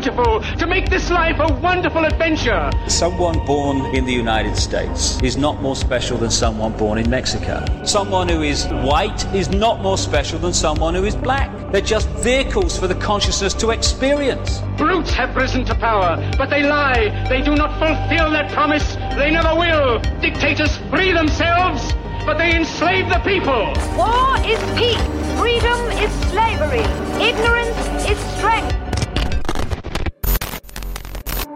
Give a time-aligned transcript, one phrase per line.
[0.00, 2.70] to make this life a wonderful adventure.
[2.86, 7.64] Someone born in the United States is not more special than someone born in Mexico.
[7.84, 11.50] Someone who is white is not more special than someone who is black.
[11.72, 14.60] They're just vehicles for the consciousness to experience.
[14.76, 17.26] Brutes have risen to power, but they lie.
[17.30, 18.96] They do not fulfill that promise.
[19.16, 19.98] They never will.
[20.20, 21.94] Dictators free themselves,
[22.26, 23.72] but they enslave the people.
[23.96, 25.00] War is peace.
[25.40, 26.84] Freedom is slavery.
[27.18, 28.85] Ignorance is strength.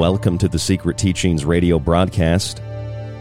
[0.00, 2.62] Welcome to the Secret Teachings radio broadcast.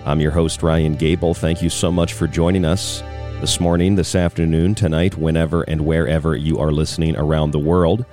[0.05, 1.33] I'm your host, Ryan Gable.
[1.33, 3.01] Thank you so much for joining us
[3.41, 8.05] this morning, this afternoon, tonight, whenever and wherever you are listening around the world.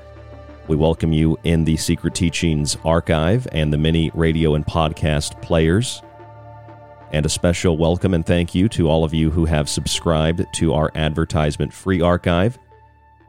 [0.67, 6.03] We welcome you in the Secret Teachings archive and the many radio and podcast players.
[7.13, 10.75] And a special welcome and thank you to all of you who have subscribed to
[10.75, 12.59] our advertisement free archive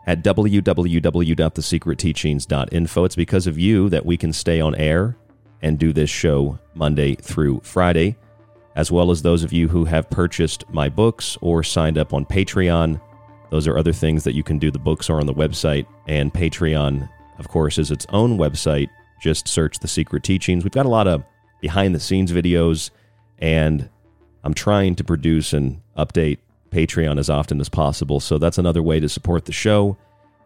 [0.07, 3.03] at www.thesecretteachings.info.
[3.03, 5.15] It's because of you that we can stay on air
[5.61, 8.15] and do this show Monday through Friday,
[8.75, 12.25] as well as those of you who have purchased my books or signed up on
[12.25, 13.01] Patreon.
[13.49, 14.71] Those are other things that you can do.
[14.71, 17.09] The books are on the website, and Patreon,
[17.39, 18.89] of course, is its own website.
[19.21, 20.63] Just search The Secret Teachings.
[20.63, 21.23] We've got a lot of
[21.61, 22.91] behind the scenes videos,
[23.39, 23.89] and
[24.43, 26.37] I'm trying to produce and update
[26.69, 28.19] Patreon as often as possible.
[28.19, 29.97] So that's another way to support the show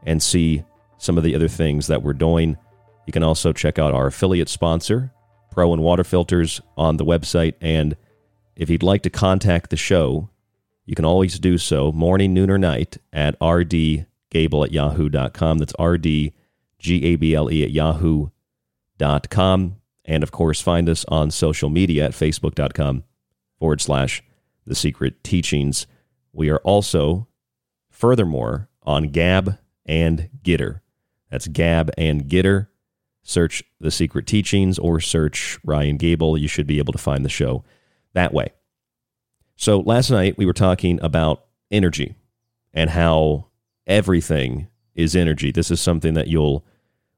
[0.06, 0.64] and see
[0.98, 2.58] some of the other things that we're doing.
[3.06, 5.12] You can also check out our affiliate sponsor,
[5.54, 7.56] ProOne Water Filters, on the website.
[7.62, 7.96] And
[8.56, 10.30] if you'd like to contact the show,
[10.86, 15.58] you can always do so morning, noon, or night at rdgable at yahoo.com.
[15.58, 16.34] That's rdgable
[17.64, 18.32] at yahoo.com.
[20.06, 23.04] And of course, find us on social media at facebook.com
[23.60, 24.24] forward slash
[24.66, 25.88] the secret teachings.
[26.34, 27.28] We are also,
[27.90, 30.82] furthermore, on Gab and Gettr.
[31.30, 32.68] That's Gab and Gettr.
[33.24, 36.38] Search The Secret Teachings or search Ryan Gable.
[36.38, 37.64] You should be able to find the show
[38.14, 38.50] that way.
[39.56, 42.16] So last night we were talking about energy
[42.74, 43.48] and how
[43.86, 45.52] everything is energy.
[45.52, 46.66] This is something that you'll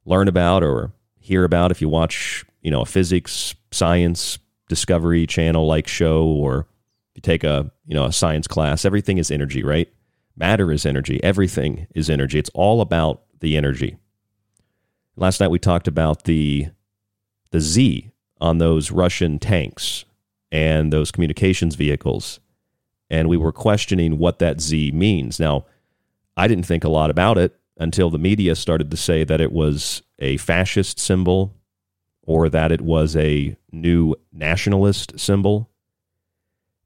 [0.05, 5.65] learn about or hear about if you watch, you know, a physics, science, discovery channel
[5.65, 6.67] like show or
[7.15, 8.85] you take a, you know, a science class.
[8.85, 9.87] Everything is energy, right?
[10.35, 11.23] Matter is energy.
[11.23, 12.39] Everything is energy.
[12.39, 13.97] It's all about the energy.
[15.15, 16.67] Last night we talked about the
[17.51, 18.11] the Z
[18.41, 20.05] on those Russian tanks
[20.51, 22.39] and those communications vehicles.
[23.09, 25.39] And we were questioning what that Z means.
[25.39, 25.65] Now,
[26.35, 29.51] I didn't think a lot about it until the media started to say that it
[29.51, 31.53] was a fascist symbol
[32.23, 35.69] or that it was a new nationalist symbol.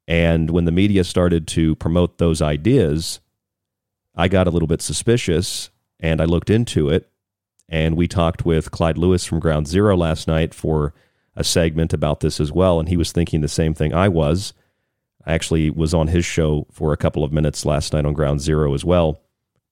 [0.06, 3.22] And when the media started to promote those ideas,
[4.16, 5.70] I got a little bit suspicious
[6.00, 7.10] and I looked into it.
[7.69, 10.94] And we talked with Clyde Lewis from Ground Zero last night for
[11.36, 12.80] a segment about this as well.
[12.80, 14.54] And he was thinking the same thing I was.
[15.25, 18.42] I actually was on his show for a couple of minutes last night on Ground
[18.42, 19.22] Zero as well.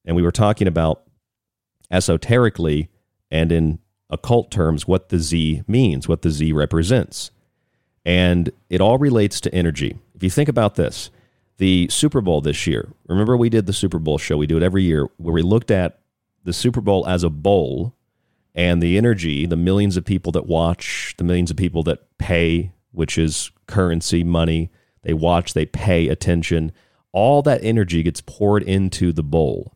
[0.04, 1.04] And we were talking about
[1.90, 2.90] esoterically
[3.32, 7.32] and in occult terms what the Z means, what the Z represents.
[8.06, 9.98] And it all relates to energy.
[10.14, 11.10] If you think about this,
[11.58, 12.92] the Super Bowl this year.
[13.08, 14.38] Remember, we did the Super Bowl show.
[14.38, 16.00] We do it every year where we looked at
[16.46, 17.96] the Super Bowl as a bowl
[18.54, 22.72] and the energy, the millions of people that watch, the millions of people that pay,
[22.92, 24.72] which is currency, money.
[25.02, 26.72] They watch, they pay attention.
[27.12, 29.76] All that energy gets poured into the bowl.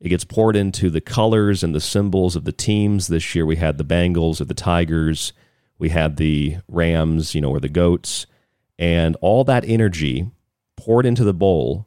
[0.00, 3.06] It gets poured into the colors and the symbols of the teams.
[3.06, 5.32] This year we had the Bengals or the Tigers.
[5.78, 8.26] We had the Rams, you know, or the Goats.
[8.78, 10.30] And all that energy
[10.76, 11.86] poured into the bowl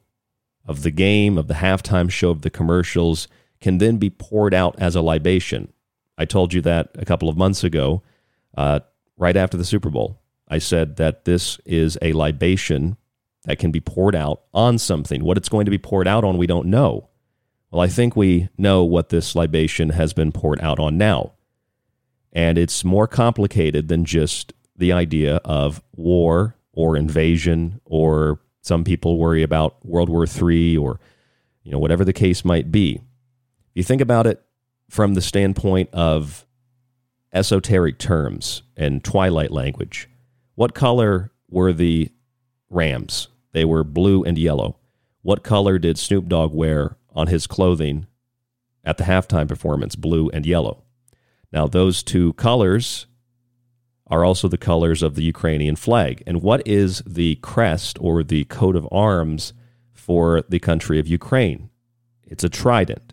[0.64, 3.28] of the game, of the halftime show, of the commercials,
[3.60, 5.72] can then be poured out as a libation.
[6.16, 8.02] I told you that a couple of months ago,
[8.56, 8.80] uh,
[9.16, 10.20] right after the Super Bowl.
[10.48, 12.96] I said that this is a libation
[13.44, 15.22] that can be poured out on something.
[15.22, 17.08] What it's going to be poured out on, we don't know.
[17.70, 21.32] Well, I think we know what this libation has been poured out on now.
[22.32, 29.18] And it's more complicated than just the idea of war or invasion or some people
[29.18, 31.00] worry about World War III or
[31.62, 33.00] you know whatever the case might be.
[33.78, 34.42] You think about it
[34.90, 36.44] from the standpoint of
[37.32, 40.08] esoteric terms and twilight language.
[40.56, 42.10] What color were the
[42.70, 43.28] Rams?
[43.52, 44.78] They were blue and yellow.
[45.22, 48.08] What color did Snoop Dogg wear on his clothing
[48.82, 49.94] at the halftime performance?
[49.94, 50.82] Blue and yellow.
[51.52, 53.06] Now, those two colors
[54.08, 56.24] are also the colors of the Ukrainian flag.
[56.26, 59.52] And what is the crest or the coat of arms
[59.92, 61.70] for the country of Ukraine?
[62.24, 63.07] It's a trident.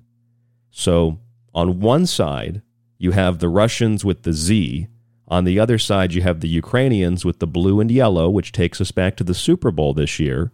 [0.78, 1.20] So
[1.54, 2.62] on one side,
[2.98, 4.88] you have the Russians with the Z.
[5.26, 8.82] On the other side, you have the Ukrainians with the blue and yellow, which takes
[8.82, 10.52] us back to the Super Bowl this year.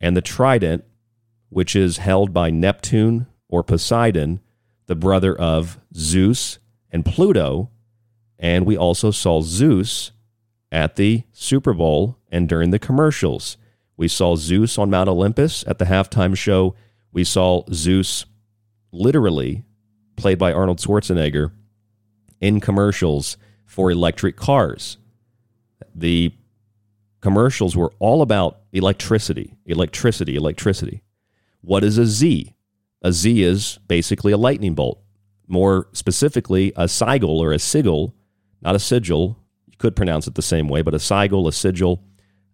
[0.00, 0.84] And the trident,
[1.50, 4.40] which is held by Neptune or Poseidon,
[4.86, 6.58] the brother of Zeus
[6.90, 7.70] and Pluto,
[8.40, 10.10] and we also saw Zeus
[10.72, 13.56] at the Super Bowl and during the commercials.
[13.96, 16.74] We saw Zeus on Mount Olympus at the halftime show.
[17.12, 18.24] We saw Zeus
[18.92, 19.64] literally
[20.16, 21.52] played by Arnold Schwarzenegger
[22.40, 24.98] in commercials for electric cars.
[25.94, 26.32] The
[27.20, 31.02] commercials were all about electricity, electricity, electricity.
[31.60, 32.54] What is a Z?
[33.02, 35.02] A Z is basically a lightning bolt.
[35.46, 38.14] More specifically, a sigil or a sigil
[38.62, 39.38] not a sigil.
[39.66, 42.02] You could pronounce it the same way, but a sigil, a sigil,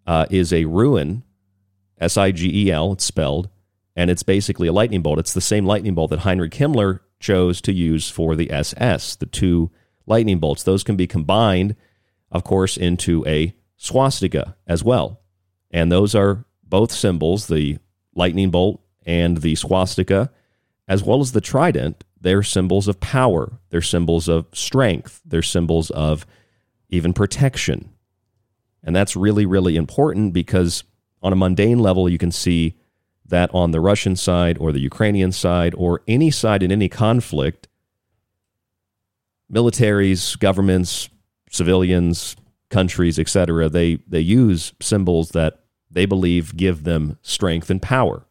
[0.07, 1.25] uh, is a rune,
[1.99, 3.49] S I G E L, it's spelled,
[3.97, 5.19] and it's basically a lightning bolt.
[5.19, 9.27] It's the same lightning bolt that Heinrich Himmler chose to use for the SS, the
[9.27, 9.71] two
[10.07, 10.63] lightning bolts.
[10.63, 11.75] Those can be combined,
[12.31, 15.21] of course, into a swastika as well.
[15.71, 17.79] And those are both symbols, the
[18.15, 20.31] lightning bolt and the swastika,
[20.87, 23.61] as well as the trident, they're symbols of power.
[23.71, 25.21] They're symbols of strength.
[25.25, 26.27] They're symbols of
[26.89, 27.91] even protection.
[28.83, 30.85] And that's really, really important because
[31.23, 32.77] on a mundane level, you can see
[33.29, 37.69] that on the Russian side or the Ukrainian side or any side in any conflict,
[39.53, 41.09] militaries, governments,
[41.51, 42.37] civilians,
[42.71, 48.27] countries, etc., they, they use symbols that they believe give them strength and power,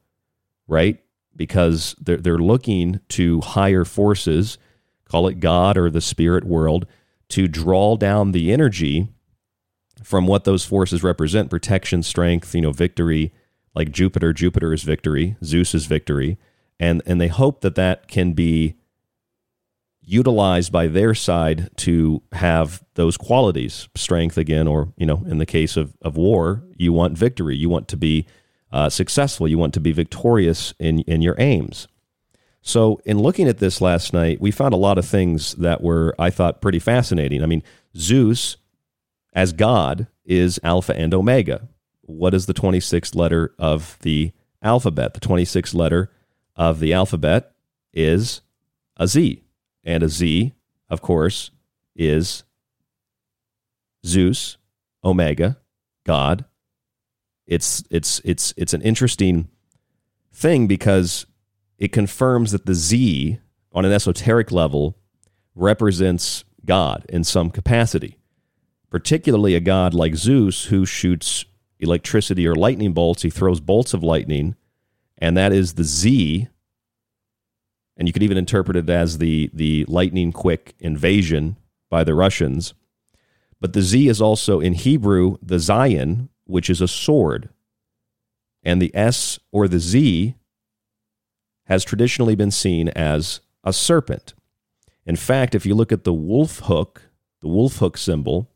[0.67, 1.01] right?
[1.35, 4.57] Because they're, they're looking to higher forces,
[5.09, 6.85] call it God or the spirit world,
[7.29, 9.07] to draw down the energy
[10.03, 13.33] from what those forces represent protection, strength, you know, victory,
[13.75, 14.33] like Jupiter.
[14.33, 16.37] Jupiter is victory, Zeus is victory.
[16.79, 18.75] And, and they hope that that can be
[20.01, 25.47] utilized by their side to have those qualities strength again or you know in the
[25.47, 28.27] case of, of war you want victory you want to be
[28.71, 31.87] uh, successful you want to be victorious in, in your aims
[32.61, 36.13] so in looking at this last night we found a lot of things that were
[36.19, 37.63] i thought pretty fascinating i mean
[37.97, 38.57] zeus
[39.35, 41.67] as God is Alpha and Omega.
[42.07, 44.31] What is the 26th letter of the
[44.61, 45.13] alphabet?
[45.13, 46.11] The 26th letter
[46.55, 47.51] of the alphabet
[47.93, 48.41] is
[48.97, 49.43] a Z.
[49.83, 50.53] And a Z,
[50.89, 51.51] of course,
[51.95, 52.43] is
[54.05, 54.57] Zeus,
[55.03, 55.57] Omega,
[56.05, 56.45] God.
[57.47, 59.49] It's it's it's it's an interesting
[60.33, 61.27] thing because
[61.77, 63.39] it confirms that the Z
[63.71, 64.97] on an esoteric level
[65.53, 68.17] represents God in some capacity
[68.95, 71.43] particularly a god like Zeus who shoots
[71.79, 73.21] electricity or lightning bolts.
[73.21, 74.55] He throws bolts of lightning,
[75.17, 76.47] and that is the Z.
[77.97, 81.57] And you could even interpret it as the, the lightning quick invasion
[81.89, 82.73] by the Russians.
[83.61, 87.49] But the Z is also in Hebrew the Zayin, which is a sword.
[88.63, 90.35] And the S or the Z
[91.65, 94.33] has traditionally been seen as a serpent.
[95.05, 97.09] In fact, if you look at the wolf hook,
[97.41, 98.51] the wolf hook symbol,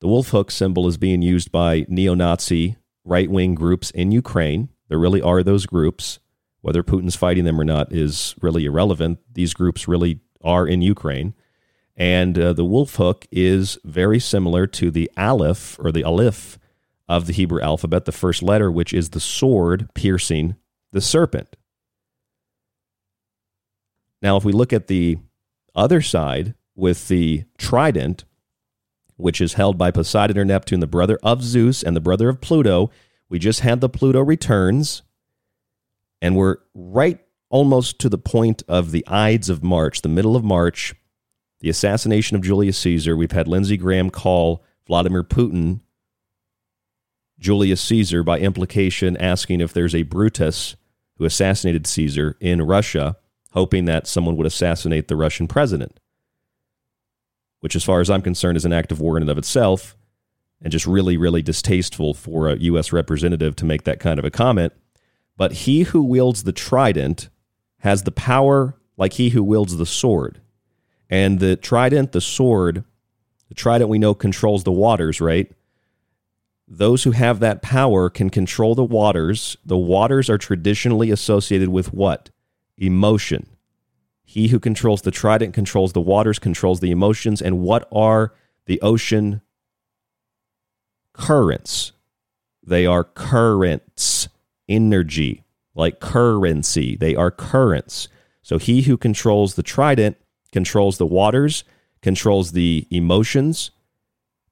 [0.00, 4.68] the wolf hook symbol is being used by neo Nazi right wing groups in Ukraine.
[4.88, 6.18] There really are those groups.
[6.62, 9.18] Whether Putin's fighting them or not is really irrelevant.
[9.32, 11.34] These groups really are in Ukraine.
[11.96, 16.58] And uh, the wolf hook is very similar to the aleph or the aleph
[17.08, 20.56] of the Hebrew alphabet, the first letter, which is the sword piercing
[20.92, 21.56] the serpent.
[24.22, 25.18] Now, if we look at the
[25.74, 28.24] other side with the trident,
[29.20, 32.40] which is held by Poseidon or Neptune, the brother of Zeus and the brother of
[32.40, 32.90] Pluto.
[33.28, 35.02] We just had the Pluto returns,
[36.20, 40.44] and we're right almost to the point of the Ides of March, the middle of
[40.44, 40.94] March,
[41.60, 43.16] the assassination of Julius Caesar.
[43.16, 45.80] We've had Lindsey Graham call Vladimir Putin
[47.38, 50.76] Julius Caesar by implication, asking if there's a Brutus
[51.16, 53.16] who assassinated Caesar in Russia,
[53.52, 55.98] hoping that someone would assassinate the Russian president
[57.60, 59.96] which, as far as I'm concerned, is an act of war in and of itself,
[60.60, 62.92] and just really, really distasteful for a U.S.
[62.92, 64.72] representative to make that kind of a comment.
[65.36, 67.30] But he who wields the trident
[67.78, 70.40] has the power like he who wields the sword.
[71.08, 72.84] And the trident, the sword,
[73.48, 75.50] the trident we know controls the waters, right?
[76.68, 79.56] Those who have that power can control the waters.
[79.64, 82.30] The waters are traditionally associated with what?
[82.76, 83.46] Emotion.
[84.30, 87.42] He who controls the trident controls the waters, controls the emotions.
[87.42, 88.32] And what are
[88.66, 89.40] the ocean
[91.12, 91.90] currents?
[92.64, 94.28] They are currents,
[94.68, 95.42] energy,
[95.74, 96.94] like currency.
[96.94, 98.06] They are currents.
[98.40, 100.16] So he who controls the trident
[100.52, 101.64] controls the waters,
[102.00, 103.72] controls the emotions,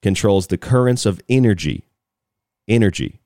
[0.03, 1.85] controls the currents of energy.
[2.67, 3.21] Energy.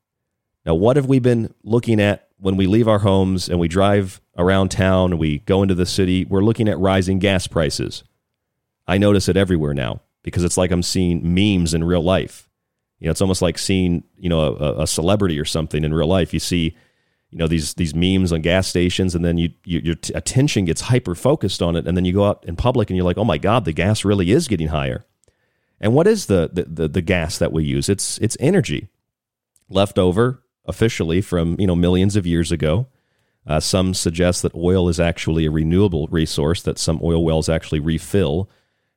[0.66, 4.21] Now, what have we been looking at when we leave our homes and we drive
[4.37, 8.03] around town we go into the city, we're looking at rising gas prices.
[8.87, 12.49] I notice it everywhere now because it's like I'm seeing memes in real life.
[12.99, 16.09] You know, it's almost like seeing, you know, a, a celebrity or something in real
[16.09, 16.35] life.
[16.35, 16.77] You see,
[17.31, 20.65] you know, these these memes on gas stations and then you, you your t- attention
[20.65, 23.19] gets hyper focused on it and then you go out in public and you're like,
[23.19, 25.05] "Oh my god, the gas really is getting higher."
[25.81, 27.89] And what is the the, the, the gas that we use?
[27.89, 28.89] It's it's energy
[29.69, 32.87] left over officially from you know millions of years ago.
[33.45, 37.81] Uh, some suggest that oil is actually a renewable resource that some oil wells actually
[37.81, 38.49] refill.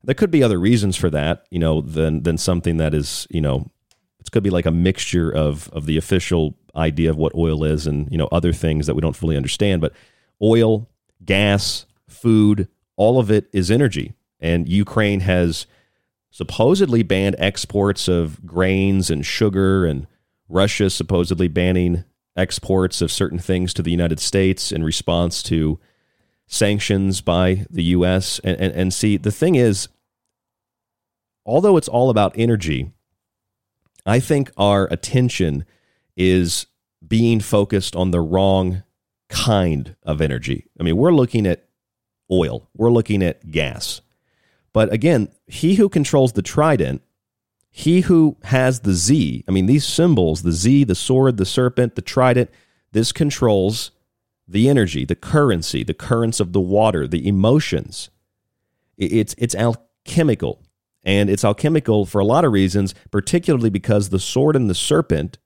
[0.04, 3.42] There could be other reasons for that, you know, than than something that is you
[3.42, 3.72] know
[4.20, 7.88] it could be like a mixture of of the official idea of what oil is
[7.88, 9.82] and you know other things that we don't fully understand.
[9.82, 9.94] But
[10.42, 10.90] oil,
[11.24, 15.66] gas, food, all of it is energy, and Ukraine has
[16.30, 20.06] supposedly banned exports of grains and sugar and
[20.48, 22.04] Russia supposedly banning
[22.36, 25.80] exports of certain things to the United States in response to
[26.48, 28.40] sanctions by the U.S.
[28.44, 29.88] And, and, and see, the thing is,
[31.46, 32.92] although it's all about energy,
[34.06, 35.66] I think our attention
[36.16, 36.68] is
[37.06, 38.84] being focused on the wrong
[39.30, 40.68] kind of energy.
[40.80, 41.66] I mean, we're looking at
[42.32, 44.02] oil, we're looking at gas.
[44.74, 47.02] But again, he who controls the trident,
[47.78, 51.96] he who has the Z, I mean, these symbols, the Z, the sword, the serpent,
[51.96, 52.50] the trident,
[52.94, 53.92] this controls
[54.48, 58.10] the energy, the currency, the currents of the water, the emotions.
[58.98, 60.64] It's, it's alchemical.
[61.04, 65.38] And it's alchemical for a lot of reasons, particularly because the sword and the serpent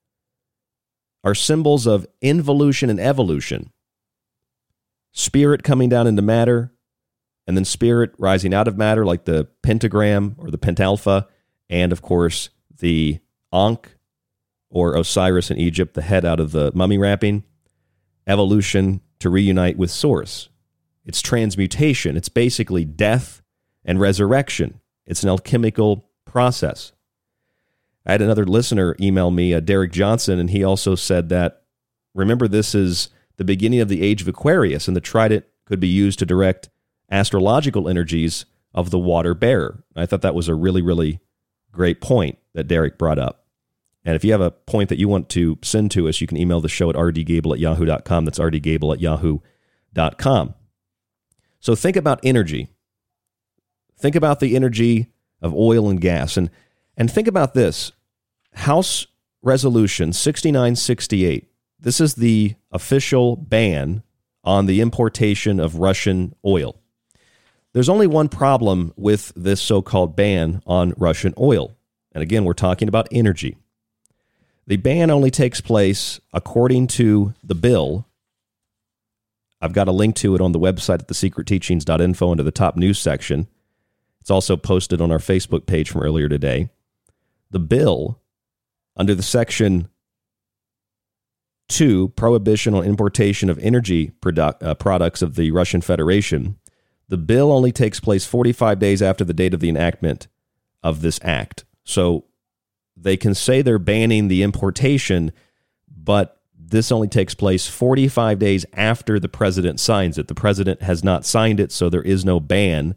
[1.24, 3.72] are symbols of involution and evolution.
[5.10, 6.72] Spirit coming down into matter,
[7.48, 11.26] and then spirit rising out of matter, like the pentagram or the pentalpha,
[11.70, 12.50] and of course
[12.80, 13.20] the
[13.52, 13.96] Ankh
[14.68, 17.44] or Osiris in Egypt, the head out of the mummy wrapping.
[18.26, 20.48] Evolution to reunite with Source.
[21.04, 22.16] It's transmutation.
[22.16, 23.42] It's basically death
[23.84, 24.80] and resurrection.
[25.06, 26.92] It's an alchemical process.
[28.06, 31.62] I had another listener email me, uh, Derek Johnson, and he also said that
[32.14, 35.88] remember, this is the beginning of the age of Aquarius, and the trident could be
[35.88, 36.68] used to direct
[37.10, 39.82] astrological energies of the water bearer.
[39.96, 41.20] I thought that was a really, really
[41.72, 43.44] great point that Derek brought up.
[44.04, 46.38] And if you have a point that you want to send to us, you can
[46.38, 48.24] email the show at rdgable at yahoo.com.
[48.24, 50.54] That's rdgable at yahoo.com.
[51.60, 52.68] So think about energy.
[53.98, 55.12] Think about the energy
[55.42, 56.36] of oil and gas.
[56.36, 56.50] And,
[56.96, 57.92] and think about this
[58.54, 59.06] House
[59.42, 61.50] Resolution 6968.
[61.78, 64.02] This is the official ban
[64.42, 66.79] on the importation of Russian oil.
[67.72, 71.76] There's only one problem with this so called ban on Russian oil.
[72.12, 73.56] And again, we're talking about energy.
[74.66, 78.06] The ban only takes place, according to the bill.
[79.60, 82.98] I've got a link to it on the website at thesecretteachings.info under the top news
[82.98, 83.46] section.
[84.20, 86.70] It's also posted on our Facebook page from earlier today.
[87.50, 88.20] The bill,
[88.96, 89.88] under the section
[91.68, 96.59] 2, prohibition on importation of energy product, uh, products of the Russian Federation,
[97.10, 100.28] the bill only takes place 45 days after the date of the enactment
[100.80, 101.64] of this act.
[101.82, 102.24] So
[102.96, 105.32] they can say they're banning the importation,
[105.88, 110.28] but this only takes place 45 days after the president signs it.
[110.28, 112.94] The president has not signed it, so there is no ban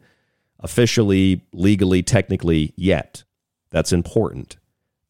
[0.60, 3.24] officially, legally, technically yet.
[3.70, 4.58] That's important.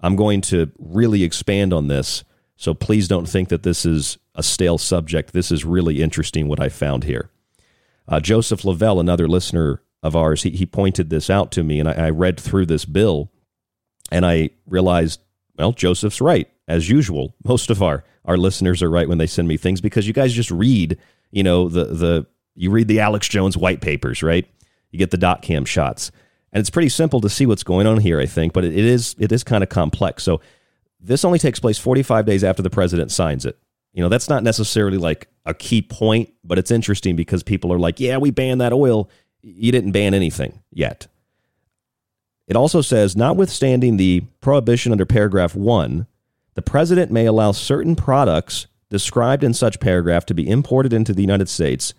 [0.01, 2.25] I'm going to really expand on this,
[2.57, 5.35] so please don't think that this is a stale subject.
[5.35, 7.31] This is really interesting what I found here.
[8.09, 11.89] Uh, Joseph Lavelle, another listener of ours, he, he pointed this out to me, and
[11.89, 13.31] I, I read through this bill,
[14.11, 15.21] and I realized,
[15.57, 17.35] well, Joseph's right as usual.
[17.45, 20.33] Most of our our listeners are right when they send me things because you guys
[20.33, 20.99] just read,
[21.31, 24.47] you know, the the you read the Alex Jones white papers, right?
[24.91, 26.11] You get the dot cam shots.
[26.53, 29.17] And it's pretty simple to see what's going on here, I think, but it is
[29.19, 30.23] it is kind of complex.
[30.23, 30.41] So
[31.01, 33.59] this only takes place 45 days after the president signs it.
[33.95, 37.79] You know, that's not necessarily like a key point, but it's interesting because people are
[37.79, 39.09] like, "Yeah, we banned that oil.
[39.41, 41.07] You didn't ban anything yet."
[42.47, 46.07] It also says, notwithstanding the prohibition under paragraph 1,
[46.55, 51.23] the president may allow certain products described in such paragraph to be imported into the
[51.23, 51.95] United States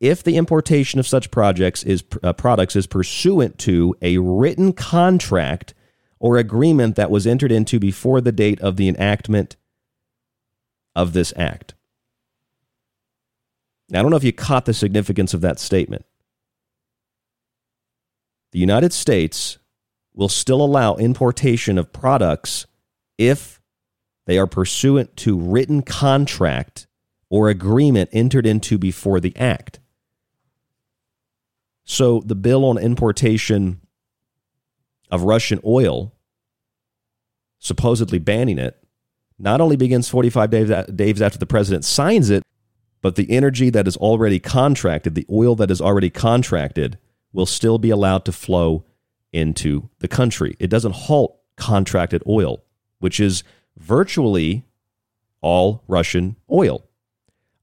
[0.00, 5.74] if the importation of such projects is uh, products is pursuant to a written contract
[6.18, 9.56] or agreement that was entered into before the date of the enactment
[11.00, 11.74] of this act.
[13.88, 16.04] Now, I don't know if you caught the significance of that statement.
[18.52, 19.58] The United States
[20.14, 22.66] will still allow importation of products
[23.16, 23.60] if
[24.26, 26.86] they are pursuant to written contract
[27.30, 29.80] or agreement entered into before the act.
[31.84, 33.80] So the bill on importation
[35.10, 36.12] of Russian oil,
[37.58, 38.79] supposedly banning it,
[39.40, 40.50] not only begins 45
[40.94, 42.42] days after the president signs it,
[43.00, 46.98] but the energy that is already contracted, the oil that is already contracted,
[47.32, 48.84] will still be allowed to flow
[49.32, 50.56] into the country.
[50.58, 52.62] It doesn't halt contracted oil,
[52.98, 53.42] which is
[53.78, 54.66] virtually
[55.40, 56.84] all Russian oil.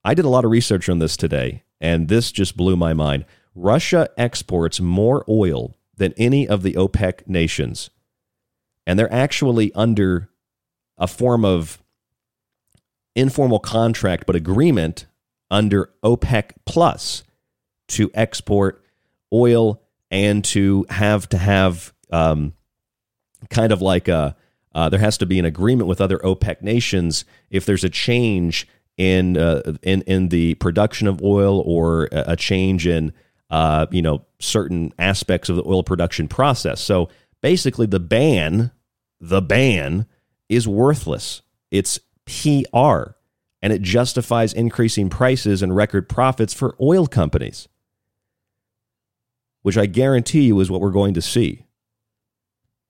[0.03, 3.25] I did a lot of research on this today, and this just blew my mind.
[3.53, 7.91] Russia exports more oil than any of the OPEC nations.
[8.87, 10.29] And they're actually under
[10.97, 11.81] a form of
[13.15, 15.05] informal contract, but agreement
[15.49, 17.23] under OPEC Plus
[17.87, 18.83] to export
[19.31, 19.81] oil
[20.11, 22.53] and to have to have um,
[23.49, 24.35] kind of like a,
[24.77, 28.67] Uh, there has to be an agreement with other OPEC nations if there's a change
[28.95, 33.11] in uh, in in the production of oil or a change in
[33.49, 36.79] uh, you know certain aspects of the oil production process.
[36.79, 37.09] So
[37.41, 38.71] basically, the ban,
[39.19, 40.05] the ban,
[40.49, 41.41] is worthless.
[41.71, 43.11] It's PR,
[43.61, 47.67] and it justifies increasing prices and record profits for oil companies,
[49.61, 51.65] which I guarantee you is what we're going to see.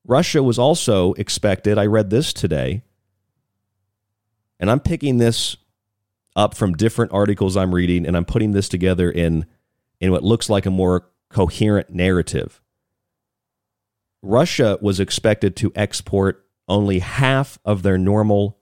[0.06, 1.78] Russia was also expected.
[1.78, 2.82] I read this today,
[4.58, 5.56] and I'm picking this
[6.34, 9.46] up from different articles I'm reading, and I'm putting this together in
[10.00, 12.60] in what looks like a more coherent narrative.
[14.22, 18.58] Russia was expected to export only half of their normal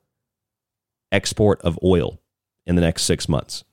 [1.13, 2.21] export of oil
[2.67, 3.65] in the next six months.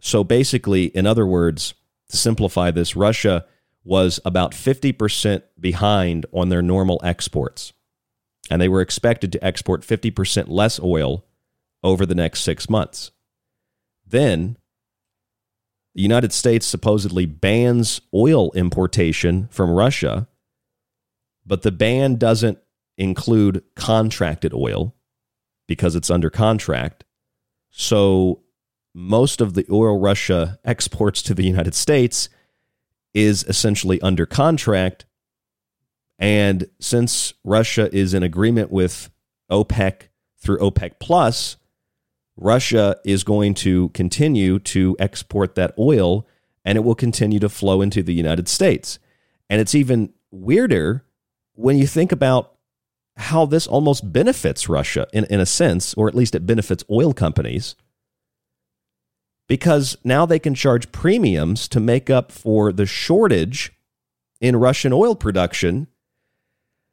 [0.00, 1.74] So basically, in other words,
[2.10, 3.44] to simplify this, Russia
[3.84, 7.72] was about 50% behind on their normal exports.
[8.50, 11.24] And they were expected to export 50% less oil
[11.82, 13.10] over the next six months.
[14.06, 14.56] Then
[15.94, 20.28] the United States supposedly bans oil importation from Russia,
[21.48, 22.58] but the ban doesn't
[22.98, 24.94] include contracted oil
[25.66, 27.04] because it's under contract.
[27.70, 28.42] So
[28.94, 32.28] most of the oil Russia exports to the United States
[33.14, 35.06] is essentially under contract.
[36.18, 39.10] And since Russia is in agreement with
[39.50, 41.56] OPEC through OPEC Plus,
[42.36, 46.26] Russia is going to continue to export that oil
[46.64, 48.98] and it will continue to flow into the United States.
[49.48, 51.04] And it's even weirder
[51.58, 52.54] when you think about
[53.16, 57.12] how this almost benefits Russia in, in a sense, or at least it benefits oil
[57.12, 57.74] companies,
[59.48, 63.72] because now they can charge premiums to make up for the shortage
[64.40, 65.88] in Russian oil production.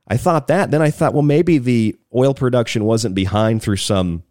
[0.07, 0.71] I thought that.
[0.71, 4.23] Then I thought, well, maybe the oil production wasn't behind through some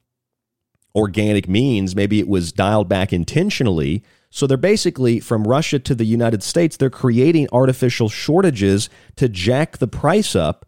[0.96, 1.94] organic means.
[1.94, 4.02] Maybe it was dialed back intentionally.
[4.34, 9.78] So they're basically from Russia to the United States, they're creating artificial shortages to jack
[9.78, 10.66] the price up.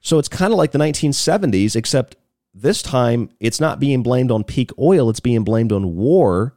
[0.00, 2.16] So it's kind of like the 1970s, except
[2.54, 6.56] this time it's not being blamed on peak oil, it's being blamed on war.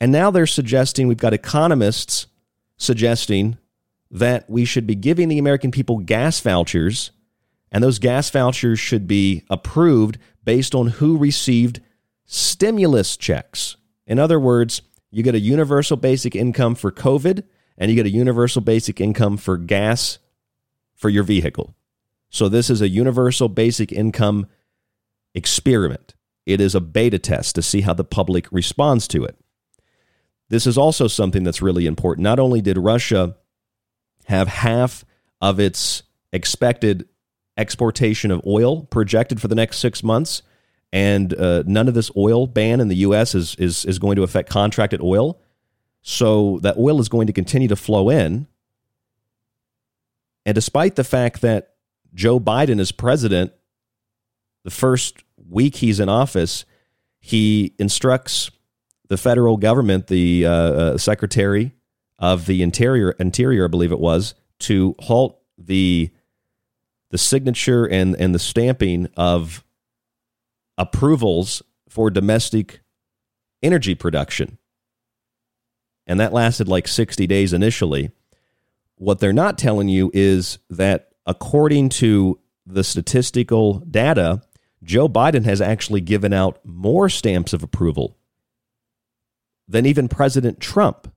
[0.00, 2.26] And now they're suggesting, we've got economists
[2.78, 3.58] suggesting
[4.10, 7.10] that we should be giving the American people gas vouchers,
[7.70, 11.82] and those gas vouchers should be approved based on who received
[12.24, 13.76] stimulus checks.
[14.06, 17.44] In other words, you get a universal basic income for COVID
[17.78, 20.18] and you get a universal basic income for gas
[20.94, 21.74] for your vehicle.
[22.30, 24.46] So this is a universal basic income
[25.34, 26.14] experiment.
[26.46, 29.36] It is a beta test to see how the public responds to it.
[30.48, 32.24] This is also something that's really important.
[32.24, 33.36] Not only did Russia
[34.26, 35.04] have half
[35.40, 37.08] of its expected
[37.56, 40.42] exportation of oil projected for the next six months,
[40.94, 43.34] and uh, none of this oil ban in the U.S.
[43.34, 45.40] is is is going to affect contracted oil.
[46.02, 48.46] So that oil is going to continue to flow in.
[50.46, 51.74] And despite the fact that
[52.14, 53.52] Joe Biden is president,
[54.62, 56.64] the first week he's in office,
[57.18, 58.52] he instructs
[59.08, 61.72] the federal government, the uh, uh, Secretary
[62.20, 66.10] of the Interior, Interior, I believe it was, to halt the
[67.10, 69.64] the signature and, and the stamping of
[70.78, 72.80] approvals for domestic
[73.62, 74.58] energy production.
[76.06, 78.10] And that lasted like 60 days initially.
[78.96, 84.42] What they're not telling you is that according to the statistical data,
[84.82, 88.18] Joe Biden has actually given out more stamps of approval
[89.66, 91.10] than even President Trump.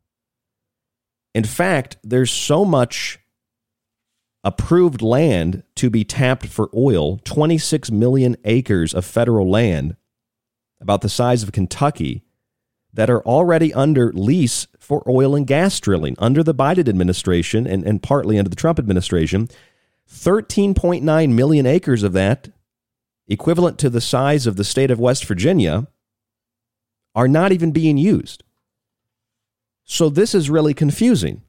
[1.36, 3.20] In fact, there's so much
[4.48, 9.98] approved land to be tapped for oil 26 million acres of federal land,
[10.80, 12.24] about the size of Kentucky,
[12.94, 17.84] that are already under lease for oil and gas drilling under the Biden administration and,
[17.84, 19.50] and partly under the Trump administration.
[20.10, 22.48] 13.9 million acres of that,
[23.28, 25.88] equivalent to the size of the state of West Virginia,
[27.14, 28.46] are not even being used.
[29.84, 31.42] So this is really confusing.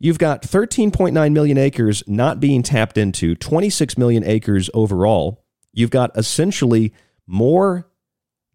[0.00, 5.44] You've got 13.9 million acres not being tapped into, 26 million acres overall.
[5.72, 6.92] You've got essentially
[7.26, 7.88] more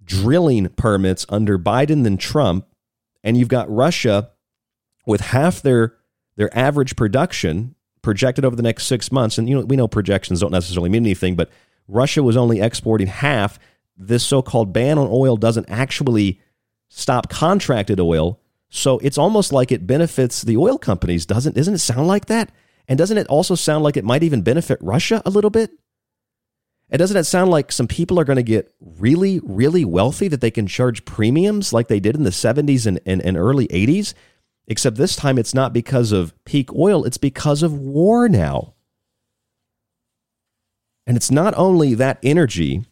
[0.03, 2.65] drilling permits under Biden than Trump,
[3.23, 4.31] and you've got Russia
[5.05, 5.95] with half their
[6.35, 10.39] their average production projected over the next 6 months and you know we know projections
[10.39, 11.49] don't necessarily mean anything, but
[11.87, 13.59] Russia was only exporting half.
[13.97, 16.39] This so-called ban on oil doesn't actually
[16.89, 18.39] stop contracted oil
[18.75, 21.55] so it's almost like it benefits the oil companies, doesn't?
[21.55, 22.51] Doesn't it sound like that?
[22.87, 25.69] And doesn't it also sound like it might even benefit Russia a little bit?
[26.89, 30.41] And doesn't it sound like some people are going to get really, really wealthy that
[30.41, 34.15] they can charge premiums like they did in the 70s and, and, and early 80s?
[34.65, 38.73] Except this time it's not because of peak oil, it's because of war now.
[41.05, 42.85] And it's not only that energy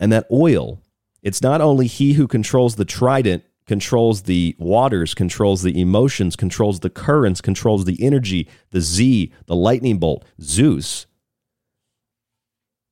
[0.00, 0.80] and that oil,
[1.22, 6.80] it's not only he who controls the trident controls the waters, controls the emotions, controls
[6.80, 11.06] the currents, controls the energy, the Z, the lightning bolt, Zeus.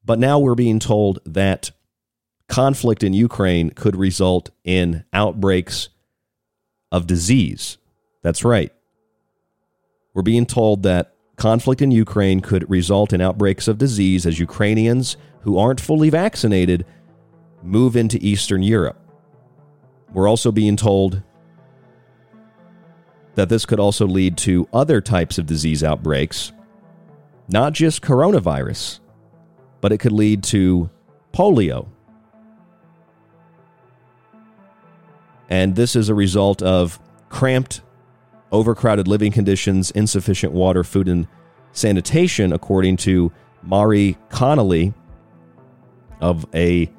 [0.04, 1.72] But now we're being told that
[2.46, 5.88] conflict in Ukraine could result in outbreaks
[6.92, 7.78] of disease.
[8.22, 8.72] That's right.
[10.14, 15.16] We're being told that conflict in Ukraine could result in outbreaks of disease as Ukrainians
[15.40, 16.86] who aren't fully vaccinated
[17.64, 19.07] move into Eastern Europe.
[20.12, 21.22] We're also being told
[23.34, 26.52] that this could also lead to other types of disease outbreaks,
[27.48, 29.00] not just coronavirus,
[29.80, 30.90] but it could lead to
[31.32, 31.88] polio.
[35.48, 37.82] And this is a result of cramped,
[38.50, 41.28] overcrowded living conditions, insufficient water, food, and
[41.72, 44.92] sanitation, according to Mari Connolly
[46.20, 46.90] of a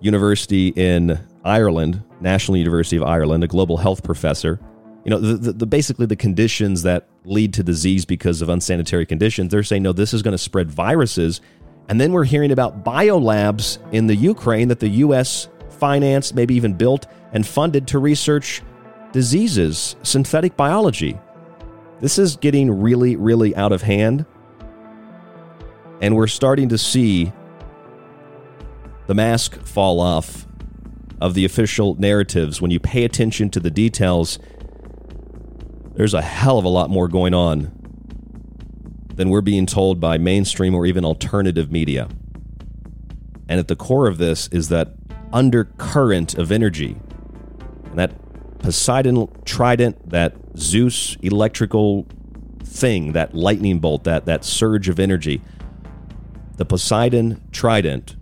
[0.00, 4.60] university in Ireland, National University of Ireland, a global health professor.
[5.04, 9.06] You know, the, the, the, basically the conditions that lead to disease because of unsanitary
[9.06, 9.50] conditions.
[9.50, 11.40] They're saying no, this is going to spread viruses,
[11.88, 15.48] and then we're hearing about biolabs in the Ukraine that the U.S.
[15.70, 18.62] financed, maybe even built and funded to research
[19.12, 21.18] diseases, synthetic biology.
[22.00, 24.26] This is getting really, really out of hand,
[26.00, 27.32] and we're starting to see
[29.06, 30.46] the mask fall off
[31.20, 34.38] of the official narratives, when you pay attention to the details,
[35.94, 37.72] there's a hell of a lot more going on
[39.14, 42.08] than we're being told by mainstream or even alternative media.
[43.48, 44.94] And at the core of this is that
[45.32, 46.96] undercurrent of energy.
[47.84, 48.12] And that
[48.60, 52.06] Poseidon trident, that Zeus electrical
[52.62, 55.42] thing, that lightning bolt, that, that surge of energy.
[56.56, 58.16] The Poseidon trident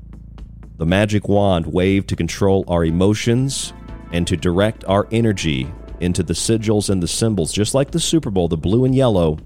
[0.79, 3.73] the magic wand waved to control our emotions
[4.13, 8.31] and to direct our energy into the sigils and the symbols, just like the Super
[8.31, 9.39] Bowl, the blue and yellow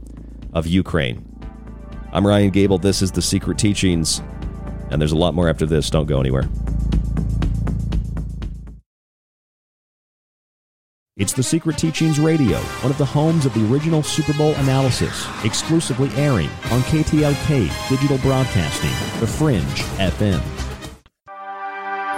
[0.53, 1.27] of Ukraine.
[2.13, 2.77] I'm Ryan Gable.
[2.77, 4.21] This is The Secret Teachings,
[4.91, 5.89] and there's a lot more after this.
[5.89, 6.49] Don't go anywhere.
[11.17, 15.27] It's The Secret Teachings Radio, one of the homes of the original Super Bowl analysis,
[15.45, 19.63] exclusively airing on KTLK Digital Broadcasting, The Fringe
[19.97, 20.62] FM.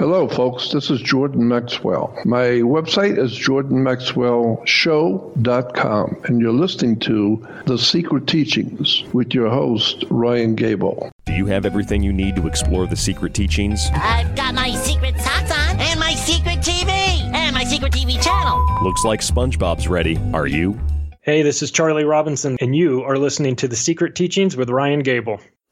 [0.00, 0.70] Hello, folks.
[0.70, 2.18] This is Jordan Maxwell.
[2.24, 10.56] My website is jordanmaxwellshow.com, and you're listening to The Secret Teachings with your host, Ryan
[10.56, 11.12] Gable.
[11.26, 13.88] Do you have everything you need to explore the secret teachings?
[13.94, 18.66] I've got my secret socks on, and my secret TV, and my secret TV channel.
[18.82, 20.18] Looks like SpongeBob's ready.
[20.32, 20.76] Are you?
[21.20, 25.00] Hey, this is Charlie Robinson, and you are listening to The Secret Teachings with Ryan
[25.00, 25.38] Gable.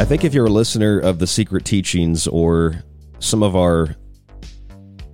[0.00, 2.82] I think if you're a listener of the Secret Teachings or
[3.18, 3.94] some of our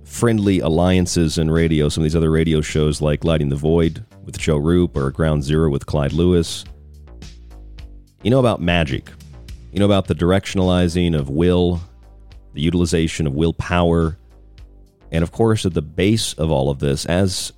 [0.05, 4.37] friendly alliances in radio, some of these other radio shows like Lighting the Void with
[4.37, 6.63] Joe Rupe or Ground Zero with Clyde Lewis,
[8.23, 9.11] you know about magic.
[9.73, 11.81] You know about the directionalizing of will,
[12.53, 14.17] the utilization of willpower,
[15.11, 17.51] and of course, at the base of all of this, as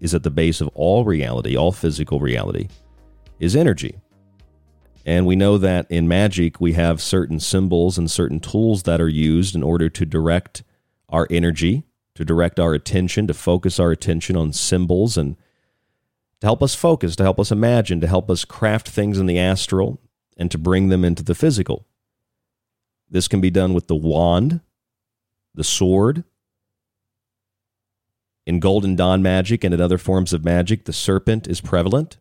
[0.00, 2.68] is at the base of all reality, all physical reality,
[3.40, 3.98] is energy.
[5.06, 9.08] And we know that in magic, we have certain symbols and certain tools that are
[9.08, 10.64] used in order to direct
[11.08, 11.84] our energy,
[12.16, 15.36] to direct our attention, to focus our attention on symbols and
[16.40, 19.38] to help us focus, to help us imagine, to help us craft things in the
[19.38, 20.00] astral
[20.36, 21.86] and to bring them into the physical.
[23.08, 24.60] This can be done with the wand,
[25.54, 26.24] the sword.
[28.44, 32.18] In Golden Dawn magic and in other forms of magic, the serpent is prevalent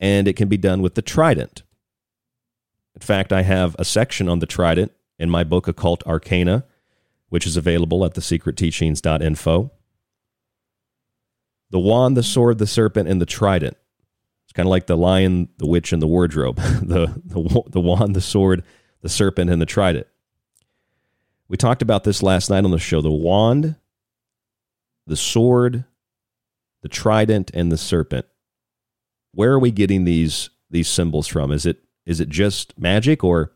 [0.00, 1.62] and it can be done with the trident.
[2.94, 6.64] In fact, I have a section on the trident in my book, Occult Arcana,
[7.28, 9.70] which is available at thesecretteachings.info.
[11.70, 13.76] The wand, the sword, the serpent, and the trident.
[14.44, 16.56] It's kind of like the lion, the witch, and the wardrobe.
[16.82, 18.64] the, the, the wand, the sword,
[19.02, 20.06] the serpent, and the trident.
[21.48, 23.00] We talked about this last night on the show.
[23.00, 23.76] The wand,
[25.06, 25.84] the sword,
[26.82, 28.26] the trident, and the serpent
[29.38, 31.52] where are we getting these these symbols from?
[31.52, 33.52] Is it is it just magic or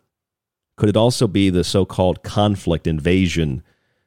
[0.77, 3.65] could it also be the so-called conflict invasion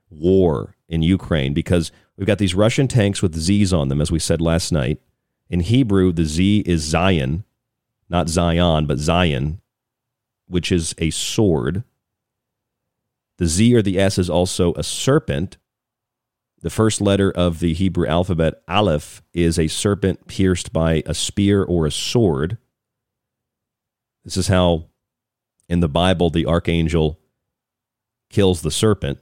[0.09, 4.19] war in Ukraine because we've got these Russian tanks with Z's on them as we
[4.19, 5.01] said last night.
[5.49, 7.43] In Hebrew the Z is Zayin,
[8.07, 9.59] not Zion, but Zayin,
[10.47, 11.83] which is a sword.
[13.35, 15.57] The Z or the S is also a serpent,
[16.61, 21.63] the first letter of the Hebrew alphabet, Aleph, is a serpent pierced by a spear
[21.63, 22.57] or a sword.
[24.23, 24.85] This is how,
[25.69, 27.19] in the Bible, the archangel
[28.29, 29.19] kills the serpent.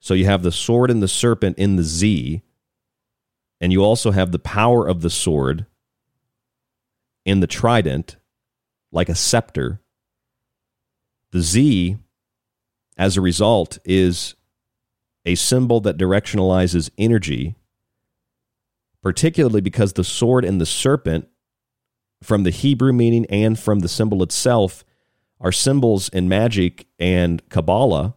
[0.00, 2.42] So you have the sword and the serpent in the Z,
[3.60, 5.66] and you also have the power of the sword
[7.24, 8.16] in the trident,
[8.92, 9.80] like a scepter.
[11.30, 11.96] The Z,
[12.98, 14.34] as a result, is
[15.24, 17.54] a symbol that directionalizes energy,
[19.02, 21.28] particularly because the sword and the serpent,
[22.22, 24.84] from the Hebrew meaning and from the symbol itself,
[25.40, 28.14] are symbols in magic and Kabbalah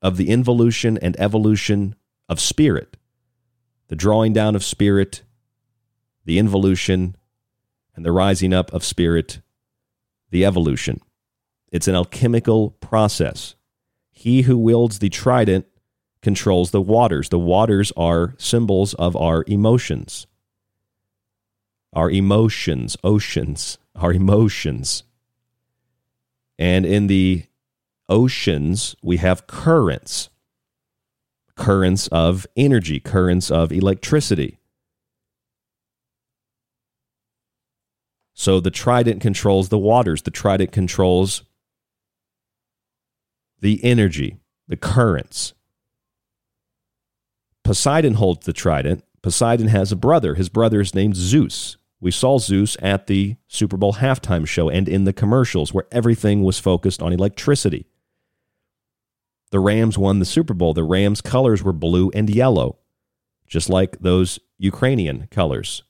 [0.00, 1.94] of the involution and evolution
[2.28, 2.96] of spirit,
[3.88, 5.22] the drawing down of spirit,
[6.24, 7.16] the involution,
[7.94, 9.40] and the rising up of spirit,
[10.30, 11.00] the evolution.
[11.70, 13.54] It's an alchemical process.
[14.22, 15.66] He who wields the trident
[16.20, 17.30] controls the waters.
[17.30, 20.28] The waters are symbols of our emotions.
[21.92, 25.02] Our emotions, oceans, our emotions.
[26.56, 27.46] And in the
[28.08, 30.28] oceans, we have currents
[31.56, 34.60] currents of energy, currents of electricity.
[38.34, 41.42] So the trident controls the waters, the trident controls
[43.62, 44.36] the energy,
[44.68, 45.54] the currents.
[47.64, 49.04] Poseidon holds the trident.
[49.22, 50.34] Poseidon has a brother.
[50.34, 51.76] His brother is named Zeus.
[52.00, 56.42] We saw Zeus at the Super Bowl halftime show and in the commercials where everything
[56.42, 57.86] was focused on electricity.
[59.52, 60.74] The Rams won the Super Bowl.
[60.74, 62.78] The Rams' colors were blue and yellow.
[63.46, 65.82] just like those Ukrainian colors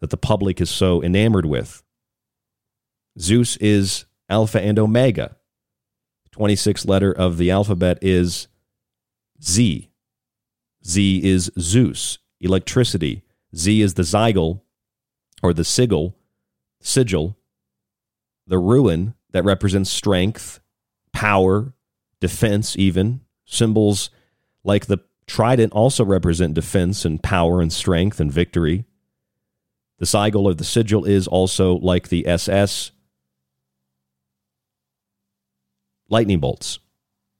[0.00, 1.82] that the public is so enamored with.
[3.18, 5.36] Zeus is Alpha and Omega.
[6.32, 8.48] 26th letter of the alphabet is
[9.42, 9.90] Z.
[10.86, 13.22] Z is Zeus, electricity.
[13.54, 14.62] Z is the zygle
[15.42, 16.16] or the sigil,
[16.80, 17.36] sigil,
[18.46, 20.60] the rune that represents strength,
[21.12, 21.72] power,
[22.20, 23.20] defense, even.
[23.44, 24.10] Symbols
[24.64, 28.84] like the trident also represent defense and power and strength and victory.
[29.98, 32.92] The sigil or the sigil is also like the SS
[36.08, 36.78] lightning bolts,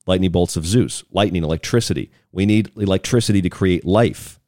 [0.05, 2.11] lightning bolts of Zeus, lightning, electricity.
[2.31, 4.39] We need electricity to create life.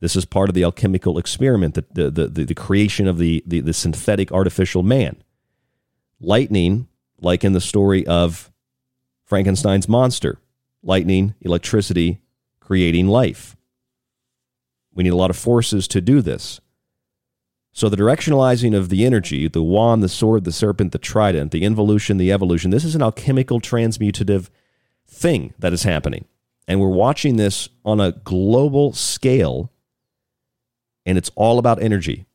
[0.00, 3.60] This is part of the alchemical experiment, the, the, the, the creation of the, the,
[3.60, 5.16] the synthetic artificial man.
[6.20, 6.88] Lightning,
[7.20, 8.52] like in the story of
[9.24, 10.38] Frankenstein's monster,
[10.82, 12.20] lightning, electricity,
[12.60, 13.56] creating life.
[14.94, 16.60] We need a lot of forces to do this.
[17.78, 21.62] So the directionalizing of the energy, the wand, the sword, the serpent, the trident, the
[21.62, 24.48] involution, the evolution, this is an alchemical transmutative
[25.06, 26.24] thing that is happening.
[26.66, 29.70] And we're watching this on a global scale,
[31.06, 32.26] and it's all about energy.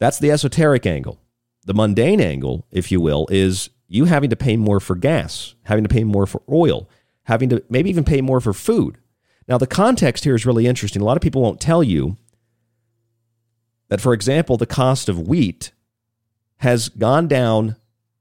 [0.00, 1.20] That's the esoteric angle.
[1.64, 5.84] The mundane angle, if you will, is you having to pay more for gas, having
[5.84, 6.90] to pay more for oil,
[7.26, 8.98] having to maybe even pay more for food.
[9.46, 11.00] Now, the context here is really interesting.
[11.00, 12.16] A lot of people won't tell you
[13.92, 15.70] that, for example, the cost of wheat
[16.56, 17.76] has gone down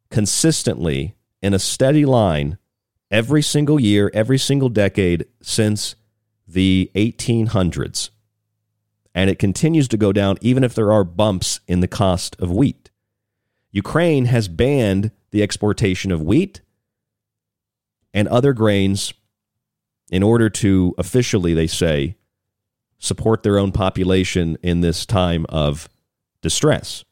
[0.10, 2.58] consistently in a steady line
[3.10, 5.96] every single year, every single decade since
[6.46, 8.10] the 1800s.
[9.16, 12.52] And it continues to go down even if there are bumps in the cost of
[12.52, 12.92] wheat.
[13.72, 16.60] Ukraine has banned the exportation of wheat
[18.14, 19.14] and other grains
[20.12, 22.18] in order to officially, they say,
[23.02, 25.90] support their own population in this time of
[26.42, 27.04] distress.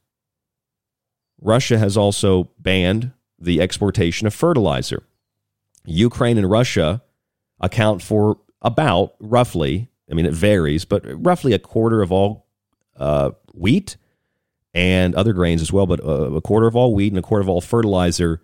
[1.42, 5.04] Russia has also banned the exportation of fertilizer.
[5.86, 7.02] Ukraine and Russia
[7.60, 12.46] account for about roughly, I mean, it varies, but roughly a quarter of all
[12.98, 13.98] uh, wheat
[14.76, 17.42] and other grains as well, but uh, a quarter of all wheat and a quarter
[17.42, 18.42] of all fertilizer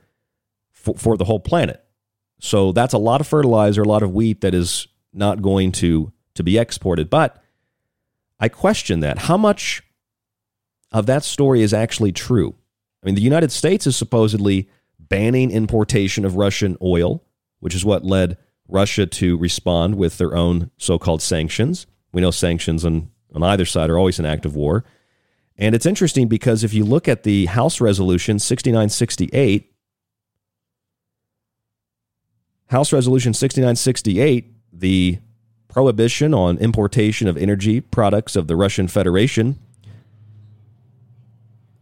[0.71, 1.83] for, for the whole planet.
[2.39, 6.11] So that's a lot of fertilizer, a lot of wheat that is not going to
[6.35, 7.09] to be exported.
[7.09, 7.41] But
[8.39, 9.19] I question that.
[9.19, 9.83] How much
[10.91, 12.55] of that story is actually true?
[13.01, 14.69] I mean, the United States is supposedly
[14.99, 17.23] banning importation of Russian oil,
[17.59, 21.85] which is what led Russia to respond with their own so called sanctions.
[22.11, 24.83] We know sanctions on, on either side are always an act of war.
[25.57, 29.71] And it's interesting because if you look at the House Resolution 6968,
[32.67, 35.19] House Resolution 6968, the
[35.75, 39.59] prohibition on importation of energy products of the Russian Federation,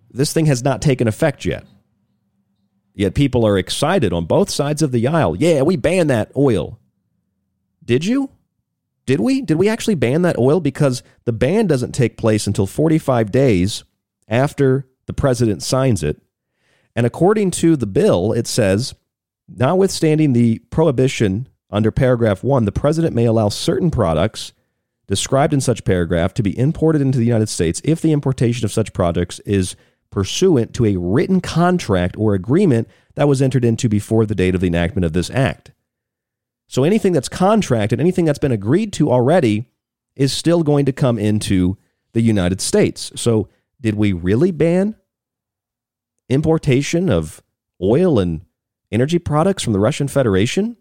[0.09, 1.63] this thing has not taken effect yet.
[2.95, 5.35] Yet people are excited on both sides of the aisle.
[5.35, 6.79] Yeah, we banned that oil.
[7.85, 8.31] Did you?
[9.05, 9.41] Did we?
[9.41, 10.59] Did we actually ban that oil?
[10.59, 13.83] Because the ban doesn't take place until 45 days
[14.27, 16.19] after the president signs it.
[16.95, 18.95] And according to the bill, it says,
[19.47, 24.53] notwithstanding the prohibition under paragraph 1, the president may allow certain products
[25.07, 28.71] described in such paragraph to be imported into the United States if the importation of
[28.71, 29.75] such products is
[30.11, 34.61] pursuant to a written contract or agreement that was entered into before the date of
[34.61, 35.71] the enactment of this act.
[36.67, 39.69] So anything that's contracted, anything that's been agreed to already,
[40.15, 41.77] is still going to come into
[42.13, 43.11] the United States.
[43.15, 43.49] So,
[43.81, 44.95] did we really ban
[46.29, 47.41] importation of
[47.81, 48.45] oil and
[48.91, 50.77] energy products from the Russian Federation?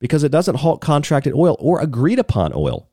[0.00, 2.88] Because it doesn't halt contracted oil or agreed upon oil,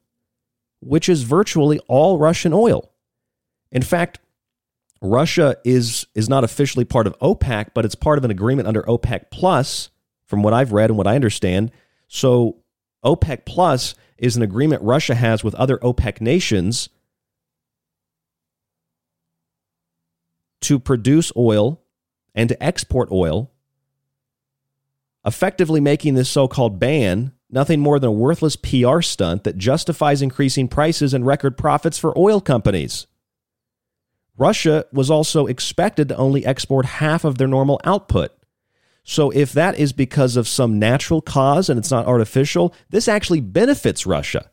[0.79, 2.91] which is virtually all Russian oil.
[3.71, 4.19] In fact,
[5.01, 8.81] Russia is is not officially part of OPEC, but it's part of an agreement under
[8.83, 9.89] OPEC Plus,
[10.25, 11.71] from what I've read and what I understand.
[12.07, 12.57] So
[13.03, 16.89] OPEC Plus is an agreement Russia has with other OPEC nations
[20.61, 21.81] to produce oil
[22.33, 23.51] and to export oil
[25.25, 30.21] effectively making this so called ban nothing more than a worthless PR stunt that justifies
[30.21, 33.07] increasing prices and record profits for oil companies.
[34.37, 38.31] Russia was also expected to only export half of their normal output.
[39.03, 43.39] So, if that is because of some natural cause and it's not artificial, this actually
[43.39, 44.49] benefits Russia.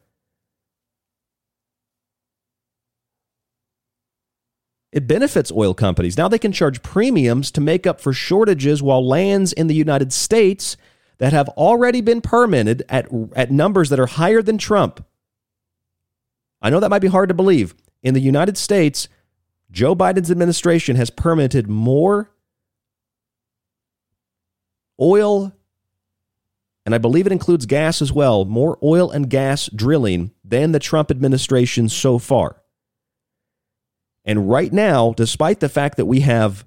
[4.92, 6.18] It benefits oil companies.
[6.18, 10.12] Now they can charge premiums to make up for shortages while lands in the United
[10.12, 10.76] States
[11.18, 15.04] that have already been permitted at, at numbers that are higher than Trump,
[16.62, 17.74] I know that might be hard to believe.
[18.02, 19.08] In the United States,
[19.70, 22.30] Joe Biden's administration has permitted more
[25.00, 25.52] oil,
[26.86, 30.78] and I believe it includes gas as well, more oil and gas drilling than the
[30.78, 32.61] Trump administration so far.
[34.24, 36.64] And right now, despite the fact that we have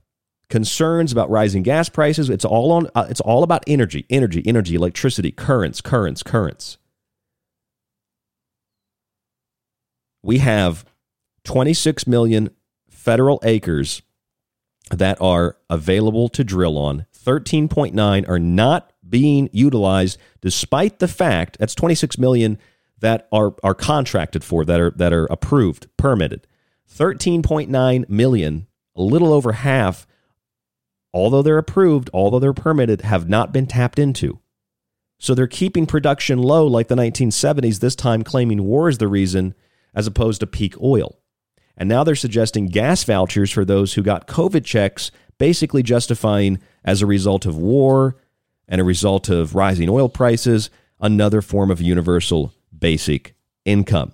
[0.50, 4.76] concerns about rising gas prices, it's all on uh, it's all about energy, energy, energy,
[4.76, 6.78] electricity, currents, currents, currents.
[10.22, 10.86] We have
[11.44, 12.50] 26 million
[12.90, 14.02] federal acres
[14.92, 17.06] that are available to drill on.
[17.16, 22.58] 13.9 are not being utilized despite the fact that's 26 million
[23.00, 26.48] that are are contracted for that are that are approved, permitted.
[26.92, 30.08] 13.9 million, a little over half,
[31.14, 34.40] although they're approved, although they're permitted, have not been tapped into.
[35.18, 39.56] So they're keeping production low like the 1970s, this time claiming war is the reason
[39.94, 41.20] as opposed to peak oil.
[41.78, 47.02] And now they're suggesting gas vouchers for those who got COVID checks, basically justifying as
[47.02, 48.18] a result of war
[48.68, 50.70] and a result of rising oil prices,
[51.00, 54.14] another form of universal basic income.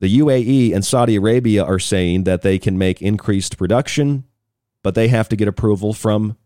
[0.00, 4.24] The UAE and Saudi Arabia are saying that they can make increased production,
[4.82, 6.36] but they have to get approval from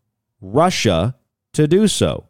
[0.41, 1.17] Russia
[1.55, 2.29] to do so.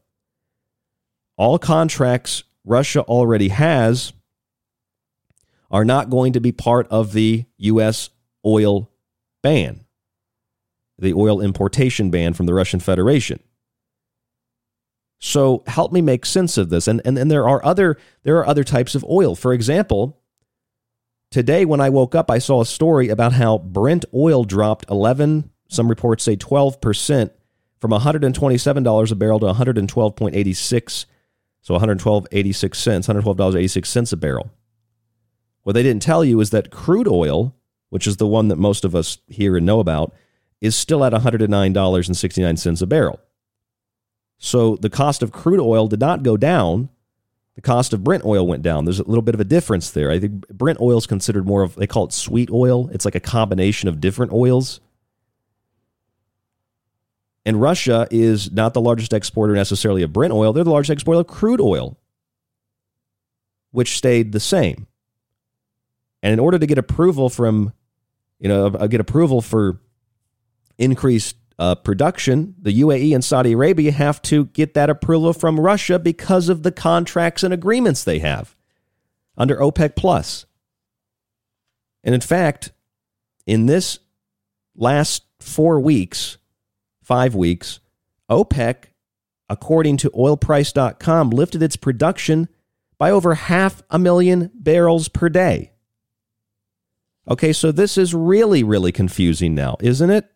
[1.37, 4.13] All contracts Russia already has
[5.71, 8.11] are not going to be part of the U.S.
[8.45, 8.91] oil
[9.43, 9.85] ban,
[10.99, 13.41] the oil importation ban from the Russian Federation.
[15.21, 16.89] So help me make sense of this.
[16.89, 19.35] And, and, and there are other there are other types of oil.
[19.35, 20.20] For example,
[21.31, 25.49] Today, when I woke up, I saw a story about how Brent oil dropped 11,
[25.69, 27.31] some reports say 12%,
[27.79, 31.07] from $127 a barrel to 112.86,
[31.63, 34.51] so 112.86 cents, $112.86 a barrel.
[35.63, 37.55] What they didn't tell you is that crude oil,
[37.91, 40.13] which is the one that most of us hear and know about,
[40.61, 43.21] is still at $109.69 a barrel.
[44.37, 46.89] So the cost of crude oil did not go down
[47.61, 48.87] the cost of Brent oil went down.
[48.87, 50.11] There's a little bit of a difference there.
[50.11, 52.89] I think Brent oil is considered more of, they call it sweet oil.
[52.89, 54.81] It's like a combination of different oils.
[57.45, 61.21] And Russia is not the largest exporter necessarily of Brent oil, they're the largest exporter
[61.21, 61.99] of crude oil,
[63.73, 64.87] which stayed the same.
[66.23, 67.75] And in order to get approval from,
[68.39, 69.81] you know, uh, get approval for
[70.79, 75.99] increased uh, production, the UAE and Saudi Arabia have to get that approval from Russia
[75.99, 78.57] because of the contracts and agreements they have
[79.37, 80.47] under OPEC Plus.
[82.03, 82.73] And in fact,
[83.47, 83.99] in this
[84.75, 86.39] last four weeks,
[87.03, 87.81] five weeks,
[88.31, 88.85] OPEC,
[89.51, 92.49] according to oilprice.com, lifted its production
[92.97, 95.73] by over half a million barrels per day.
[97.29, 100.27] Okay, so this is really, really confusing now, isn't it?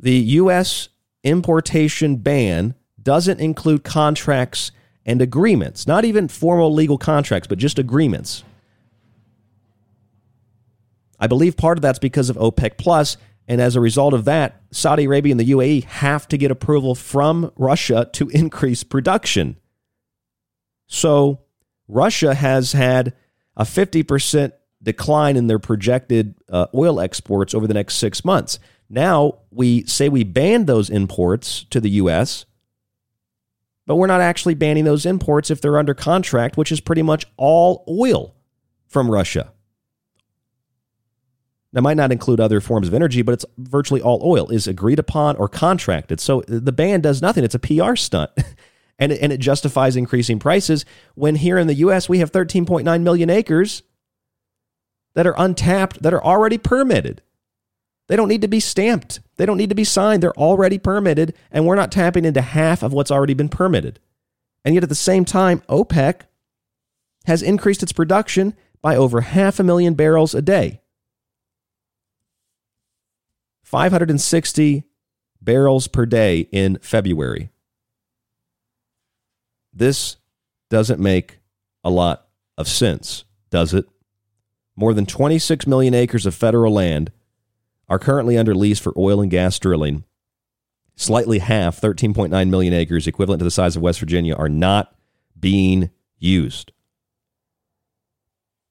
[0.00, 0.88] The U.S.
[1.24, 4.70] importation ban doesn't include contracts
[5.04, 8.44] and agreements, not even formal legal contracts, but just agreements.
[11.18, 13.16] I believe part of that's because of OPEC Plus,
[13.48, 16.94] and as a result of that, Saudi Arabia and the UAE have to get approval
[16.94, 19.56] from Russia to increase production.
[20.86, 21.40] So
[21.88, 23.14] Russia has had
[23.56, 28.58] a 50% decline in their projected uh, oil exports over the next six months.
[28.88, 32.46] Now we say we ban those imports to the U.S.,
[33.86, 37.26] but we're not actually banning those imports if they're under contract, which is pretty much
[37.36, 38.34] all oil
[38.86, 39.52] from Russia.
[41.72, 44.98] That might not include other forms of energy, but it's virtually all oil is agreed
[44.98, 46.20] upon or contracted.
[46.20, 47.44] So uh, the ban does nothing.
[47.44, 48.30] It's a PR stunt.
[48.98, 50.84] and, it, and it justifies increasing prices
[51.14, 52.08] when here in the U.S.
[52.08, 53.82] we have 13.9 million acres
[55.14, 57.22] that are untapped, that are already permitted.
[58.08, 59.20] They don't need to be stamped.
[59.36, 60.22] They don't need to be signed.
[60.22, 64.00] They're already permitted, and we're not tapping into half of what's already been permitted.
[64.64, 66.22] And yet at the same time, OPEC
[67.26, 70.80] has increased its production by over half a million barrels a day.
[73.62, 74.84] 560
[75.42, 77.50] barrels per day in February.
[79.74, 80.16] This
[80.70, 81.40] doesn't make
[81.84, 83.86] a lot of sense, does it?
[84.74, 87.12] More than 26 million acres of federal land
[87.88, 90.04] are currently under lease for oil and gas drilling.
[90.96, 94.94] Slightly half, 13.9 million acres, equivalent to the size of West Virginia, are not
[95.38, 96.72] being used.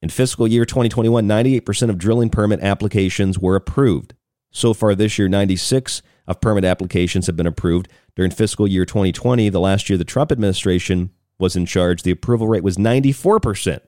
[0.02, 4.14] In fiscal year 2021, 98% of drilling permit applications were approved.
[4.52, 7.88] So far this year, 96 of permit applications have been approved.
[8.16, 12.48] During fiscal year 2020, the last year the Trump administration was in charge, the approval
[12.48, 13.80] rate was 94%.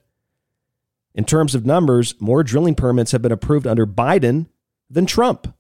[1.15, 4.47] In terms of numbers, more drilling permits have been approved under Biden
[4.89, 5.53] than Trump.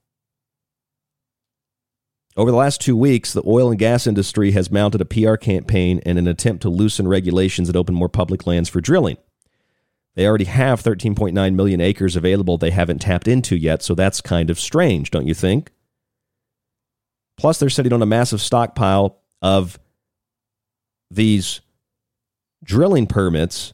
[2.37, 5.99] Over the last two weeks, the oil and gas industry has mounted a PR campaign
[6.05, 9.17] in an attempt to loosen regulations and open more public lands for drilling.
[10.15, 14.49] They already have 13.9 million acres available they haven't tapped into yet, so that's kind
[14.49, 15.71] of strange, don't you think?
[17.37, 19.79] Plus, they're sitting on a massive stockpile of
[21.09, 21.61] these
[22.63, 23.73] drilling permits,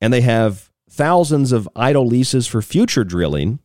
[0.00, 0.67] and they have
[0.98, 3.60] thousands of idle leases for future drilling.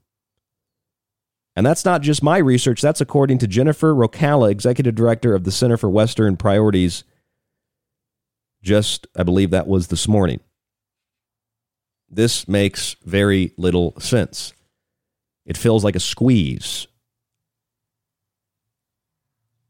[1.55, 5.51] And that's not just my research, that's according to Jennifer Rokala, executive director of the
[5.51, 7.03] Center for Western Priorities.
[8.61, 10.41] Just, I believe that was this morning.
[12.07, 14.53] This makes very little sense.
[15.43, 16.86] It feels like a squeeze.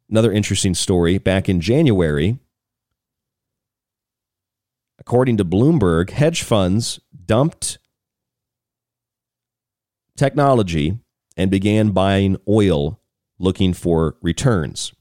[0.10, 2.40] Another interesting story back in January,
[5.00, 7.78] according to Bloomberg, hedge funds dumped
[10.16, 11.00] technology
[11.36, 13.00] and began buying oil
[13.40, 14.94] looking for returns.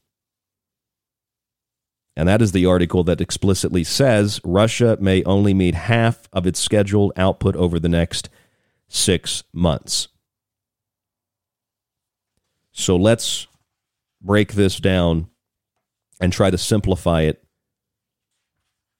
[2.15, 6.59] And that is the article that explicitly says Russia may only meet half of its
[6.59, 8.29] scheduled output over the next
[8.87, 10.09] six months.
[12.71, 13.47] So let's
[14.21, 15.27] break this down
[16.19, 17.42] and try to simplify it.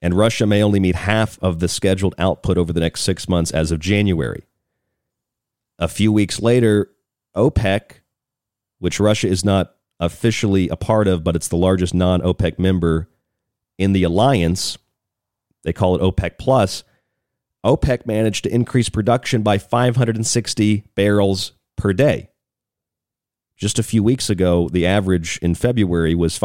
[0.04, 3.52] And Russia may only meet half of the scheduled output over the next six months
[3.52, 4.44] as of January.
[5.80, 6.92] A few weeks later,
[7.38, 8.02] OPEC,
[8.80, 13.08] which Russia is not officially a part of, but it's the largest non OPEC member
[13.78, 14.78] in the alliance.
[15.64, 16.84] They call it OPEC Plus.
[17.66, 22.30] OPEC managed to increase production by 560 barrels per day.
[23.56, 26.38] Just a few weeks ago, the average in February was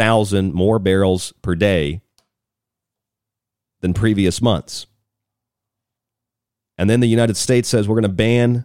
[0.00, 2.00] 560,000 more barrels per day
[3.82, 4.86] than previous months.
[6.78, 8.64] And then the United States says we're going to ban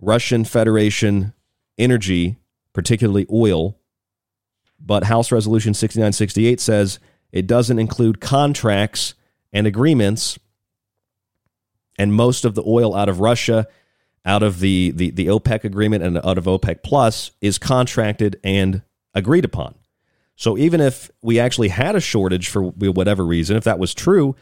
[0.00, 1.34] Russian Federation
[1.76, 2.38] energy,
[2.72, 3.78] particularly oil.
[4.80, 6.98] But House Resolution 6968 says
[7.30, 9.12] it doesn't include contracts
[9.52, 10.38] and agreements.
[11.98, 13.68] And most of the oil out of Russia,
[14.24, 18.80] out of the, the, the OPEC agreement and out of OPEC Plus, is contracted and
[19.14, 19.74] agreed upon.
[20.36, 24.36] So even if we actually had a shortage for whatever reason, if that was true,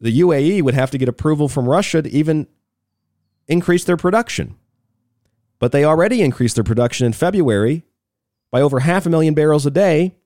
[0.00, 2.48] the UAE would have to get approval from Russia to even
[3.46, 4.56] increase their production.
[5.58, 7.84] But they already increased their production in February
[8.50, 10.16] by over half a million barrels a day.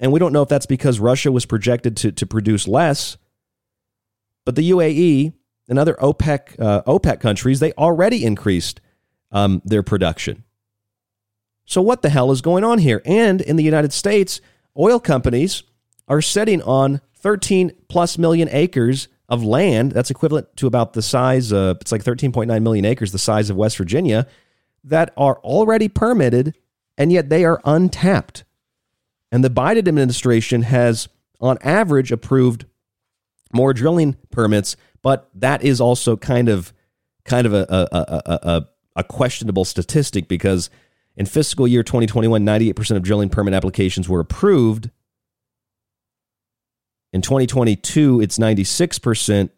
[0.00, 3.18] And we don't know if that's because Russia was projected to, to produce less.
[4.44, 5.32] But the UAE
[5.68, 8.80] and other OPEC, uh, OPEC countries, they already increased
[9.30, 10.44] um, their production.
[11.64, 13.02] So, what the hell is going on here?
[13.04, 14.40] And in the United States,
[14.76, 15.62] oil companies
[16.08, 19.92] are sitting on 13 plus million acres of land.
[19.92, 23.56] That's equivalent to about the size of, it's like 13.9 million acres, the size of
[23.56, 24.26] West Virginia,
[24.84, 26.56] that are already permitted,
[26.98, 28.44] and yet they are untapped.
[29.30, 31.08] And the Biden administration has,
[31.40, 32.66] on average, approved
[33.54, 36.72] more drilling permits, but that is also kind of
[37.24, 40.70] kind of a, a, a, a questionable statistic because
[41.16, 44.90] in fiscal year 2021, 98% of drilling permit applications were approved
[47.12, 49.50] in 2022, it's 96%.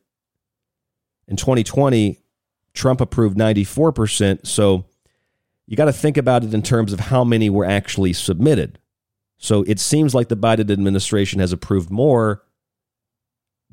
[1.26, 2.18] In 2020,
[2.74, 4.46] Trump approved 94%.
[4.46, 4.86] So
[5.66, 8.78] you got to think about it in terms of how many were actually submitted.
[9.38, 12.42] So it seems like the Biden administration has approved more,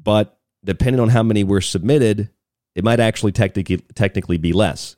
[0.01, 2.29] but depending on how many were submitted,
[2.75, 4.95] it might actually technically technically be less.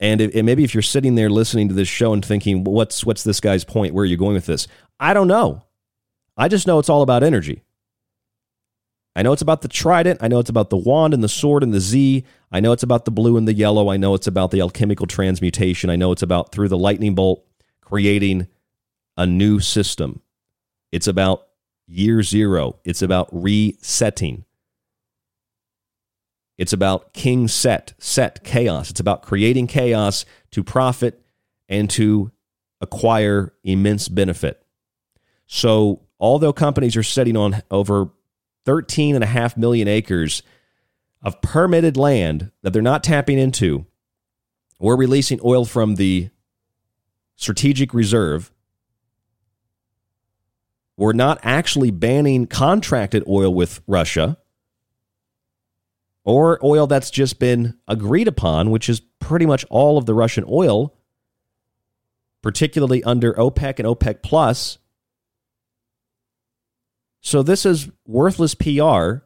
[0.00, 3.22] And, and maybe if you're sitting there listening to this show and thinking, what's what's
[3.22, 3.94] this guy's point?
[3.94, 4.66] Where are you going with this?
[4.98, 5.62] I don't know.
[6.36, 7.62] I just know it's all about energy.
[9.14, 10.20] I know it's about the trident.
[10.22, 12.24] I know it's about the wand and the sword and the Z.
[12.50, 13.90] I know it's about the blue and the yellow.
[13.90, 15.90] I know it's about the alchemical transmutation.
[15.90, 17.44] I know it's about through the lightning bolt
[17.82, 18.46] creating
[19.16, 20.22] a new system.
[20.92, 21.48] It's about
[21.86, 22.78] year zero.
[22.84, 24.44] It's about resetting.
[26.60, 28.90] It's about king set, set chaos.
[28.90, 31.24] It's about creating chaos to profit
[31.70, 32.32] and to
[32.82, 34.62] acquire immense benefit.
[35.46, 38.10] So although companies are sitting on over
[38.66, 40.42] 13 and a half million acres
[41.22, 43.86] of permitted land that they're not tapping into,
[44.78, 46.28] we're releasing oil from the
[47.36, 48.52] strategic reserve.
[50.98, 54.36] We're not actually banning contracted oil with Russia
[56.24, 60.44] or oil that's just been agreed upon, which is pretty much all of the Russian
[60.48, 60.94] oil.
[62.42, 64.78] particularly under OPEC and OPEC Plus.
[67.20, 69.24] So this is worthless PR,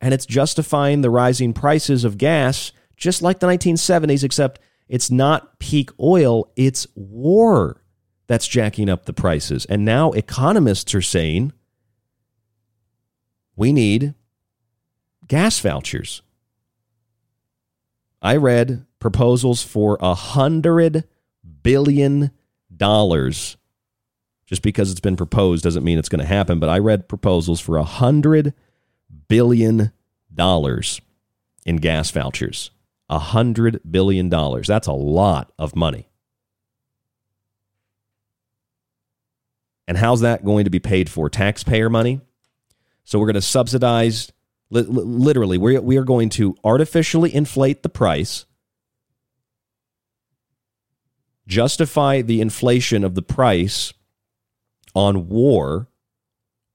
[0.00, 5.58] and it's justifying the rising prices of gas, just like the 1970s, except it's not
[5.58, 7.82] peak oil, it's war
[8.28, 9.64] that's jacking up the prices.
[9.66, 11.52] And now economists are saying
[13.56, 14.14] we need
[15.26, 16.22] gas vouchers.
[18.22, 21.04] I read proposals for a hundred
[21.62, 22.30] billion
[22.74, 23.56] dollars.
[24.46, 27.60] Just because it's been proposed doesn't mean it's going to happen, but I read proposals
[27.60, 28.54] for a hundred
[29.28, 29.92] billion
[30.32, 31.00] dollars
[31.64, 32.70] in gas vouchers.
[33.08, 34.66] A hundred billion dollars.
[34.68, 36.08] That's a lot of money.
[39.88, 41.28] And how's that going to be paid for?
[41.28, 42.20] Taxpayer money?
[43.04, 44.30] So we're going to subsidize,
[44.72, 48.46] literally, we we are going to artificially inflate the price,
[51.46, 53.92] justify the inflation of the price
[54.94, 55.88] on war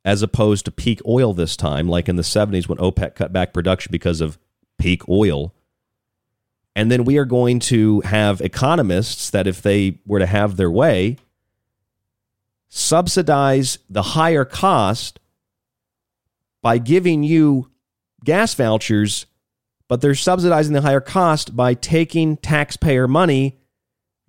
[0.05, 3.53] as opposed to peak oil this time, like in the 70s when OPEC cut back
[3.53, 4.37] production because of
[4.77, 5.53] peak oil.
[6.75, 10.71] And then we are going to have economists that, if they were to have their
[10.71, 11.17] way,
[12.69, 15.19] subsidize the higher cost
[16.61, 17.69] by giving you
[18.23, 19.25] gas vouchers,
[19.87, 23.59] but they're subsidizing the higher cost by taking taxpayer money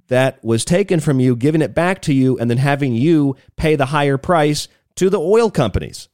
[0.08, 3.76] that was taken from you, giving it back to you, and then having you pay
[3.76, 6.08] the higher price to the oil companies.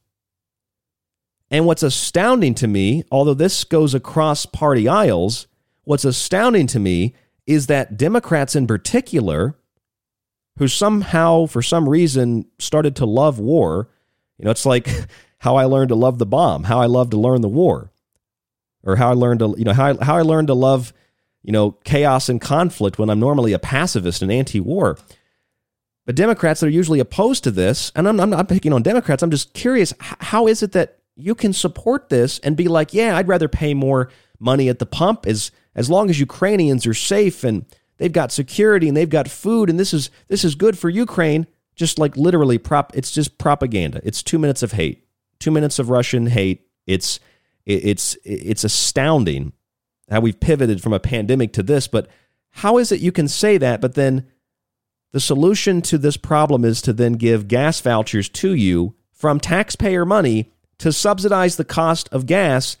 [1.49, 5.47] And what's astounding to me, although this goes across party aisles,
[5.83, 7.15] what's astounding to me
[7.45, 9.55] is that Democrats in particular,
[10.57, 13.89] who somehow, for some reason, started to love war,
[14.37, 14.89] you know, it's like
[15.45, 17.91] how I learned to love the bomb, how I love to learn the war,
[18.83, 20.91] or how I learned to, you know, how I, how I learned to love,
[21.43, 24.97] you know, chaos and conflict when I'm normally a pacifist and anti-war.
[26.03, 29.21] But Democrats that are usually opposed to this, and I'm, I'm not picking on Democrats.
[29.21, 33.15] I'm just curious, how is it that you can support this and be like, yeah,
[33.15, 37.43] I'd rather pay more money at the pump as as long as Ukrainians are safe
[37.43, 37.67] and
[37.97, 41.45] they've got security and they've got food and this is this is good for Ukraine.
[41.75, 44.01] Just like literally prop, it's just propaganda.
[44.03, 45.04] It's two minutes of hate
[45.39, 46.67] two minutes of Russian hate.
[46.87, 47.19] It's
[47.65, 49.53] it's it's astounding
[50.09, 51.87] how we've pivoted from a pandemic to this.
[51.87, 52.07] But
[52.51, 54.27] how is it you can say that, but then
[55.11, 60.05] the solution to this problem is to then give gas vouchers to you from taxpayer
[60.05, 62.77] money to subsidize the cost of gas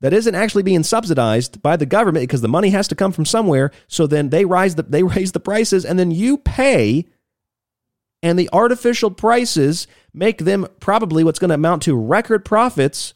[0.00, 3.24] that isn't actually being subsidized by the government because the money has to come from
[3.24, 3.70] somewhere.
[3.88, 7.06] So then they rise the they raise the prices and then you pay
[8.22, 13.14] and the artificial prices make them probably what's going to amount to record profits.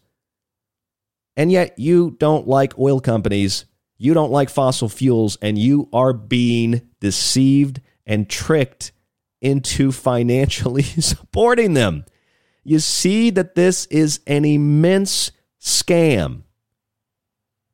[1.37, 3.65] And yet you don't like oil companies,
[3.97, 8.93] you don't like fossil fuels, and you are being deceived and tricked
[9.41, 12.05] into financially supporting them.
[12.65, 16.43] You see that this is an immense scam.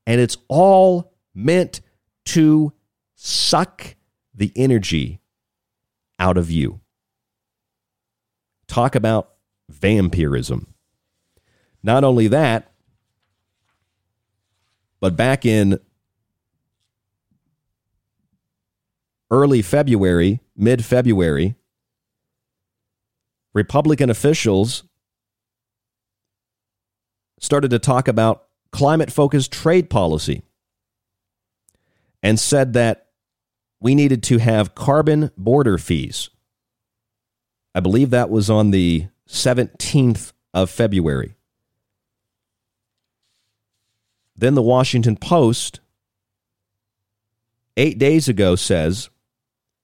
[0.06, 1.82] And it's all meant
[2.26, 2.72] to
[3.14, 3.96] suck
[4.34, 5.20] the energy
[6.18, 6.80] out of you.
[8.68, 9.30] Talk about
[9.68, 10.74] vampirism.
[11.82, 12.72] Not only that,
[15.00, 15.80] but back in
[19.30, 21.54] early February, mid February,
[23.54, 24.84] Republican officials
[27.40, 30.42] started to talk about climate focused trade policy
[32.22, 33.06] and said that
[33.80, 36.30] we needed to have carbon border fees.
[37.74, 41.34] I believe that was on the 17th of February.
[44.36, 45.80] Then the Washington Post,
[47.76, 49.10] eight days ago, says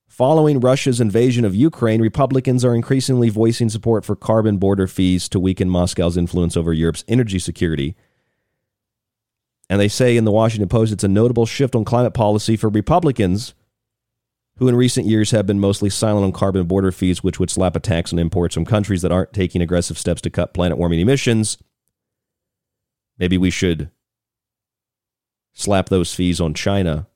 [0.07, 5.41] following Russia's invasion of Ukraine, Republicans are increasingly voicing support for carbon border fees to
[5.41, 7.97] weaken Moscow's influence over Europe's energy security.
[9.69, 12.69] And they say in the Washington Post it's a notable shift on climate policy for
[12.69, 13.55] Republicans
[14.57, 17.75] who in recent years have been mostly silent on carbon border fees, which would slap
[17.75, 21.01] a tax on imports from countries that aren't taking aggressive steps to cut planet warming
[21.01, 21.59] emissions.
[23.19, 23.91] Maybe we should
[25.53, 27.07] slap those fees on China.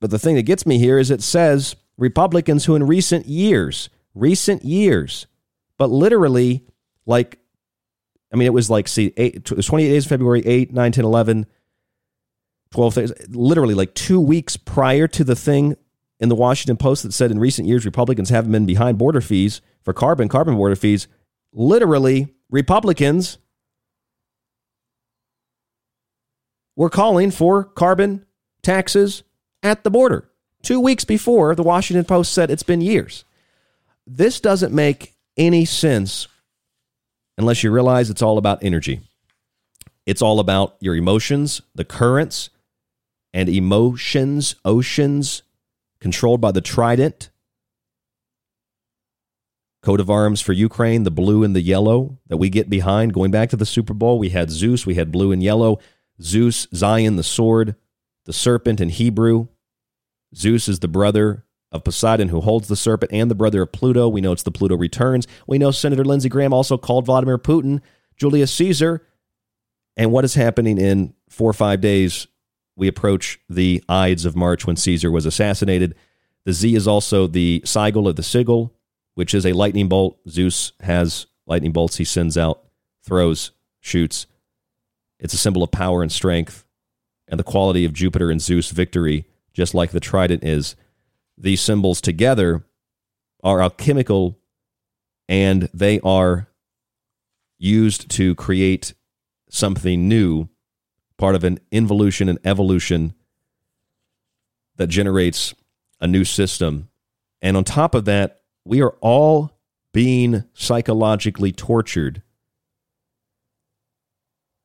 [0.00, 3.88] But the thing that gets me here is it says Republicans who in recent years,
[4.14, 5.26] recent years,
[5.78, 6.64] but literally
[7.06, 7.38] like,
[8.32, 10.92] I mean, it was like, see, eight, it was 28 days of February, 8, 9,
[10.92, 11.46] 10, 11,
[12.70, 15.76] 12 days, literally like two weeks prior to the thing
[16.18, 19.60] in the Washington Post that said in recent years Republicans haven't been behind border fees
[19.82, 21.08] for carbon, carbon border fees.
[21.52, 23.38] Literally, Republicans
[26.74, 28.26] were calling for carbon
[28.62, 29.22] taxes
[29.62, 30.30] at the border
[30.62, 33.24] two weeks before the Washington Post said it's been years.
[34.06, 36.28] This doesn't make any sense
[37.38, 39.00] unless you realize it's all about energy.
[40.06, 42.50] It's all about your emotions, the currents,
[43.36, 45.42] and emotions, oceans
[46.00, 47.28] controlled by the trident.
[49.82, 53.12] Coat of arms for Ukraine, the blue and the yellow that we get behind.
[53.12, 55.78] Going back to the Super Bowl, we had Zeus, we had blue and yellow.
[56.20, 57.76] Zeus, Zayin, the sword,
[58.24, 59.48] the serpent in Hebrew.
[60.34, 64.08] Zeus is the brother of Poseidon who holds the serpent and the brother of Pluto.
[64.08, 65.28] We know it's the Pluto returns.
[65.46, 67.82] We know Senator Lindsey Graham also called Vladimir Putin
[68.16, 69.06] Julius Caesar.
[69.94, 72.28] And what is happening in four or five days?
[72.76, 75.94] We approach the Ides of March when Caesar was assassinated.
[76.44, 78.74] The Z is also the sigil of the sigil,
[79.14, 80.18] which is a lightning bolt.
[80.28, 82.62] Zeus has lightning bolts he sends out,
[83.02, 84.26] throws, shoots.
[85.18, 86.64] It's a symbol of power and strength
[87.28, 90.76] and the quality of Jupiter and Zeus victory, just like the trident is.
[91.38, 92.64] These symbols together
[93.42, 94.38] are alchemical
[95.28, 96.48] and they are
[97.58, 98.94] used to create
[99.50, 100.48] something new,
[101.18, 103.14] part of an involution and evolution
[104.76, 105.54] that generates
[106.00, 106.88] a new system.
[107.40, 109.52] And on top of that, we are all
[109.92, 112.22] being psychologically tortured.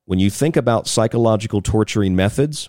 [0.04, 2.68] When you think about psychological torturing methods,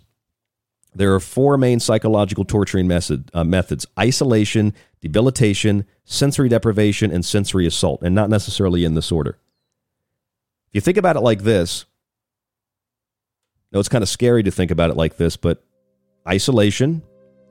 [0.96, 7.66] there are four main psychological torturing method, uh, methods isolation, debilitation, sensory deprivation, and sensory
[7.66, 9.40] assault, and not necessarily in this order.
[10.70, 11.86] If you think about it like this,
[13.74, 15.63] no, it's kind of scary to think about it like this, but
[16.28, 17.01] isolation,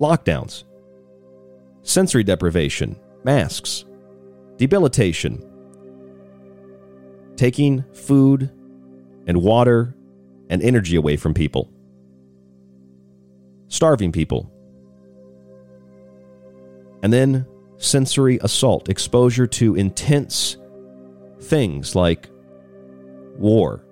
[0.01, 0.65] lockdowns,
[1.83, 3.85] sensory deprivation, masks,
[4.57, 5.45] debilitation,
[7.35, 8.51] taking food
[9.27, 9.95] and water
[10.49, 11.69] and energy away from people,
[13.67, 14.49] starving people,
[17.03, 17.45] and then
[17.79, 20.57] sensory assault, exposure to intense
[21.41, 22.29] things like
[23.39, 23.85] war.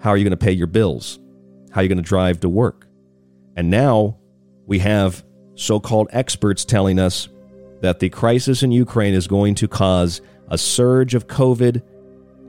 [0.00, 1.18] How are you going to pay your bills?
[1.70, 2.86] How are you going to drive to work?
[3.56, 4.16] And now
[4.66, 5.24] we have
[5.54, 7.28] so called experts telling us
[7.80, 11.82] that the crisis in Ukraine is going to cause a surge of COVID,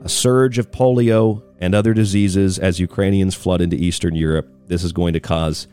[0.02, 4.48] a surge of polio, and other diseases as Ukrainians flood into Eastern Europe.
[4.66, 5.68] This is going to cause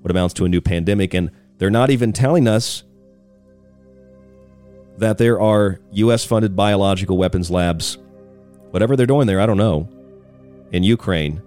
[0.00, 1.14] what amounts to a new pandemic.
[1.14, 2.84] And they're not even telling us
[4.98, 6.24] that there are U.S.
[6.24, 7.98] funded biological weapons labs,
[8.70, 9.88] whatever they're doing there, I don't know,
[10.72, 11.42] in Ukraine.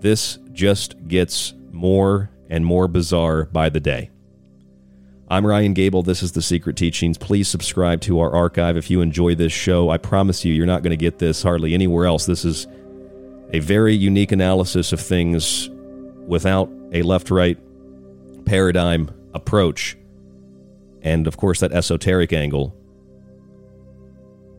[0.00, 4.10] This just gets more and more bizarre by the day.
[5.28, 6.04] I'm Ryan Gable.
[6.04, 7.18] This is The Secret Teachings.
[7.18, 9.90] Please subscribe to our archive if you enjoy this show.
[9.90, 12.26] I promise you, you're not going to get this hardly anywhere else.
[12.26, 12.68] This is
[13.52, 15.68] a very unique analysis of things
[16.26, 17.58] without a left right
[18.44, 19.96] paradigm approach.
[21.02, 22.72] And of course, that esoteric angle.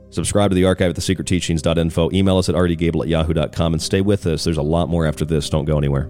[0.10, 2.12] Subscribe to the archive at thesecretteachings.info.
[2.14, 4.43] Email us at rdgable at yahoo.com and stay with us.
[4.43, 5.49] There's a lot more after this.
[5.49, 6.10] Don't go anywhere.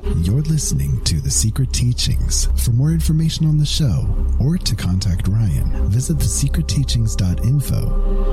[0.03, 2.47] You're listening to The Secret Teachings.
[2.65, 4.07] For more information on the show
[4.39, 7.77] or to contact Ryan, visit thesecretteachings.info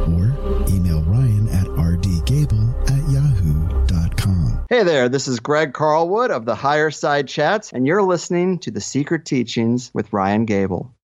[0.09, 4.65] or email Ryan at rdgable at yahoo.com.
[4.71, 8.71] Hey there, this is Greg Carlwood of the Higher Side Chats, and you're listening to
[8.71, 10.95] The Secret Teachings with Ryan Gable.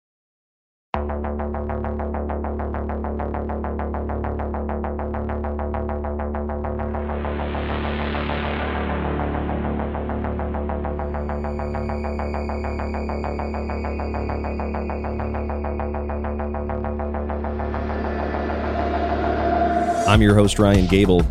[20.14, 21.26] I'm your host, Ryan Gable.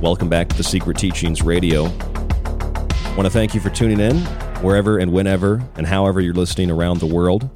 [0.00, 1.86] Welcome back to the Secret Teachings Radio.
[1.86, 4.18] I want to thank you for tuning in
[4.62, 7.50] wherever and whenever and however you're listening around the world.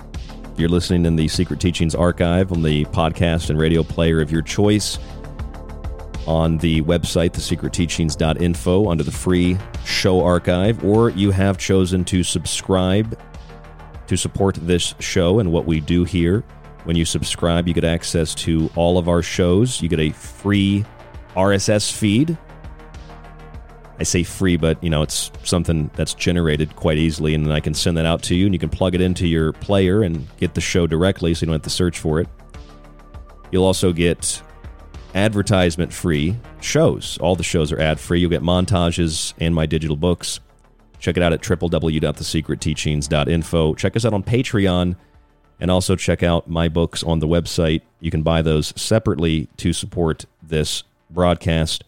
[0.52, 4.32] If you're listening in the Secret Teachings archive on the podcast and radio player of
[4.32, 4.98] your choice,
[6.26, 13.16] on the website, thesecretteachings.info, under the free show archive, or you have chosen to subscribe
[14.08, 16.42] to support this show and what we do here
[16.84, 19.82] when you subscribe, you get access to all of our shows.
[19.82, 20.84] You get a free
[21.34, 22.38] RSS feed.
[23.98, 27.60] I say free, but you know it's something that's generated quite easily, and then I
[27.60, 30.26] can send that out to you, and you can plug it into your player and
[30.38, 32.28] get the show directly, so you don't have to search for it.
[33.50, 34.42] You'll also get
[35.14, 37.18] advertisement free shows.
[37.18, 38.18] All the shows are ad free.
[38.20, 40.40] You'll get montages and my digital books.
[40.98, 43.74] Check it out at www.thesecretteachings.info.
[43.74, 44.96] Check us out on Patreon
[45.60, 47.82] and also check out my books on the website.
[48.00, 51.84] You can buy those separately to support this broadcast.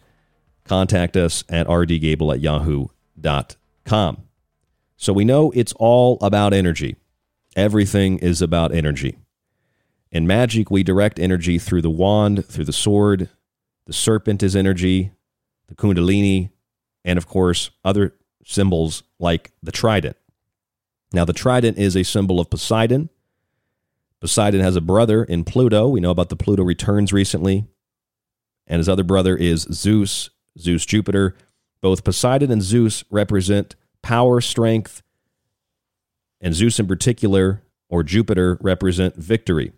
[0.65, 4.17] Contact us at rdgable at yahoo.com.
[4.97, 6.95] So we know it's all about energy.
[7.55, 9.17] Everything is about energy.
[10.11, 13.29] In magic, we direct energy through the wand, through the sword.
[13.85, 15.11] The serpent is energy,
[15.67, 16.51] the kundalini,
[17.05, 18.15] and of course, other
[18.45, 20.17] symbols like the trident.
[21.13, 23.09] Now, the trident is a symbol of Poseidon
[24.19, 25.87] Poseidon has a brother in Pluto.
[25.87, 27.65] We know about the Pluto returns recently.
[28.65, 31.35] And his other brother is Zeus, Zeus Jupiter.
[31.81, 35.03] Both Poseidon and Zeus represent power, strength,
[36.41, 39.71] and Zeus in particular, or Jupiter, represent victory.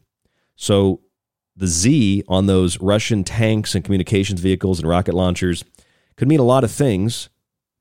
[0.55, 1.01] So
[1.55, 5.63] the Z on those Russian tanks and communications vehicles and rocket launchers
[6.15, 7.29] could mean a lot of things.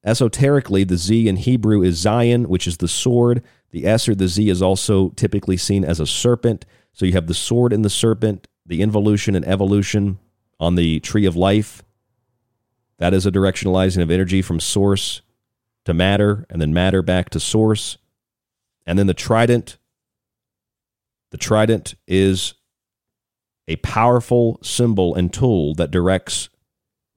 [0.09, 3.43] Esoterically, the Z in Hebrew is Zayin, which is the sword.
[3.73, 6.65] The S or the Z is also typically seen as a serpent.
[6.95, 10.19] So you have the sword and the serpent, the involution and evolution
[10.59, 11.83] on the tree of life.
[12.97, 15.21] That is a directionalizing of energy from source
[15.85, 17.99] to matter, and then matter back to source.
[18.87, 19.77] And then the trident.
[21.33, 22.55] The trident is
[23.69, 26.49] a powerful symbol and tool that directs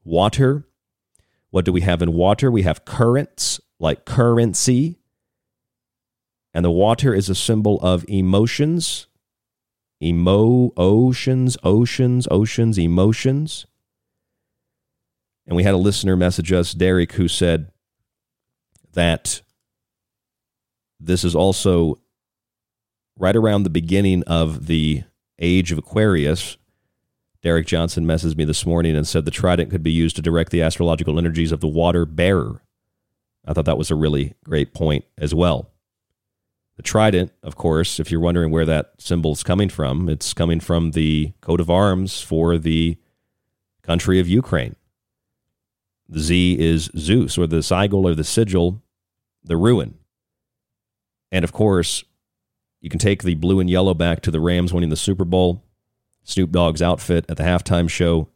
[0.04, 0.66] water.
[1.52, 2.50] What do we have in water?
[2.50, 4.98] We have currents like currency.
[6.54, 9.08] And the water is a symbol of emotions,
[10.02, 13.66] emo oceans, oceans, oceans, emotions.
[15.46, 17.72] And we had a listener message us, Derek, who said
[18.94, 19.42] that
[21.00, 22.00] this is also
[23.18, 25.04] right around the beginning of the
[25.40, 26.58] age of Aquarius.
[27.42, 30.52] Derek Johnson messaged me this morning and said the trident could be used to direct
[30.52, 32.62] the astrological energies of the water bearer.
[33.46, 35.72] I thought that was a really great point as well.
[36.78, 40.60] The trident, of course, if you're wondering where that symbol is coming from, it's coming
[40.60, 42.98] from the coat of arms for the
[43.82, 44.76] country of Ukraine.
[46.08, 48.84] The Z is Zeus, or the sigil or the sigil,
[49.44, 49.96] the rune.
[51.32, 52.04] And of course,
[52.82, 55.64] you can take the blue and yellow back to the Rams winning the Super Bowl,
[56.24, 58.30] Snoop Dogg's outfit at the halftime show.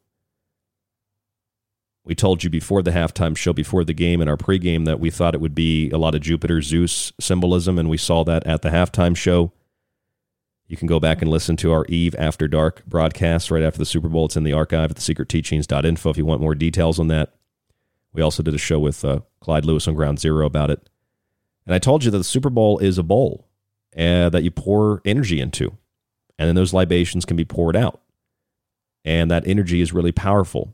[2.04, 5.10] We told you before the halftime show, before the game, in our pregame that we
[5.10, 8.62] thought it would be a lot of Jupiter Zeus symbolism, and we saw that at
[8.62, 9.52] the halftime show.
[10.68, 13.86] You can go back and listen to our Eve After Dark broadcast right after the
[13.86, 14.26] Super Bowl.
[14.26, 17.34] It's in the archive at thesecretteachings.info if you want more details on that.
[18.14, 20.90] We also did a show with uh, Clyde Lewis on Ground Zero about it.
[21.66, 23.48] And I told you that the Super Bowl is a bowl
[23.98, 25.78] uh, that you pour energy into,
[26.38, 28.02] and then those libations can be poured out.
[29.04, 30.74] And that energy is really powerful.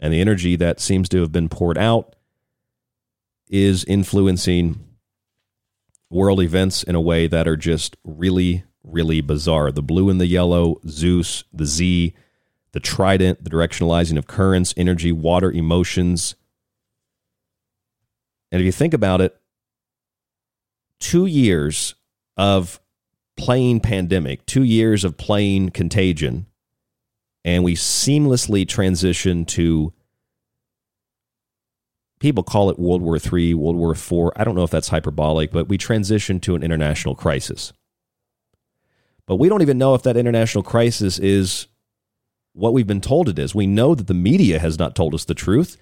[0.00, 2.16] And the energy that seems to have been poured out
[3.48, 4.80] is influencing
[6.10, 9.70] world events in a way that are just really really bizarre.
[9.72, 12.14] The blue and the yellow, Zeus, the Z,
[12.72, 16.34] the trident, the directionalizing of currents, energy, water, emotions.
[18.50, 19.36] And if you think about it,
[20.98, 21.94] two years
[22.36, 22.80] of
[23.36, 26.46] playing pandemic, two years of playing contagion,
[27.44, 29.92] and we seamlessly transition to
[32.20, 34.30] people call it World War III, World War IV.
[34.36, 37.72] I don't know if that's hyperbolic, but we transition to an international crisis.
[39.26, 41.66] But we don't even know if that international crisis is
[42.52, 43.54] what we've been told it is.
[43.54, 45.76] We know that the media has not told us the truth.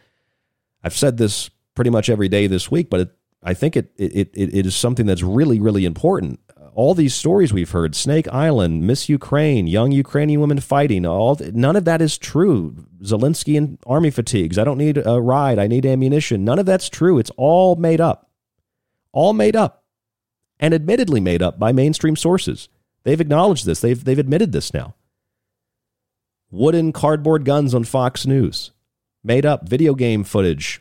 [0.83, 3.11] I've said this pretty much every day this week, but it,
[3.43, 6.41] I think it, it, it, it is something that's really, really important.
[6.81, 11.77] All these stories we've heard Snake Island, Miss Ukraine, young Ukrainian women fighting, all none
[11.77, 12.75] of that is true.
[13.03, 14.57] Zelensky and army fatigues.
[14.59, 15.59] I don't need a ride.
[15.59, 16.43] I need ammunition.
[16.43, 17.19] None of that's true.
[17.19, 18.31] It's all made up.
[19.13, 19.85] All made up.
[20.59, 22.71] And admittedly made up by mainstream sources.
[23.03, 23.83] They've acknowledged this.
[23.83, 24.95] They've, they've admitted this now.
[26.51, 28.71] Wooden cardboard guns on Fox News,
[29.23, 30.81] made up video game footage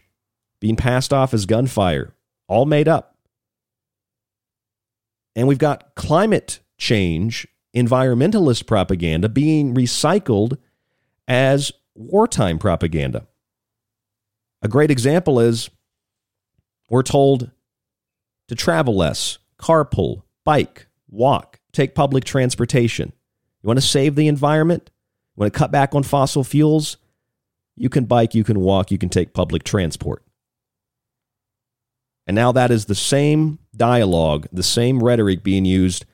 [0.61, 2.15] being passed off as gunfire,
[2.47, 3.17] all made up.
[5.35, 10.57] And we've got climate change, environmentalist propaganda being recycled
[11.27, 13.27] as wartime propaganda.
[14.61, 15.69] A great example is
[16.89, 17.51] we're told
[18.47, 23.13] to travel less, carpool, bike, walk, take public transportation.
[23.61, 24.89] You want to save the environment?
[25.35, 26.97] You want to cut back on fossil fuels?
[27.75, 30.23] You can bike, you can walk, you can take public transport.
[32.29, 36.05] And now that is the same dialogue, the same rhetoric being used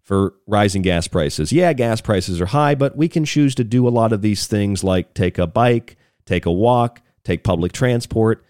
[0.00, 1.50] for rising gas prices.
[1.50, 4.46] Yeah, gas prices are high, but we can choose to do a lot of these
[4.46, 8.44] things like take a bike, take a walk, take public transport,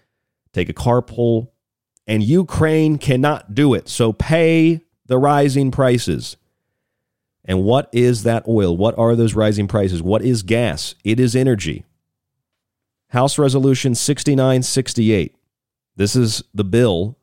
[0.53, 1.47] take a carpool.
[2.05, 3.89] And Ukraine cannot do it.
[3.89, 6.37] So pay the rising prices.
[7.43, 8.77] And what is that oil?
[8.77, 10.03] What are those rising prices?
[10.03, 10.93] What is gas?
[11.03, 11.83] It is energy.
[13.07, 15.33] House Resolution 6968.
[15.97, 17.17] This is the bill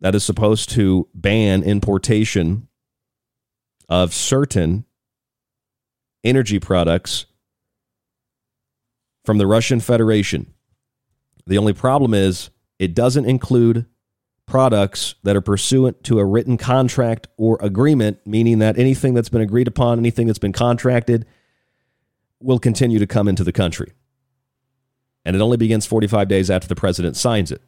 [0.00, 2.68] that is supposed to ban importation
[3.88, 4.84] of certain
[6.22, 7.24] energy products
[9.24, 10.52] from the Russian Federation.
[11.46, 13.86] The only problem is it doesn't include
[14.46, 19.40] products that are pursuant to a written contract or agreement, meaning that anything that's been
[19.40, 21.24] agreed upon, anything that's been contracted,
[22.38, 23.92] will continue to come into the country.
[25.24, 27.62] And it only begins 45 days after the president signs it.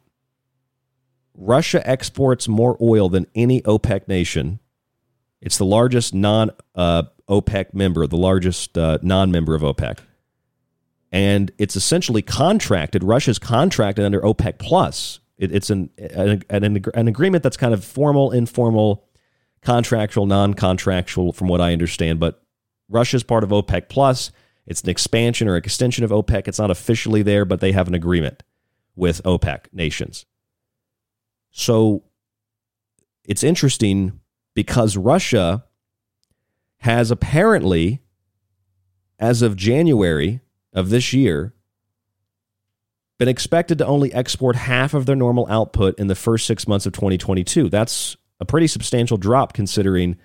[1.33, 4.59] Russia exports more oil than any OPEC nation.
[5.41, 9.99] It's the largest non uh, OPEC member, the largest uh, non member of OPEC.
[11.11, 13.03] And it's essentially contracted.
[13.03, 17.83] Russia's contracted under OPEC Plus, it, it's an, an, an, an agreement that's kind of
[17.83, 19.05] formal, informal,
[19.61, 22.19] contractual, non contractual, from what I understand.
[22.19, 22.41] But
[22.89, 24.31] Russia's part of OPEC Plus.
[24.67, 26.47] It's an expansion or extension of OPEC.
[26.47, 28.43] It's not officially there, but they have an agreement
[28.95, 30.25] with OPEC nations.
[31.51, 32.03] So
[33.23, 34.19] it's interesting
[34.53, 35.65] because Russia
[36.79, 38.01] has apparently,
[39.19, 40.41] as of January
[40.73, 41.53] of this year,
[43.17, 46.85] been expected to only export half of their normal output in the first six months
[46.85, 47.69] of 2022.
[47.69, 50.17] That's a pretty substantial drop considering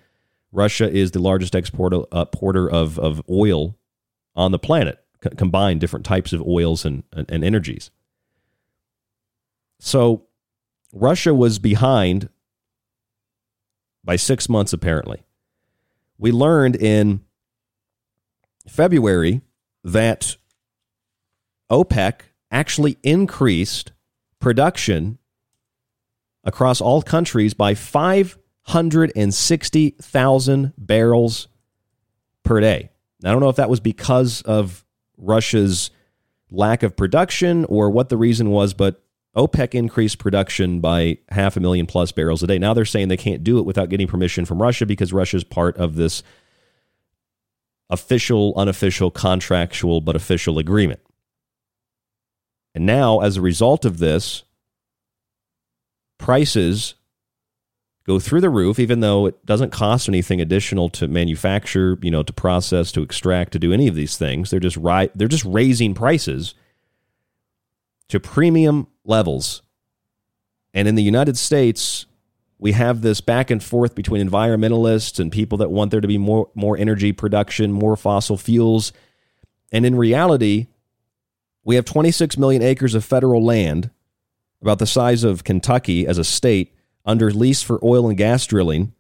[0.52, 2.24] Russia is the largest exporter uh,
[2.72, 3.78] of, of oil
[4.40, 7.90] on the planet, c- combined different types of oils and, and, and energies.
[9.78, 10.26] So
[10.92, 12.28] Russia was behind
[14.02, 15.22] by six months, apparently.
[16.18, 17.20] We learned in
[18.66, 19.42] February
[19.84, 20.38] that
[21.70, 23.92] OPEC actually increased
[24.40, 25.18] production
[26.44, 31.48] across all countries by 560,000 barrels
[32.42, 32.88] per day.
[33.24, 34.84] I don't know if that was because of
[35.16, 35.90] Russia's
[36.50, 39.02] lack of production or what the reason was, but
[39.36, 42.58] OPEC increased production by half a million plus barrels a day.
[42.58, 45.76] Now they're saying they can't do it without getting permission from Russia because Russia's part
[45.76, 46.22] of this
[47.88, 51.00] official, unofficial, contractual, but official agreement.
[52.74, 54.44] And now, as a result of this,
[56.18, 56.94] prices
[58.10, 62.24] go through the roof, even though it doesn't cost anything additional to manufacture, you know,
[62.24, 64.50] to process, to extract, to do any of these things.
[64.50, 65.12] They're just right.
[65.14, 66.54] They're just raising prices
[68.08, 69.62] to premium levels.
[70.74, 72.06] And in the United States,
[72.58, 76.18] we have this back and forth between environmentalists and people that want there to be
[76.18, 78.92] more more energy production, more fossil fuels.
[79.70, 80.66] And in reality,
[81.62, 83.90] we have 26 million acres of federal land,
[84.60, 86.74] about the size of Kentucky as a state,
[87.04, 88.92] under lease for oil and gas drilling.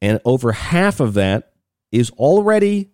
[0.00, 1.52] And over half of that
[1.90, 2.90] is already,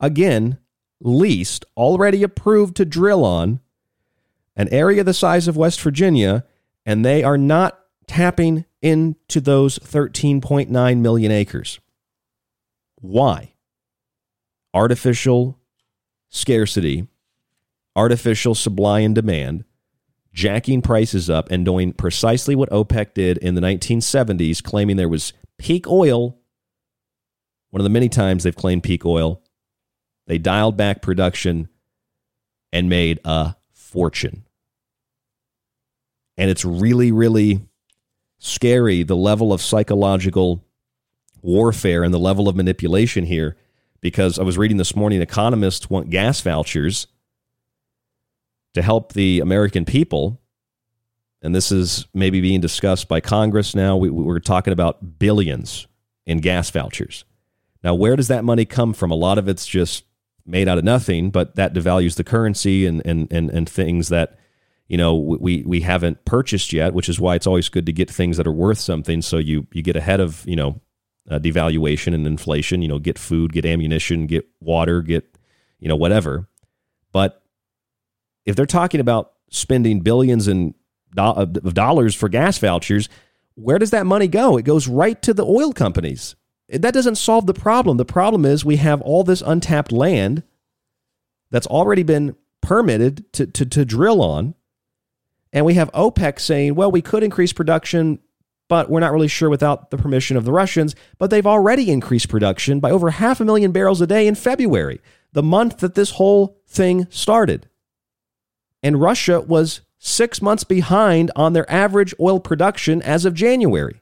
[0.00, 0.58] again,
[1.00, 3.60] leased, already approved to drill on
[4.56, 6.44] an area the size of West Virginia,
[6.84, 11.78] and they are not tapping into those 13.9 million acres.
[12.96, 13.54] Why?
[14.74, 15.58] Artificial
[16.28, 17.06] scarcity,
[17.94, 19.64] artificial supply and demand,
[20.38, 25.32] jacking prices up, and doing precisely what OPEC did in the 1970s, claiming there was
[25.58, 26.38] peak oil.
[27.70, 29.42] One of the many times they've claimed peak oil.
[30.28, 31.68] They dialed back production
[32.72, 34.44] and made a fortune.
[36.36, 37.62] And it's really, really
[38.38, 40.64] scary the level of psychological
[41.42, 43.56] warfare and the level of manipulation here
[44.00, 47.08] because I was reading this morning economists want gas vouchers
[48.78, 50.40] to help the American people.
[51.42, 53.96] And this is maybe being discussed by Congress now.
[53.96, 55.86] We, we're talking about billions
[56.26, 57.24] in gas vouchers.
[57.82, 59.10] Now, where does that money come from?
[59.10, 60.04] A lot of it's just
[60.46, 64.38] made out of nothing, but that devalues the currency and, and, and, and things that
[64.86, 68.10] you know we we haven't purchased yet, which is why it's always good to get
[68.10, 69.20] things that are worth something.
[69.20, 70.80] So you you get ahead of you know
[71.30, 72.80] uh, devaluation and inflation.
[72.80, 75.36] You know, get food, get ammunition, get water, get
[75.78, 76.48] you know whatever.
[77.12, 77.42] But
[78.44, 80.74] if they're talking about spending billions in
[81.14, 83.08] do- of dollars for gas vouchers,
[83.54, 84.56] where does that money go?
[84.56, 86.36] It goes right to the oil companies.
[86.68, 87.96] That doesn't solve the problem.
[87.96, 90.42] The problem is we have all this untapped land
[91.50, 94.54] that's already been permitted to, to, to drill on
[95.52, 98.18] and we have OPEC saying, well, we could increase production,
[98.68, 100.94] but we're not really sure without the permission of the Russians.
[101.18, 105.00] But they've already increased production by over half a million barrels a day in February,
[105.32, 107.68] the month that this whole thing started.
[108.82, 114.00] And Russia was six months behind on their average oil production as of January,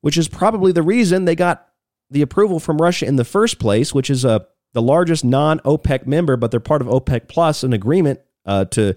[0.00, 1.68] which is probably the reason they got
[2.10, 4.38] the approval from Russia in the first place, which is a, uh,
[4.74, 8.96] the largest non OPEC member, but they're part of OPEC Plus, an agreement uh, to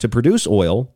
[0.00, 0.92] to produce oil,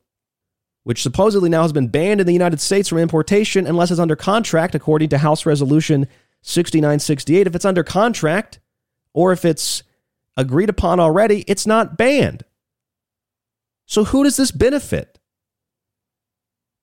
[0.82, 4.16] which supposedly now has been banned in the United States from importation unless it's under
[4.16, 6.08] contract, according to House Resolution
[6.42, 7.46] 6968.
[7.46, 8.58] If it's under contract
[9.12, 9.84] or if it's
[10.36, 12.44] agreed upon already, it's not banned.
[13.86, 15.18] So, who does this benefit?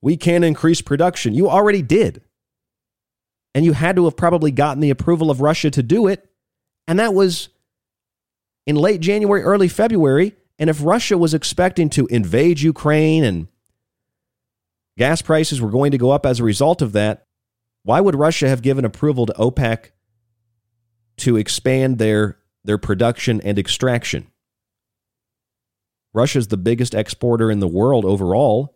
[0.01, 1.33] We can increase production.
[1.33, 2.21] You already did.
[3.55, 6.29] And you had to have probably gotten the approval of Russia to do it.
[6.87, 7.49] And that was
[8.65, 10.35] in late January, early February.
[10.59, 13.47] And if Russia was expecting to invade Ukraine and
[14.97, 17.25] gas prices were going to go up as a result of that,
[17.83, 19.91] why would Russia have given approval to OPEC
[21.17, 24.27] to expand their, their production and extraction?
[26.13, 28.75] Russia's the biggest exporter in the world overall,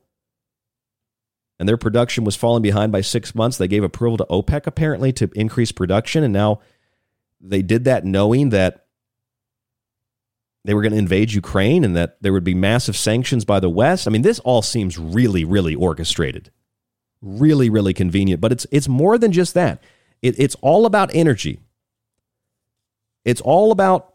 [1.60, 3.58] and their production was falling behind by six months.
[3.58, 6.60] They gave approval to OPEC apparently to increase production, and now
[7.40, 8.86] they did that knowing that
[10.66, 13.70] they were going to invade Ukraine and that there would be massive sanctions by the
[13.70, 14.06] West.
[14.06, 16.52] I mean, this all seems really, really orchestrated,
[17.22, 18.42] really, really convenient.
[18.42, 19.82] But it's it's more than just that.
[20.22, 21.62] It, it's all about energy.
[23.24, 24.14] It's all about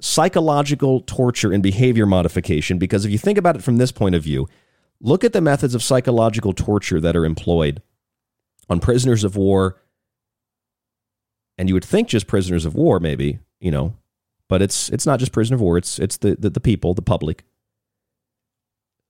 [0.00, 2.78] psychological torture and behavior modification.
[2.78, 4.48] Because if you think about it from this point of view,
[5.00, 7.82] look at the methods of psychological torture that are employed
[8.68, 9.80] on prisoners of war.
[11.58, 13.94] And you would think just prisoners of war, maybe, you know,
[14.48, 15.76] but it's it's not just prisoner of war.
[15.76, 17.44] It's it's the, the, the people, the public.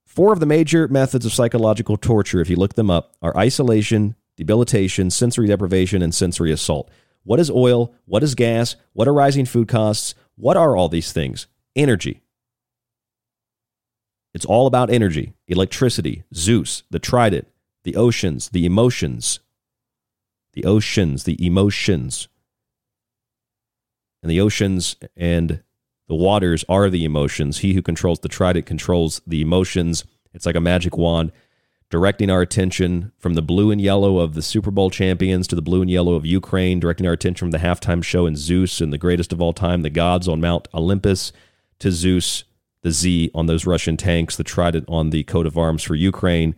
[0.04, 4.16] Four of the major methods of psychological torture, if you look them up, are isolation,
[4.36, 6.90] debilitation, sensory deprivation, and sensory assault.
[7.22, 7.94] What is oil?
[8.06, 8.74] What is gas?
[8.92, 10.14] What are rising food costs?
[10.40, 11.46] What are all these things?
[11.76, 12.22] Energy.
[14.32, 17.48] It's all about energy, electricity, Zeus, the trident,
[17.84, 19.40] the oceans, the emotions.
[20.54, 22.28] The oceans, the emotions
[24.22, 25.62] and the oceans and
[26.08, 27.58] the waters are the emotions.
[27.58, 30.04] He who controls the trident controls the emotions.
[30.34, 31.32] It's like a magic wand,
[31.90, 35.62] directing our attention from the blue and yellow of the Super Bowl champions to the
[35.62, 38.92] blue and yellow of Ukraine, directing our attention from the halftime show in Zeus and
[38.92, 41.32] the greatest of all time, the gods on Mount Olympus,
[41.80, 42.44] to Zeus,
[42.82, 46.54] the Z on those Russian tanks, the trident on the coat of arms for Ukraine.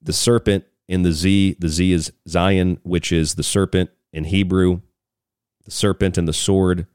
[0.00, 4.80] The serpent in the Z, the Z is Zayin, which is the serpent in Hebrew.
[5.64, 6.86] The serpent and the sword.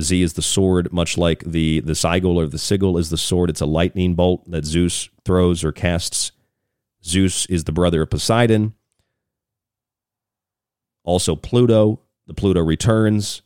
[0.00, 3.50] Z is the sword, much like the, the sigil or the sigil is the sword.
[3.50, 6.32] It's a lightning bolt that Zeus throws or casts.
[7.04, 8.74] Zeus is the brother of Poseidon.
[11.04, 13.42] Also, Pluto, the Pluto returns,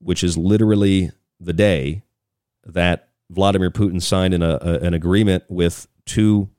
[0.00, 1.10] which is literally
[1.40, 2.02] the day
[2.64, 6.50] that Vladimir Putin signed a, a, an agreement with two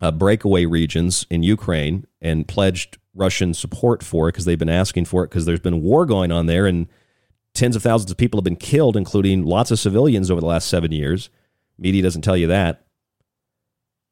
[0.00, 5.06] uh, breakaway regions in Ukraine and pledged Russian support for it because they've been asking
[5.06, 6.88] for it because there's been war going on there and
[7.56, 10.68] tens of thousands of people have been killed, including lots of civilians over the last
[10.68, 11.30] seven years.
[11.78, 12.86] Media doesn't tell you that.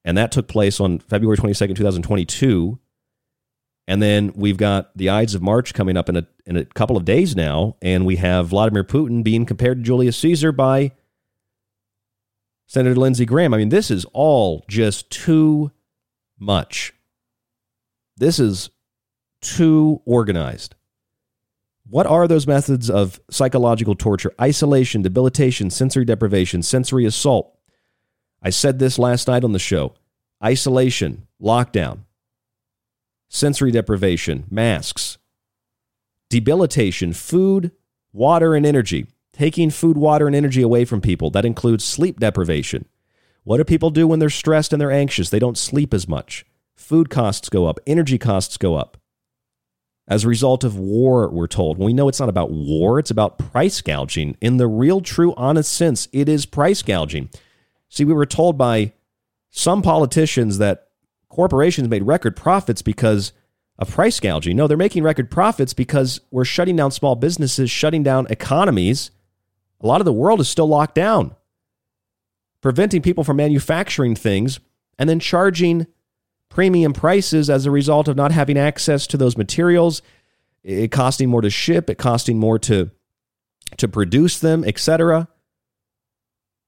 [0.04, 2.78] And that took place on February 22nd, 2022.
[3.86, 6.96] And then we've got the Ides of March coming up in a, in a couple
[6.96, 7.76] of days now.
[7.80, 10.92] And we have Vladimir Putin being compared to Julius Caesar by
[12.66, 13.54] Senator Lindsey Graham.
[13.54, 15.70] I mean, this is all just too
[16.38, 16.92] much.
[18.16, 18.70] This is
[19.40, 20.74] too organized.
[21.88, 24.32] What are those methods of psychological torture?
[24.40, 27.56] Isolation, debilitation, sensory deprivation, sensory assault.
[28.42, 29.94] I said this last night on the show.
[30.42, 32.00] Isolation, lockdown,
[33.28, 35.18] sensory deprivation, masks,
[36.30, 37.70] debilitation, food,
[38.12, 41.28] water, and energy taking food, water, and energy away from people.
[41.28, 42.86] That includes sleep deprivation.
[43.42, 45.28] What do people do when they're stressed and they're anxious?
[45.28, 46.46] They don't sleep as much.
[46.76, 48.96] Food costs go up, energy costs go up.
[50.06, 51.78] As a result of war, we're told.
[51.78, 54.36] we know it's not about war, it's about price gouging.
[54.40, 57.30] In the real, true, honest sense, it is price gouging.
[57.88, 58.92] See, we were told by
[59.50, 60.88] some politicians that
[61.28, 63.32] corporations made record profits because
[63.78, 64.56] of price gouging.
[64.56, 69.10] No, they're making record profits because we're shutting down small businesses, shutting down economies
[69.84, 71.36] a lot of the world is still locked down,
[72.62, 74.58] preventing people from manufacturing things
[74.98, 75.86] and then charging
[76.54, 80.02] premium prices as a result of not having access to those materials,
[80.62, 82.90] it costing more to ship, it costing more to
[83.76, 85.26] to produce them, etc.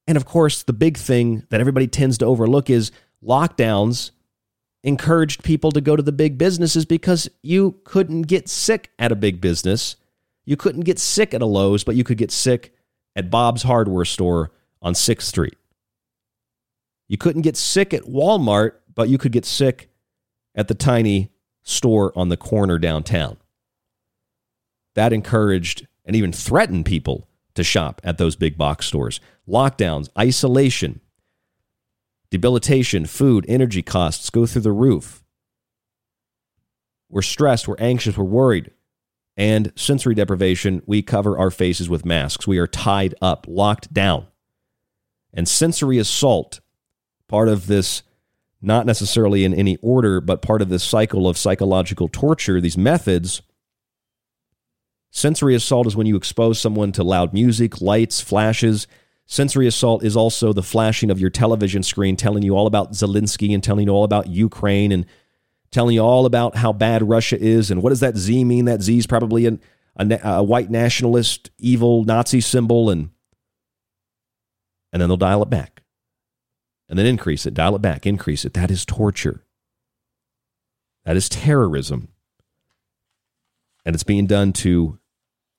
[0.08, 2.90] And of course, the big thing that everybody tends to overlook is
[3.22, 4.10] lockdowns
[4.82, 9.16] encouraged people to go to the big businesses because you couldn't get sick at a
[9.16, 9.96] big business.
[10.44, 12.74] You couldn't get sick at a Lowe's, but you could get sick
[13.14, 14.50] at Bob's Hardware Store
[14.82, 15.56] on 6th Street.
[17.08, 19.88] You couldn't get sick at Walmart, but you could get sick
[20.56, 21.30] at the tiny
[21.62, 23.36] store on the corner downtown.
[24.96, 29.20] That encouraged and even threatened people to shop at those big box stores.
[29.48, 31.00] Lockdowns, isolation,
[32.30, 35.22] debilitation, food, energy costs go through the roof.
[37.08, 38.72] We're stressed, we're anxious, we're worried
[39.36, 42.46] and sensory deprivation, we cover our faces with masks.
[42.46, 44.26] We are tied up, locked down.
[45.34, 46.60] And sensory assault,
[47.28, 48.02] part of this,
[48.60, 53.42] not necessarily in any order, but part of this cycle of psychological torture, these methods.
[55.10, 58.86] Sensory assault is when you expose someone to loud music, lights, flashes.
[59.26, 63.52] Sensory assault is also the flashing of your television screen telling you all about Zelensky
[63.54, 65.06] and telling you all about Ukraine and
[65.70, 68.66] telling you all about how bad Russia is and what does that Z mean?
[68.66, 69.60] That Z is probably an,
[69.96, 73.10] a, a white nationalist, evil Nazi symbol, and
[74.92, 75.82] and then they'll dial it back,
[76.88, 78.54] and then increase it, dial it back, increase it.
[78.54, 79.44] That is torture.
[81.04, 82.08] That is terrorism,
[83.84, 84.98] and it's being done to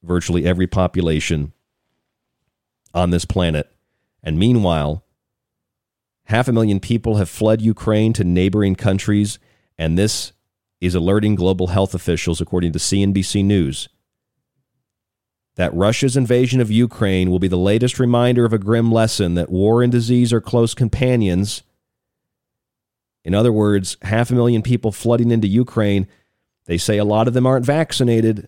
[0.04, 1.54] virtually every population
[2.94, 3.72] on this planet.
[4.22, 5.06] And meanwhile,
[6.26, 9.40] half a million people have fled Ukraine to neighboring countries
[9.78, 10.34] and this
[10.82, 13.90] is alerting global health officials, according to CNBC News,
[15.57, 19.49] that Russia's invasion of Ukraine will be the latest reminder of a grim lesson that
[19.49, 21.63] war and disease are close companions.
[23.25, 26.07] In other words, half a million people flooding into Ukraine.
[26.67, 28.47] They say a lot of them aren't vaccinated.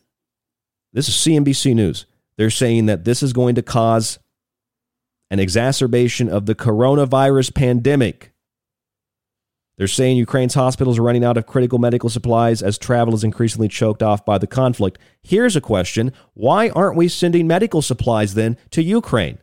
[0.93, 2.05] This is CNBC News.
[2.37, 4.19] They're saying that this is going to cause
[5.31, 8.33] an exacerbation of the coronavirus pandemic.
[9.79, 13.69] They're saying Ukraine's hospitals are running out of critical medical supplies as travel is increasingly
[13.69, 14.99] choked off by the conflict.
[15.23, 19.37] Here's a question Why aren't we sending medical supplies then to Ukraine?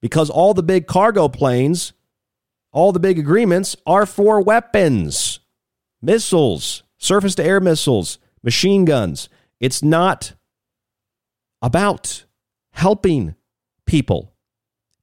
[0.00, 1.94] Because all the big cargo planes,
[2.70, 5.40] all the big agreements are for weapons,
[6.00, 9.28] missiles, surface to air missiles, machine guns.
[9.58, 10.34] It's not
[11.60, 12.24] about
[12.70, 13.34] helping
[13.84, 14.32] people,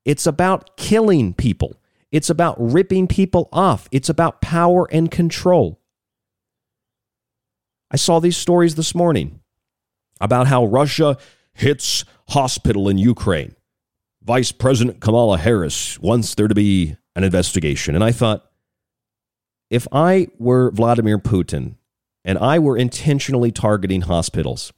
[0.05, 1.75] it's about killing people.
[2.13, 3.89] It's about ripping people off.
[3.91, 5.81] It's about power and control.
[7.89, 9.39] I saw these stories this morning
[10.21, 11.17] about how Russia
[11.53, 13.55] hits hospital in Ukraine.
[14.23, 17.95] Vice President Kamala Harris wants there to be an investigation.
[17.95, 18.45] And I thought,
[19.71, 21.77] if I were Vladimir Putin
[22.23, 24.71] and I were intentionally targeting hospitals,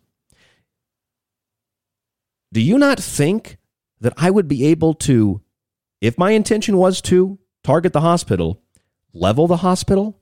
[2.53, 3.57] do you not think
[3.99, 5.41] that I would be able to,
[6.05, 8.61] if my intention was to target the hospital,
[9.13, 10.21] level the hospital?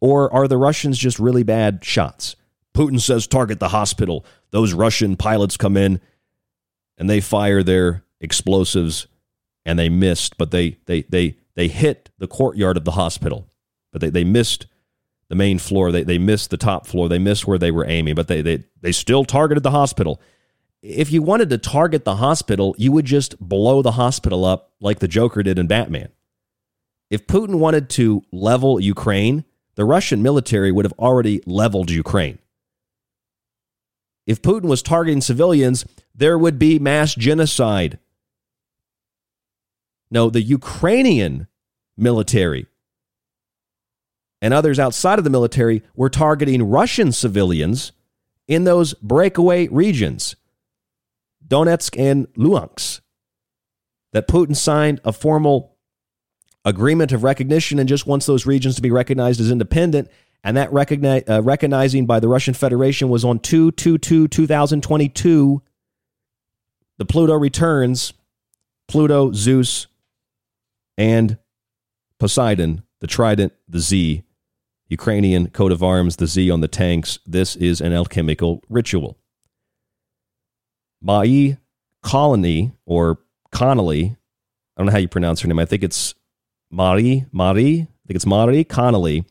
[0.00, 2.34] Or are the Russians just really bad shots?
[2.74, 4.24] Putin says target the hospital.
[4.50, 6.00] Those Russian pilots come in
[6.98, 9.06] and they fire their explosives
[9.64, 13.48] and they missed, but they they they they hit the courtyard of the hospital.
[13.92, 14.66] But they, they missed
[15.28, 15.92] the main floor.
[15.92, 17.08] They they missed the top floor.
[17.08, 20.20] They missed where they were aiming, but they they they still targeted the hospital.
[20.82, 24.98] If you wanted to target the hospital, you would just blow the hospital up like
[24.98, 26.08] the Joker did in Batman.
[27.08, 29.44] If Putin wanted to level Ukraine,
[29.76, 32.38] the Russian military would have already leveled Ukraine.
[34.26, 35.84] If Putin was targeting civilians,
[36.14, 37.98] there would be mass genocide.
[40.10, 41.46] No, the Ukrainian
[41.96, 42.66] military
[44.40, 47.92] and others outside of the military were targeting Russian civilians
[48.48, 50.34] in those breakaway regions,
[51.52, 53.02] Donetsk and Luhansk,
[54.14, 55.76] that Putin signed a formal
[56.64, 60.08] agreement of recognition and just wants those regions to be recognized as independent.
[60.42, 60.70] And that
[61.28, 65.62] uh, recognizing by the Russian Federation was on 2 2 2 2022.
[66.98, 68.14] The Pluto returns.
[68.88, 69.86] Pluto, Zeus,
[70.98, 71.38] and
[72.18, 74.22] Poseidon, the trident, the Z,
[74.88, 77.18] Ukrainian coat of arms, the Z on the tanks.
[77.24, 79.16] This is an alchemical ritual.
[81.02, 81.58] Mai
[82.02, 83.18] Colony, or
[83.50, 84.16] Connolly,
[84.76, 85.58] I don't know how you pronounce her name.
[85.58, 86.14] I think it's
[86.70, 89.24] Marie, Marie, I think it's Marie Connolly,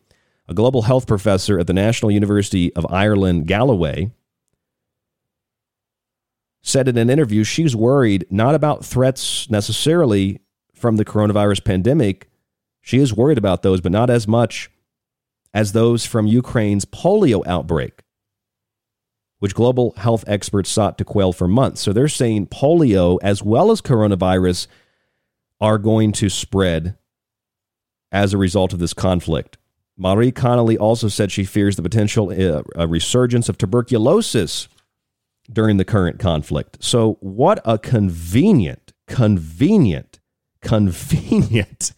[0.47, 4.11] a global health professor at the National University of Ireland, Galway,
[6.61, 10.39] said in an interview she's worried not about threats necessarily
[10.75, 12.29] from the coronavirus pandemic.
[12.81, 14.69] She is worried about those, but not as much
[15.53, 18.01] as those from Ukraine's polio outbreak,
[19.41, 21.81] which global health experts sought to quell for months.
[21.81, 24.67] So they're saying polio, as well as coronavirus,
[25.59, 26.95] are going to spread
[28.11, 29.57] as a result of this conflict.
[29.97, 34.67] Marie Connolly also said she fears the potential uh, resurgence of tuberculosis
[35.51, 36.77] during the current conflict.
[36.79, 40.19] So, what a convenient, convenient,
[40.61, 41.93] convenient,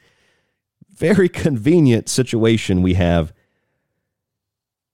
[0.89, 3.33] very convenient situation we have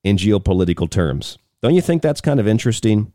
[0.02, 1.38] in geopolitical terms.
[1.62, 3.12] Don't you think that's kind of interesting?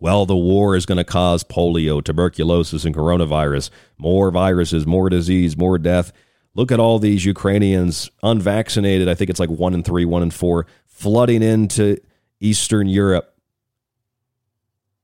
[0.00, 3.70] Well, the war is going to cause polio, tuberculosis, and coronavirus.
[3.98, 6.12] More viruses, more disease, more death.
[6.54, 9.08] Look at all these Ukrainians unvaccinated.
[9.08, 11.98] I think it's like one in three, one in four, flooding into
[12.40, 13.29] Eastern Europe.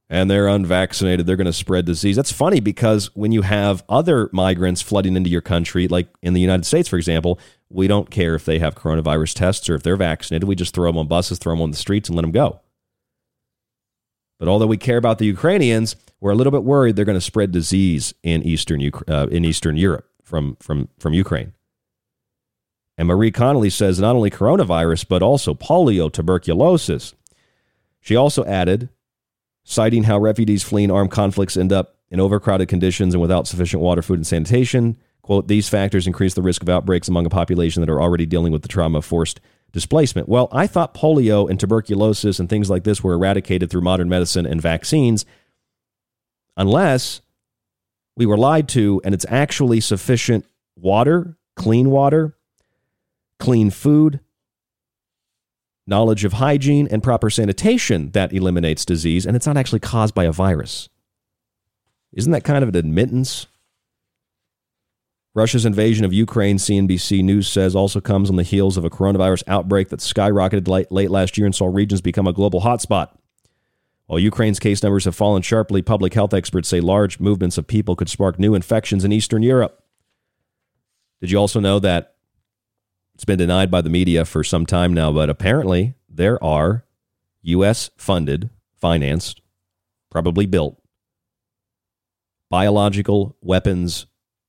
[0.09, 1.27] And they're unvaccinated.
[1.27, 2.15] They're going to spread disease.
[2.15, 6.41] That's funny because when you have other migrants flooding into your country, like in the
[6.41, 9.97] United States, for example, we don't care if they have coronavirus tests or if they're
[9.97, 10.47] vaccinated.
[10.47, 12.61] We just throw them on buses, throw them on the streets, and let them go.
[14.39, 17.21] But although we care about the Ukrainians, we're a little bit worried they're going to
[17.21, 21.53] spread disease in Eastern, uh, in Eastern Europe from, from, from Ukraine.
[22.99, 27.15] And Marie Connolly says not only coronavirus, but also polio, tuberculosis.
[28.01, 28.89] She also added,
[29.69, 34.01] citing how refugees fleeing armed conflicts end up in overcrowded conditions and without sufficient water,
[34.01, 34.97] food, and sanitation.
[35.23, 38.53] Quote, these factors increase the risk of outbreaks among a population that are already dealing
[38.53, 39.41] with the trauma of forced
[39.73, 40.29] displacement.
[40.29, 44.47] Well, I thought polio and tuberculosis and things like this were eradicated through modern medicine
[44.47, 45.27] and vaccines,
[46.57, 47.21] unless
[48.17, 52.37] we were lied to, and it's actually sufficient water, clean water,
[53.41, 54.21] clean food,
[55.87, 60.25] knowledge of hygiene, and proper sanitation that eliminates disease, and it's not actually caused by
[60.25, 60.89] a virus.
[62.13, 63.47] Isn't that kind of an admittance?
[65.35, 69.43] Russia's invasion of Ukraine, CNBC News says, also comes on the heels of a coronavirus
[69.47, 73.11] outbreak that skyrocketed late, late last year and saw regions become a global hotspot.
[74.07, 77.97] While Ukraine's case numbers have fallen sharply, public health experts say large movements of people
[77.97, 79.83] could spark new infections in Eastern Europe.
[81.21, 82.16] Did you also know that
[83.17, 86.85] it's been denied by the media for some time now, but apparently there are
[87.41, 87.89] U.S.
[87.97, 89.41] funded, financed,
[90.11, 90.79] probably built
[92.51, 94.05] biological weapons,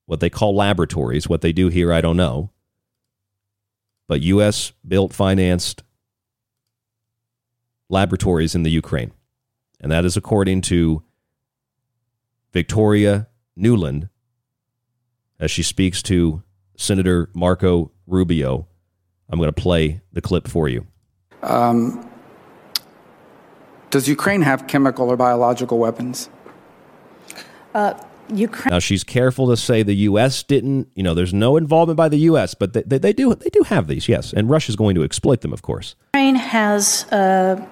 [0.06, 1.30] what they call laboratories.
[1.30, 2.52] What they do here, I don't know.
[4.06, 4.74] But U.S.
[4.86, 5.84] built, financed
[7.88, 9.14] laboratories in the Ukraine.
[9.80, 11.04] And that is according to
[12.52, 14.10] Victoria Nuland
[15.40, 16.44] as she speaks to
[16.76, 18.68] Senator Marco Rubio.
[19.30, 20.88] I'm going to play the clip for you.
[21.44, 22.10] Um,
[23.90, 26.30] does Ukraine have chemical or biological weapons?
[27.74, 27.94] Uh,
[28.34, 28.72] Ukraine.
[28.72, 30.44] Now she's careful to say the U.S.
[30.44, 30.90] didn't.
[30.96, 33.64] You know, there's no involvement by the U.S., but they, they, they do they do
[33.64, 35.96] have these, yes, and Russia's going to exploit them, of course.
[36.14, 37.66] Ukraine has uh,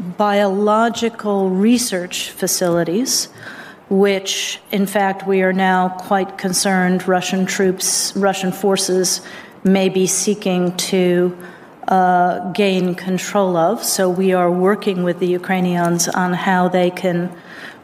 [0.00, 3.28] biological research facilities,
[3.88, 9.22] which, in fact, we are now quite concerned Russian troops, Russian forces
[9.64, 11.36] may be seeking to
[11.88, 13.82] uh, gain control of.
[13.82, 17.34] So we are working with the Ukrainians on how they can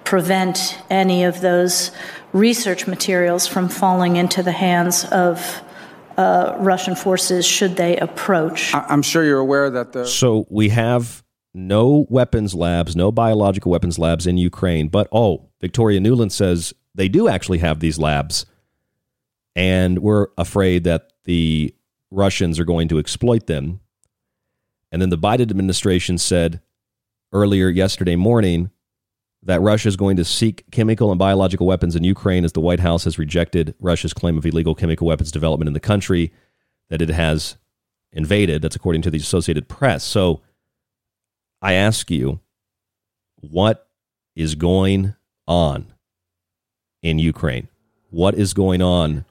[0.04, 1.90] prevent any of those
[2.32, 5.62] research materials from falling into the hands of
[6.16, 8.72] uh, Russian forces should they approach.
[8.74, 10.06] I'm sure you're aware that the.
[10.06, 16.00] So we have no weapons labs, no biological weapons labs in Ukraine, but oh, Victoria
[16.00, 18.46] Nuland says they do actually have these labs.
[19.54, 21.74] And we're afraid that the
[22.10, 23.80] Russians are going to exploit them.
[24.90, 26.60] And then the Biden administration said
[27.32, 28.70] earlier yesterday morning
[29.42, 32.80] that Russia is going to seek chemical and biological weapons in Ukraine as the White
[32.80, 36.32] House has rejected Russia's claim of illegal chemical weapons development in the country
[36.88, 37.56] that it has
[38.12, 38.62] invaded.
[38.62, 40.02] That's according to the Associated Press.
[40.04, 40.40] So
[41.60, 42.40] I ask you,
[43.36, 43.88] what
[44.34, 45.14] is going
[45.46, 45.92] on
[47.02, 47.68] in Ukraine?
[48.10, 49.24] What is going on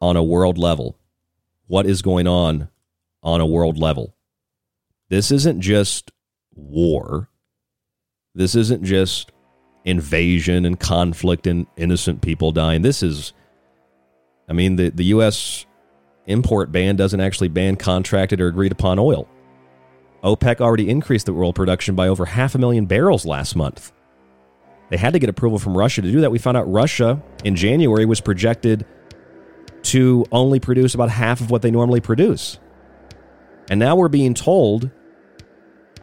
[0.00, 0.98] on a world level?
[1.66, 2.68] What is going on
[3.22, 4.14] on a world level?
[5.08, 6.12] This isn't just
[6.54, 7.28] war.
[8.34, 9.32] This isn't just
[9.84, 12.82] invasion and conflict and innocent people dying.
[12.82, 13.32] This is,
[14.48, 15.66] I mean, the, the U.S.
[16.26, 19.28] import ban doesn't actually ban contracted or agreed upon oil.
[20.22, 23.92] OPEC already increased the oil production by over half a million barrels last month.
[24.90, 26.30] They had to get approval from Russia to do that.
[26.30, 28.84] We found out Russia in January was projected
[29.88, 32.58] to only produce about half of what they normally produce.
[33.70, 34.90] And now we're being told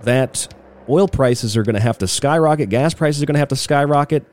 [0.03, 0.53] that
[0.89, 3.55] oil prices are going to have to skyrocket, gas prices are going to have to
[3.55, 4.25] skyrocket.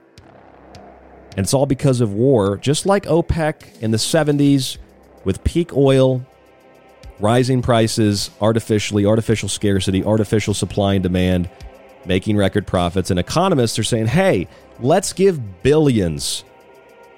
[1.36, 4.76] And it's all because of war, just like OPEC in the 70s
[5.24, 6.26] with peak oil,
[7.20, 11.48] rising prices, artificially, artificial scarcity, artificial supply and demand,
[12.04, 13.10] making record profits.
[13.10, 14.48] And economists are saying, hey,
[14.80, 16.44] let's give billions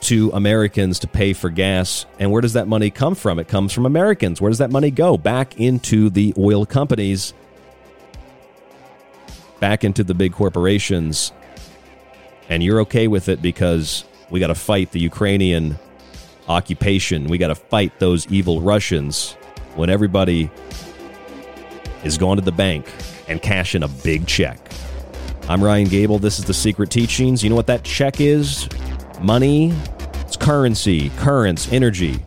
[0.04, 2.06] to Americans to pay for gas.
[2.18, 3.38] And where does that money come from?
[3.38, 4.40] It comes from Americans.
[4.40, 5.16] Where does that money go?
[5.16, 7.34] Back into the oil companies
[9.64, 11.32] back into the big corporations
[12.50, 15.78] and you're okay with it because we got to fight the Ukrainian
[16.48, 17.28] occupation.
[17.28, 19.32] We got to fight those evil Russians
[19.74, 20.50] when everybody
[22.04, 22.86] is going to the bank
[23.26, 24.58] and cashing a big check.
[25.48, 26.18] I'm Ryan Gable.
[26.18, 27.42] This is The Secret Teachings.
[27.42, 28.68] You know what that check is?
[29.22, 29.72] Money.
[30.44, 32.22] Currency, currents, energy.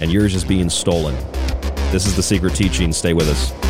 [0.00, 1.16] And yours is being stolen.
[1.90, 2.92] This is The Secret teaching.
[2.92, 3.69] Stay with us.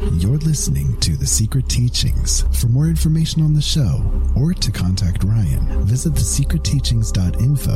[0.00, 2.46] You're listening to The Secret Teachings.
[2.58, 4.02] For more information on the show
[4.34, 7.74] or to contact Ryan, visit thesecretteachings.info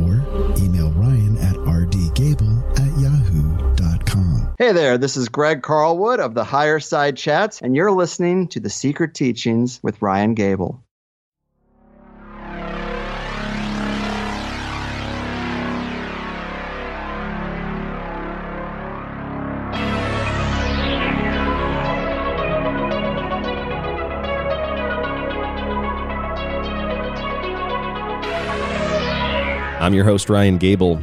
[0.00, 0.24] or
[0.58, 4.54] email Ryan at rdgable at yahoo.com.
[4.58, 8.60] Hey there, this is Greg Carlwood of the Higher Side Chats, and you're listening to
[8.60, 10.82] The Secret Teachings with Ryan Gable.
[29.80, 31.00] I'm your host, Ryan Gable.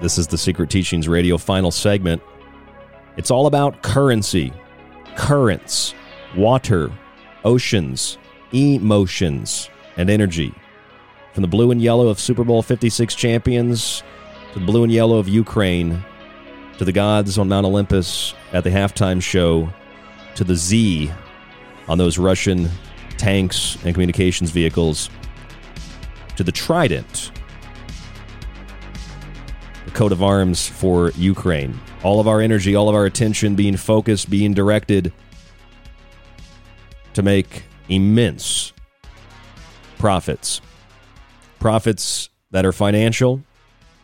[0.00, 2.22] This is the Secret Teachings Radio final segment.
[3.16, 4.52] It's all about currency,
[5.16, 5.96] currents,
[6.36, 6.92] water,
[7.44, 8.16] oceans,
[8.52, 10.54] emotions, and energy.
[11.32, 14.04] From the blue and yellow of Super Bowl 56 champions
[14.52, 16.00] to the blue and yellow of Ukraine
[16.78, 19.68] to the gods on Mount Olympus at the halftime show
[20.36, 21.10] to the Z
[21.88, 22.70] on those Russian
[23.16, 25.10] tanks and communications vehicles
[26.36, 27.32] to the Trident
[29.94, 31.80] coat of arms for Ukraine.
[32.02, 35.12] All of our energy, all of our attention being focused, being directed
[37.14, 38.72] to make immense
[39.98, 40.60] profits.
[41.60, 43.42] Profits that are financial,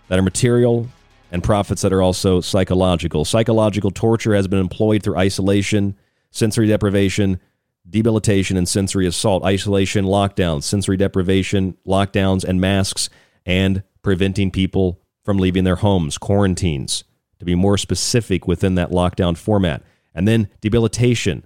[0.08, 0.88] that are material,
[1.32, 3.24] and profits that are also psychological.
[3.24, 5.96] Psychological torture has been employed through isolation,
[6.30, 7.40] sensory deprivation,
[7.88, 9.44] debilitation, and sensory assault.
[9.44, 13.10] Isolation, lockdowns, sensory deprivation, lockdowns, and masks,
[13.44, 17.04] and preventing people from leaving their homes, quarantines,
[17.38, 19.82] to be more specific within that lockdown format.
[20.14, 21.44] And then debilitation,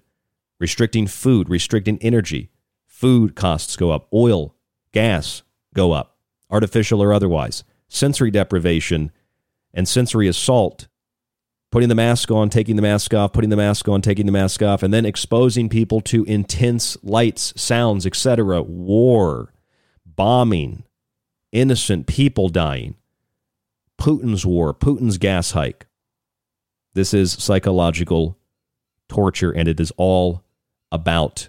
[0.58, 2.50] restricting food, restricting energy.
[2.86, 4.54] Food costs go up, oil,
[4.92, 5.42] gas
[5.74, 6.16] go up,
[6.50, 7.64] artificial or otherwise.
[7.88, 9.12] Sensory deprivation
[9.72, 10.88] and sensory assault,
[11.70, 14.62] putting the mask on, taking the mask off, putting the mask on, taking the mask
[14.62, 18.62] off, and then exposing people to intense lights, sounds, etc.
[18.62, 19.52] War,
[20.06, 20.84] bombing,
[21.52, 22.94] innocent people dying
[24.00, 25.86] Putin's war, Putin's gas hike.
[26.94, 28.38] This is psychological
[29.08, 30.44] torture, and it is all
[30.92, 31.48] about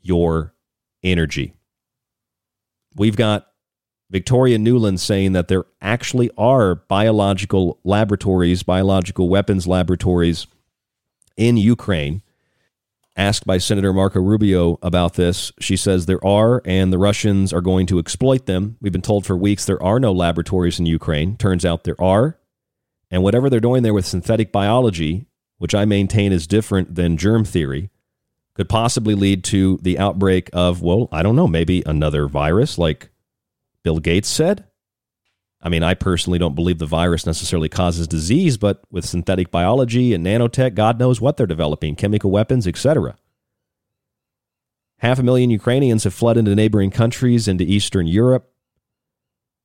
[0.00, 0.54] your
[1.02, 1.54] energy.
[2.96, 3.46] We've got
[4.10, 10.48] Victoria Nuland saying that there actually are biological laboratories, biological weapons laboratories
[11.36, 12.22] in Ukraine
[13.20, 17.60] Asked by Senator Marco Rubio about this, she says there are, and the Russians are
[17.60, 18.78] going to exploit them.
[18.80, 21.36] We've been told for weeks there are no laboratories in Ukraine.
[21.36, 22.38] Turns out there are.
[23.10, 25.26] And whatever they're doing there with synthetic biology,
[25.58, 27.90] which I maintain is different than germ theory,
[28.54, 33.10] could possibly lead to the outbreak of, well, I don't know, maybe another virus like
[33.82, 34.64] Bill Gates said.
[35.62, 40.14] I mean, I personally don't believe the virus necessarily causes disease, but with synthetic biology
[40.14, 43.16] and nanotech, God knows what they're developing chemical weapons, etc.
[44.98, 48.50] Half a million Ukrainians have fled into neighboring countries, into Eastern Europe.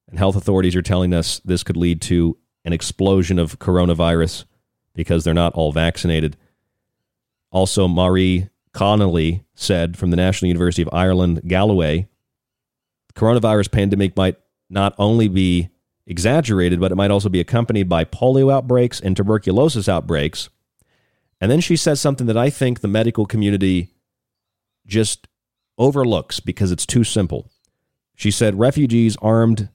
[0.07, 4.45] And health authorities are telling us this could lead to an explosion of coronavirus
[4.93, 6.37] because they're not all vaccinated.
[7.51, 12.05] Also, Marie Connolly said from the National University of Ireland, the
[13.13, 14.35] coronavirus pandemic might
[14.69, 15.69] not only be
[16.07, 20.49] exaggerated, but it might also be accompanied by polio outbreaks and tuberculosis outbreaks.
[21.41, 23.93] And then she says something that I think the medical community
[24.85, 25.27] just
[25.77, 27.49] overlooks because it's too simple.
[28.15, 29.69] She said refugees armed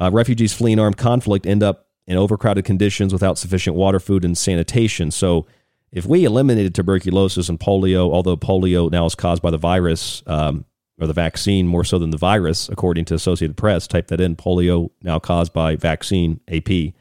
[0.00, 4.36] uh, refugees fleeing armed conflict end up in overcrowded conditions without sufficient water, food, and
[4.36, 5.10] sanitation.
[5.10, 5.46] So,
[5.92, 10.64] if we eliminated tuberculosis and polio, although polio now is caused by the virus, um,
[10.98, 13.86] or the vaccine more so than the virus, according to Associated Press.
[13.86, 16.94] Type that in polio now caused by vaccine, AP.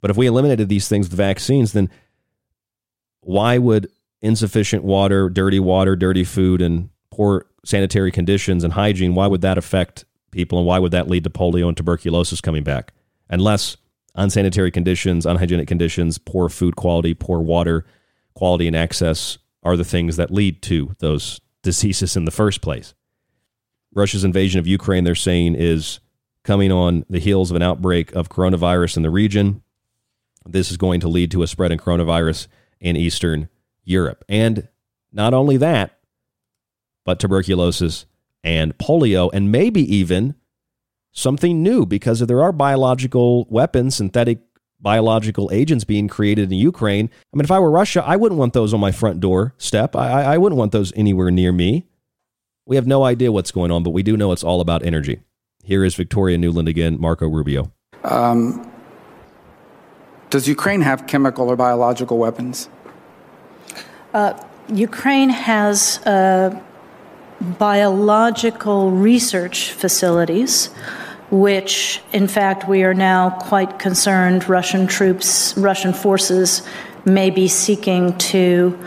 [0.00, 1.90] But if we eliminated these things with vaccines, then
[3.20, 3.88] why would
[4.20, 9.58] insufficient water, dirty water, dirty food, and poor sanitary conditions and hygiene, why would that
[9.58, 12.92] affect people and why would that lead to polio and tuberculosis coming back?
[13.28, 13.76] Unless
[14.14, 17.84] unsanitary conditions, unhygienic conditions, poor food quality, poor water
[18.34, 22.94] quality and access are the things that lead to those diseases in the first place.
[23.92, 25.98] Russia's invasion of Ukraine, they're saying, is
[26.44, 29.62] coming on the heels of an outbreak of coronavirus in the region.
[30.46, 32.46] This is going to lead to a spread in coronavirus
[32.80, 33.48] in Eastern
[33.84, 34.24] Europe.
[34.28, 34.68] And
[35.12, 35.98] not only that,
[37.04, 38.06] but tuberculosis
[38.44, 40.36] and polio, and maybe even
[41.10, 44.38] something new because there are biological weapons, synthetic
[44.80, 47.10] biological agents being created in Ukraine.
[47.32, 49.96] I mean, if I were Russia, I wouldn't want those on my front door step.
[49.96, 51.86] I, I wouldn't want those anywhere near me.
[52.66, 55.20] We have no idea what's going on, but we do know it's all about energy.
[55.62, 57.72] Here is Victoria Nuland again, Marco Rubio.
[58.04, 58.70] Um,
[60.30, 62.68] does Ukraine have chemical or biological weapons?
[64.12, 64.34] Uh,
[64.68, 66.60] Ukraine has uh,
[67.40, 70.70] biological research facilities
[71.30, 76.62] which, in fact, we are now quite concerned Russian troops, Russian forces
[77.04, 78.78] may be seeking to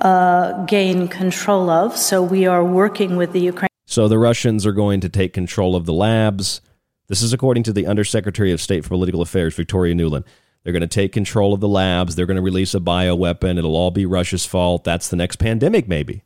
[0.00, 1.96] uh, gain control of.
[1.96, 3.68] So we are working with the Ukraine.
[3.86, 6.60] So the Russians are going to take control of the labs.
[7.08, 10.24] This is according to the Undersecretary of State for Political Affairs, Victoria Nuland.
[10.62, 12.14] They're going to take control of the labs.
[12.14, 13.56] They're going to release a bioweapon.
[13.56, 14.84] It'll all be Russia's fault.
[14.84, 16.22] That's the next pandemic, maybe.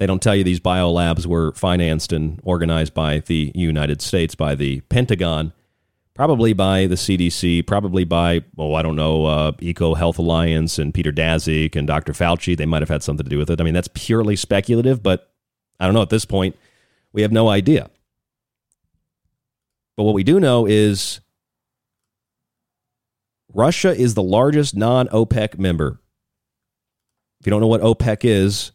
[0.00, 4.54] They don't tell you these biolabs were financed and organized by the United States, by
[4.54, 5.52] the Pentagon,
[6.14, 10.94] probably by the CDC, probably by, well, I don't know, uh, Eco Health Alliance and
[10.94, 12.14] Peter Daszak and Dr.
[12.14, 12.56] Fauci.
[12.56, 13.60] They might have had something to do with it.
[13.60, 15.34] I mean, that's purely speculative, but
[15.78, 16.00] I don't know.
[16.00, 16.56] At this point,
[17.12, 17.90] we have no idea.
[19.98, 21.20] But what we do know is
[23.52, 26.00] Russia is the largest non OPEC member.
[27.40, 28.72] If you don't know what OPEC is,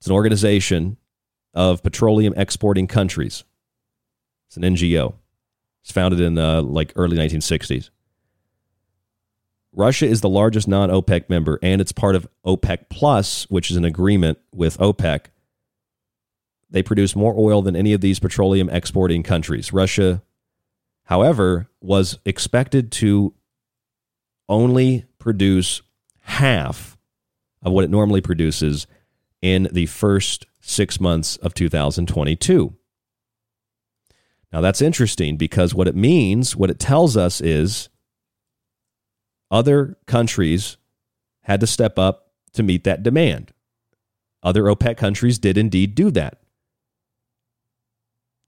[0.00, 0.96] it's an organization
[1.52, 3.44] of petroleum exporting countries.
[4.48, 5.12] It's an NGO.
[5.82, 7.90] It's founded in uh, like early 1960s.
[9.72, 13.84] Russia is the largest non-OPEC member, and it's part of OPEC Plus, which is an
[13.84, 15.26] agreement with OPEC.
[16.70, 19.70] They produce more oil than any of these petroleum exporting countries.
[19.70, 20.22] Russia,
[21.04, 23.34] however, was expected to
[24.48, 25.82] only produce
[26.22, 26.96] half
[27.62, 28.86] of what it normally produces
[29.42, 32.74] in the first six months of 2022.
[34.52, 37.88] Now, that's interesting because what it means, what it tells us is
[39.50, 40.76] other countries
[41.42, 43.52] had to step up to meet that demand.
[44.42, 46.38] Other OPEC countries did indeed do that.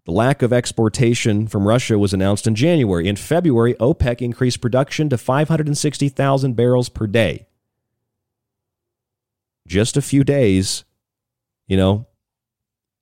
[0.04, 3.06] The lack of exportation from Russia was announced in January.
[3.06, 7.46] In February, OPEC increased production to 560,000 barrels per day
[9.72, 10.84] just a few days,
[11.66, 12.06] you know,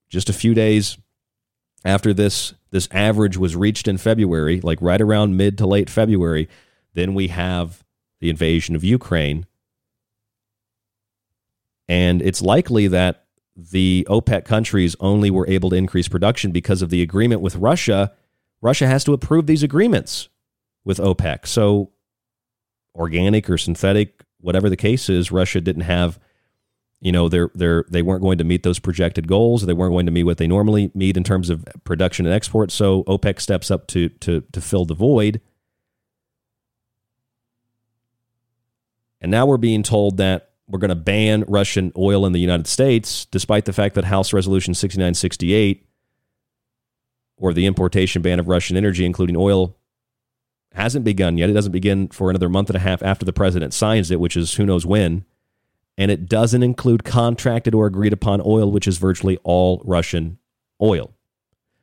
[0.08, 0.96] just a few days
[1.84, 6.48] after this this average was reached in February, like right around mid to late February,
[6.94, 7.82] then we have
[8.20, 9.46] the invasion of Ukraine.
[11.88, 13.24] And it's likely that
[13.56, 18.12] the OPEC countries only were able to increase production because of the agreement with Russia.
[18.62, 20.28] Russia has to approve these agreements
[20.84, 21.48] with OPEC.
[21.48, 21.90] So,
[22.94, 26.20] organic or synthetic, whatever the case is, Russia didn't have
[27.00, 29.64] you know they're they're they weren't going to meet those projected goals.
[29.64, 32.70] They weren't going to meet what they normally meet in terms of production and export.
[32.70, 35.40] So OPEC steps up to to to fill the void.
[39.22, 42.66] And now we're being told that we're going to ban Russian oil in the United
[42.66, 45.86] States despite the fact that House Resolution 6968
[47.36, 49.76] or the importation ban of Russian energy including oil
[50.72, 51.50] hasn't begun yet.
[51.50, 54.36] It doesn't begin for another month and a half after the president signs it which
[54.36, 55.24] is who knows when
[56.00, 60.38] and it doesn't include contracted or agreed upon oil, which is virtually all Russian
[60.80, 61.12] oil.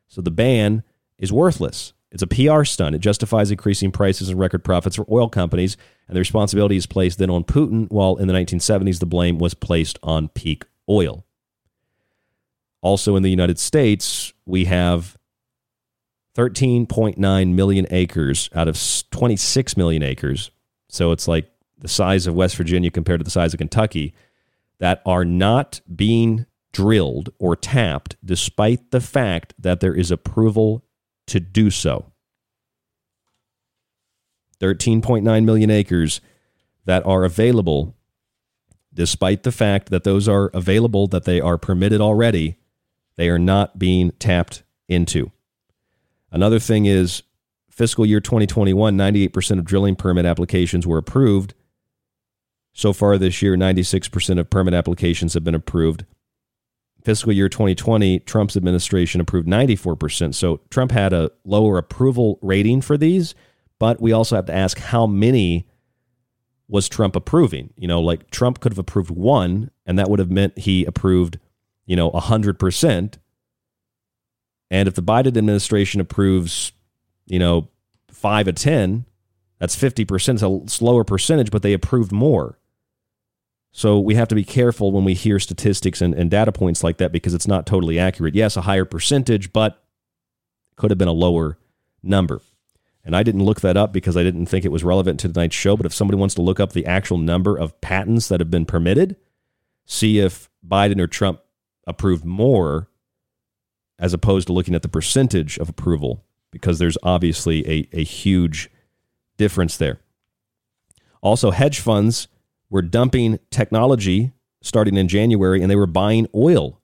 [0.07, 0.81] So the ban
[1.19, 1.93] is worthless.
[2.11, 2.95] It's a PR stunt.
[2.95, 5.77] It justifies increasing prices and record profits for oil companies,
[6.07, 9.53] and the responsibility is placed then on Putin, while in the 1970s the blame was
[9.53, 11.23] placed on peak oil.
[12.81, 15.15] Also in the United States, we have
[16.35, 18.81] 13.9 million acres out of
[19.11, 20.49] 26 million acres.
[20.89, 24.13] So it's like the size of West Virginia compared to the size of Kentucky
[24.79, 30.83] that are not being drilled or tapped despite the fact that there is approval
[31.27, 32.11] to do so.
[34.59, 36.21] 13.9 million acres
[36.85, 37.95] that are available
[38.93, 42.57] despite the fact that those are available that they are permitted already
[43.17, 45.31] they are not being tapped into.
[46.31, 47.23] Another thing is
[47.69, 51.53] fiscal year 2021 98% of drilling permit applications were approved
[52.77, 56.05] so far this year, 96% of permit applications have been approved.
[57.03, 60.35] Fiscal year 2020, Trump's administration approved 94%.
[60.35, 63.33] So Trump had a lower approval rating for these,
[63.79, 65.67] but we also have to ask how many
[66.67, 67.73] was Trump approving?
[67.77, 71.39] You know, like Trump could have approved one and that would have meant he approved,
[71.87, 73.17] you know, 100%.
[74.69, 76.73] And if the Biden administration approves,
[77.25, 77.69] you know,
[78.11, 79.05] 5 of 10,
[79.57, 80.33] that's 50%.
[80.35, 82.59] It's a slower percentage, but they approved more.
[83.71, 86.97] So we have to be careful when we hear statistics and, and data points like
[86.97, 88.33] that because it's not totally accurate.
[88.33, 89.83] Yes, a higher percentage, but
[90.75, 91.57] could have been a lower
[92.01, 92.41] number.
[93.03, 95.55] And I didn't look that up because I didn't think it was relevant to tonight's
[95.55, 95.77] show.
[95.77, 98.65] But if somebody wants to look up the actual number of patents that have been
[98.65, 99.15] permitted,
[99.85, 101.39] see if Biden or Trump
[101.85, 102.89] approved more
[103.99, 108.69] as opposed to looking at the percentage of approval, because there's obviously a, a huge
[109.37, 109.99] difference there.
[111.21, 112.27] Also, hedge funds
[112.69, 116.81] were dumping technology starting in January and they were buying oil.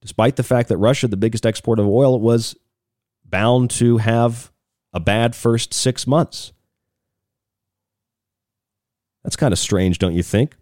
[0.00, 2.56] Despite the fact that Russia, the biggest exporter of oil, was
[3.24, 4.50] bound to have
[4.92, 6.52] a bad first six months.
[9.22, 10.56] That's kind of strange, don't you think?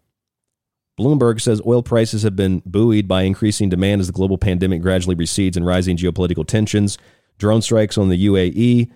[0.99, 5.15] Bloomberg says oil prices have been buoyed by increasing demand as the global pandemic gradually
[5.15, 6.97] recedes and rising geopolitical tensions.
[7.39, 8.91] Drone strikes on the UAE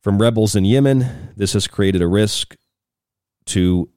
[0.00, 1.32] from rebels in Yemen.
[1.36, 2.56] This has created a risk
[3.46, 3.90] to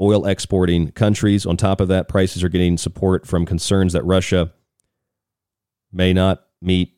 [0.00, 1.44] oil exporting countries.
[1.44, 4.52] On top of that, prices are getting support from concerns that Russia
[5.92, 6.94] may not meet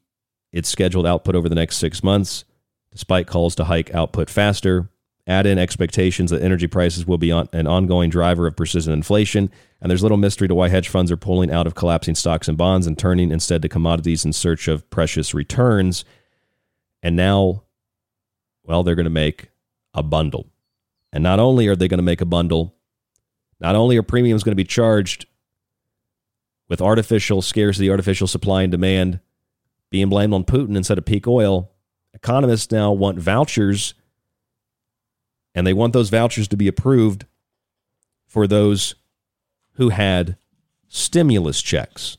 [0.53, 2.45] its scheduled output over the next six months
[2.93, 4.89] despite calls to hike output faster.
[5.27, 9.51] Add in expectations that energy prices will be on, an ongoing driver of persistent inflation,
[9.81, 12.59] and there's little mystery to why hedge funds are pulling out of collapsing stocks and
[12.59, 16.05] bonds and turning instead to commodities in search of precious returns.
[17.03, 17.62] And now,
[18.65, 19.49] well, they're going to make
[19.95, 20.49] a bundle.
[21.12, 22.74] And not only are they going to make a bundle,
[23.62, 25.24] not only are premiums going to be charged
[26.68, 29.20] with artificial scarcity, artificial supply and demand
[29.89, 31.70] being blamed on Putin instead of peak oil,
[32.12, 33.94] economists now want vouchers,
[35.55, 37.24] and they want those vouchers to be approved
[38.26, 38.97] for those
[39.74, 40.36] who had
[40.89, 42.16] stimulus checks.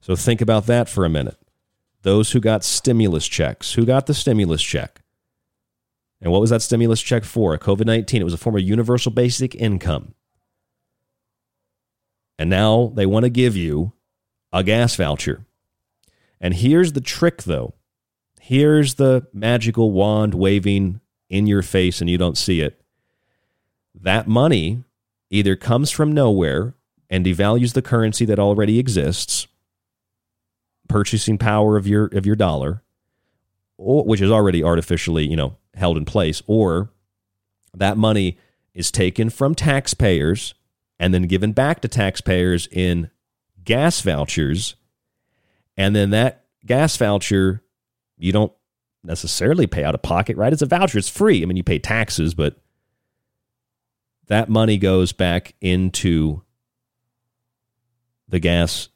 [0.00, 1.36] So think about that for a minute.
[2.00, 3.74] Those who got stimulus checks.
[3.74, 5.02] Who got the stimulus check?
[6.20, 7.56] And what was that stimulus check for?
[7.58, 8.20] COVID 19.
[8.20, 10.14] It was a form of universal basic income.
[12.42, 13.92] And now they want to give you
[14.52, 15.46] a gas voucher.
[16.40, 17.74] And here's the trick, though
[18.40, 22.82] here's the magical wand waving in your face and you don't see it.
[23.94, 24.82] That money
[25.30, 26.74] either comes from nowhere
[27.08, 29.46] and devalues the currency that already exists,
[30.88, 32.82] purchasing power of your of your dollar,
[33.78, 36.90] or, which is already artificially, you know, held in place, or
[37.72, 38.36] that money
[38.74, 40.54] is taken from taxpayers
[41.02, 43.10] and then given back to taxpayers in
[43.64, 44.76] gas vouchers,
[45.76, 47.64] and then that gas voucher
[48.16, 48.52] you don't
[49.02, 50.52] necessarily pay out of pocket, right?
[50.52, 51.42] It's a voucher, it's free.
[51.42, 52.56] I mean, you pay taxes, but
[54.28, 56.42] that money goes back into
[58.28, 58.88] the gas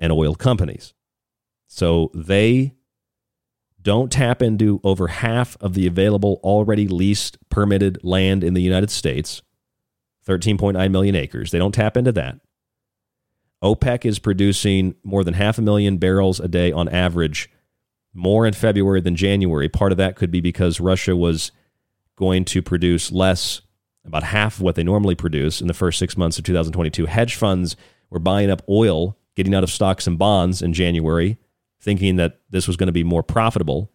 [0.00, 0.94] and oil companies.
[1.68, 2.74] So they
[3.80, 8.90] don't tap into over half of the available already leased permitted land in the United
[8.90, 9.42] States
[10.26, 11.50] 13.9 million acres.
[11.50, 12.40] They don't tap into that.
[13.62, 17.50] OPEC is producing more than half a million barrels a day on average
[18.12, 19.68] more in February than January.
[19.68, 21.52] Part of that could be because Russia was
[22.16, 23.60] going to produce less,
[24.04, 27.06] about half of what they normally produce in the first six months of 2022.
[27.06, 27.76] Hedge funds
[28.08, 31.38] were buying up oil, getting out of stocks and bonds in January,
[31.80, 33.90] thinking that this was going to be more profitable.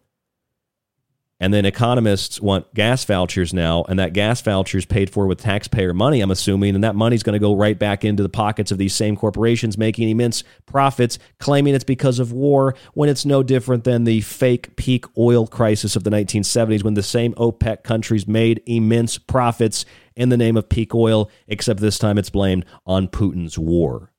[1.38, 5.38] And then economists want gas vouchers now, and that gas voucher is paid for with
[5.38, 8.70] taxpayer money, I'm assuming, and that money's going to go right back into the pockets
[8.70, 13.42] of these same corporations making immense profits, claiming it's because of war, when it's no
[13.42, 18.26] different than the fake peak oil crisis of the 1970s when the same OPEC countries
[18.26, 19.84] made immense profits
[20.14, 24.10] in the name of peak oil, except this time it's blamed on Putin's war.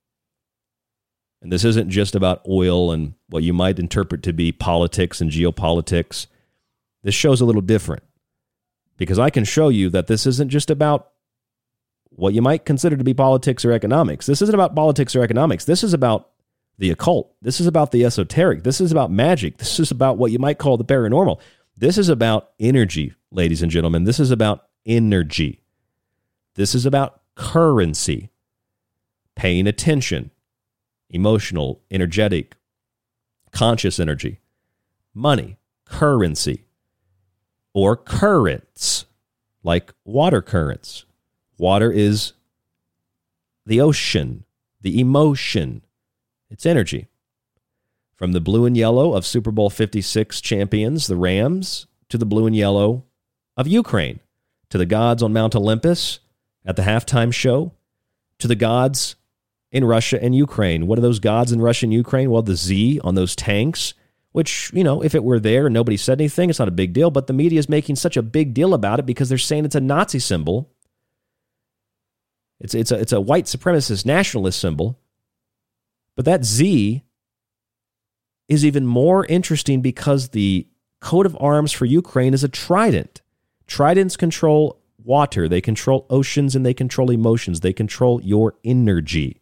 [1.41, 5.31] And this isn't just about oil and what you might interpret to be politics and
[5.31, 6.27] geopolitics
[7.07, 8.03] this show's a little different
[8.97, 11.11] because I can show you that this isn't just about
[12.09, 14.25] what you might consider to be politics or economics.
[14.25, 15.63] This isn't about politics or economics.
[15.63, 16.31] This is about
[16.77, 17.33] the occult.
[17.41, 18.65] This is about the esoteric.
[18.65, 19.55] This is about magic.
[19.57, 21.39] This is about what you might call the paranormal.
[21.77, 24.03] This is about energy, ladies and gentlemen.
[24.03, 25.63] This is about energy.
[26.55, 28.31] This is about currency,
[29.33, 30.31] paying attention,
[31.09, 32.57] emotional, energetic,
[33.53, 34.41] conscious energy,
[35.13, 35.55] money,
[35.85, 36.66] currency
[37.73, 39.05] or currents,
[39.63, 41.05] like water currents.
[41.57, 42.33] Water is
[43.65, 44.45] the ocean,
[44.81, 45.81] the emotion,
[46.49, 47.07] it's energy.
[48.15, 52.47] From the blue and yellow of Super Bowl 56 champions, the Rams, to the blue
[52.47, 53.03] and yellow
[53.55, 54.19] of Ukraine,
[54.69, 56.19] to the gods on Mount Olympus
[56.65, 57.73] at the halftime show,
[58.39, 59.15] to the gods
[59.71, 60.87] in Russia and Ukraine.
[60.87, 62.31] What are those gods in Russia and Ukraine?
[62.31, 63.93] Well, the Z on those tanks,
[64.37, 66.93] which, you know, if it were there and nobody said anything, it's not a big
[66.93, 67.09] deal.
[67.09, 69.73] But the media is making such a big deal about it because they're saying it's
[69.73, 70.69] a Nazi symbol.
[72.59, 74.99] It's, it's, a, it's a white supremacist nationalist symbol.
[76.15, 77.01] But that Z
[78.47, 80.67] is even more interesting because the
[81.01, 83.23] coat of arms for Ukraine is a trident.
[83.65, 87.61] Tridents control water, they control oceans, and they control emotions.
[87.61, 89.41] They control your energy.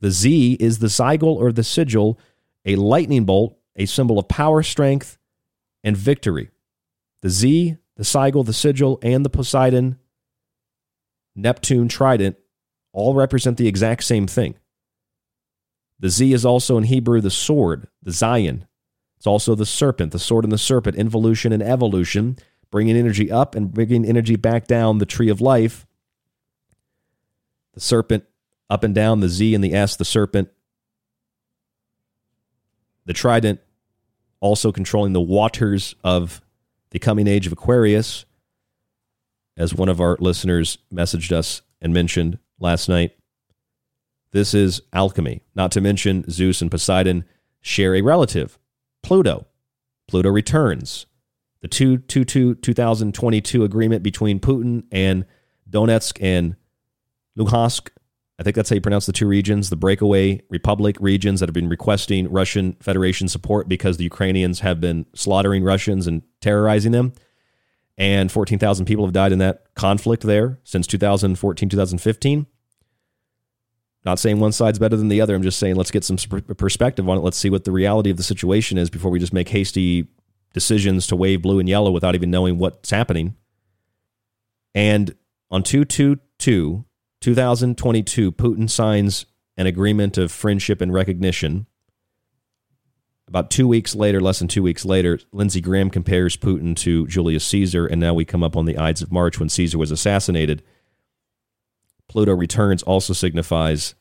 [0.00, 2.18] The Z is the sigil or the sigil,
[2.66, 5.16] a lightning bolt, a symbol of power, strength,
[5.82, 6.50] and victory.
[7.22, 9.98] The Z, the sigil, the sigil, and the Poseidon,
[11.34, 12.36] Neptune trident
[12.92, 14.56] all represent the exact same thing.
[16.00, 18.66] The Z is also in Hebrew the sword, the Zayin.
[19.16, 22.36] It's also the serpent, the sword and the serpent, involution and evolution,
[22.70, 25.86] bringing energy up and bringing energy back down the tree of life.
[27.74, 28.24] The serpent
[28.68, 30.48] up and down, the Z and the S, the serpent.
[33.06, 33.60] The trident
[34.40, 36.42] also controlling the waters of
[36.90, 38.26] the coming age of Aquarius,
[39.56, 43.12] as one of our listeners messaged us and mentioned last night.
[44.32, 45.42] This is alchemy.
[45.54, 47.24] Not to mention Zeus and Poseidon
[47.60, 48.58] share a relative,
[49.02, 49.46] Pluto.
[50.08, 51.06] Pluto returns.
[51.62, 55.24] The 222 2022 agreement between Putin and
[55.68, 56.54] Donetsk and
[57.36, 57.88] Luhansk,
[58.38, 61.54] I think that's how you pronounce the two regions, the breakaway republic regions that have
[61.54, 67.14] been requesting Russian Federation support because the Ukrainians have been slaughtering Russians and terrorizing them.
[67.96, 72.46] And 14,000 people have died in that conflict there since 2014, 2015.
[74.04, 75.34] Not saying one side's better than the other.
[75.34, 77.22] I'm just saying let's get some perspective on it.
[77.22, 80.08] Let's see what the reality of the situation is before we just make hasty
[80.52, 83.34] decisions to wave blue and yellow without even knowing what's happening.
[84.74, 85.14] And
[85.50, 86.84] on 222,
[87.26, 89.26] 2022, Putin signs
[89.56, 91.66] an agreement of friendship and recognition.
[93.26, 97.44] About two weeks later, less than two weeks later, Lindsey Graham compares Putin to Julius
[97.46, 100.62] Caesar, and now we come up on the Ides of March when Caesar was assassinated.
[102.06, 103.96] Pluto returns also signifies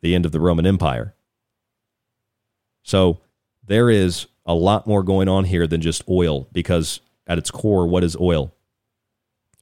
[0.00, 1.14] the end of the Roman Empire.
[2.82, 3.20] So
[3.62, 7.86] there is a lot more going on here than just oil, because at its core,
[7.86, 8.54] what is oil?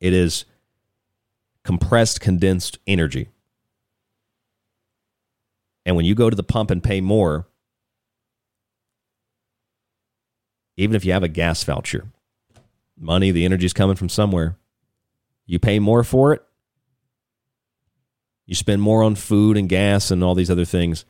[0.00, 0.44] It is
[1.64, 3.28] compressed, condensed energy.
[5.84, 7.46] And when you go to the pump and pay more,
[10.76, 12.06] even if you have a gas voucher,
[12.98, 14.56] money, the energy is coming from somewhere.
[15.46, 16.42] You pay more for it,
[18.46, 21.04] you spend more on food and gas and all these other things.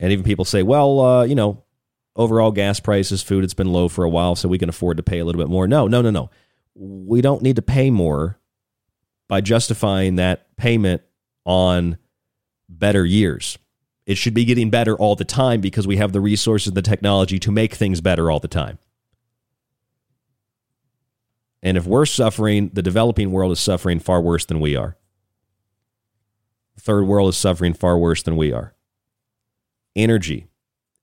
[0.00, 1.64] And even people say, well, uh, you know,
[2.16, 5.02] overall gas prices, food, it's been low for a while, so we can afford to
[5.02, 5.66] pay a little bit more.
[5.66, 6.30] No, no, no, no.
[6.74, 8.38] We don't need to pay more
[9.28, 11.02] by justifying that payment
[11.44, 11.98] on
[12.68, 13.58] better years.
[14.06, 16.82] It should be getting better all the time because we have the resources and the
[16.82, 18.78] technology to make things better all the time.
[21.62, 24.96] And if we're suffering, the developing world is suffering far worse than we are.
[26.76, 28.74] The third world is suffering far worse than we are.
[29.96, 30.46] Energy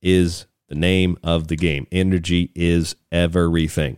[0.01, 1.85] is the name of the game.
[1.91, 3.97] Energy is everything.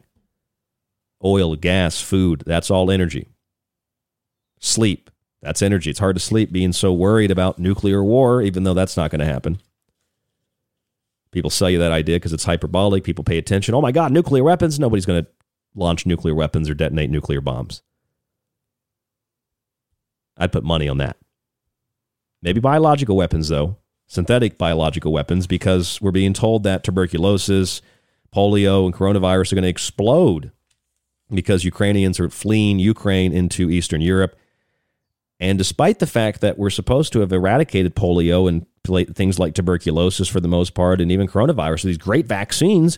[1.24, 3.30] Oil, gas, food, that's all energy.
[4.60, 5.10] Sleep,
[5.42, 5.90] that's energy.
[5.90, 9.20] It's hard to sleep being so worried about nuclear war, even though that's not going
[9.20, 9.60] to happen.
[11.32, 13.04] People sell you that idea because it's hyperbolic.
[13.04, 13.76] People pay attention.
[13.76, 14.80] Oh my God, nuclear weapons.
[14.80, 15.30] Nobody's going to
[15.76, 17.84] launch nuclear weapons or detonate nuclear bombs.
[20.38, 21.18] I'd put money on that.
[22.42, 23.78] Maybe biological weapons, though,
[24.08, 27.82] synthetic biological weapons, because we're being told that tuberculosis,
[28.34, 30.52] polio, and coronavirus are going to explode
[31.32, 34.36] because Ukrainians are fleeing Ukraine into Eastern Europe.
[35.40, 38.66] And despite the fact that we're supposed to have eradicated polio and
[39.16, 42.98] things like tuberculosis for the most part, and even coronavirus, these great vaccines,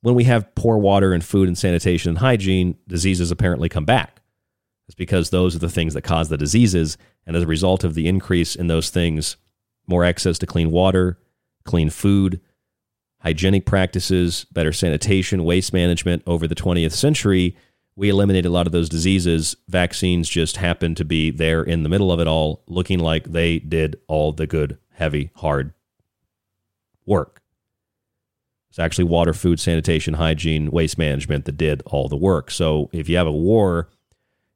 [0.00, 4.20] when we have poor water and food and sanitation and hygiene, diseases apparently come back.
[4.88, 6.96] It's because those are the things that cause the diseases.
[7.26, 9.36] And as a result of the increase in those things,
[9.86, 11.18] more access to clean water,
[11.64, 12.40] clean food,
[13.20, 17.56] hygienic practices, better sanitation, waste management over the 20th century,
[17.96, 19.56] we eliminated a lot of those diseases.
[19.68, 23.58] Vaccines just happened to be there in the middle of it all, looking like they
[23.58, 25.72] did all the good, heavy, hard
[27.06, 27.42] work.
[28.68, 32.50] It's actually water, food, sanitation, hygiene, waste management that did all the work.
[32.50, 33.88] So if you have a war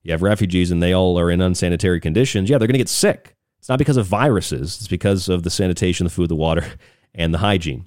[0.03, 2.89] you have refugees and they all are in unsanitary conditions, yeah, they're going to get
[2.89, 3.37] sick.
[3.59, 6.65] It's not because of viruses, it's because of the sanitation, the food, the water,
[7.15, 7.87] and the hygiene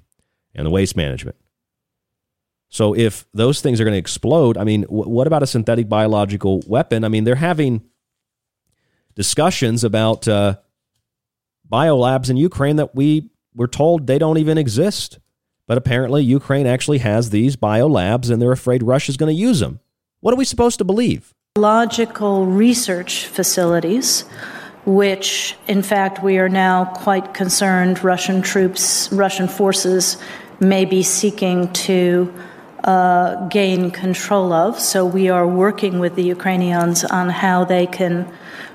[0.54, 1.36] and the waste management.
[2.74, 6.64] So if those things are going to explode, I mean, what about a synthetic biological
[6.66, 7.04] weapon?
[7.04, 7.84] I mean, they're having
[9.14, 10.56] discussions about uh,
[11.72, 15.20] biolabs in Ukraine that we were told they don't even exist.
[15.68, 19.80] But apparently, Ukraine actually has these biolabs and they're afraid Russia's going to use them.
[20.22, 21.32] What are we supposed to believe?
[21.56, 24.22] Logical research facilities,
[24.88, 30.18] which in fact we are now quite concerned Russian troops, Russian forces
[30.60, 32.34] may be seeking to
[32.84, 34.80] uh, gain control of.
[34.80, 38.32] So we are working with the Ukrainians on how they can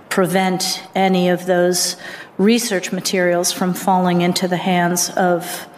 [0.08, 1.96] prevent any of those
[2.38, 5.68] research materials from falling into the hands of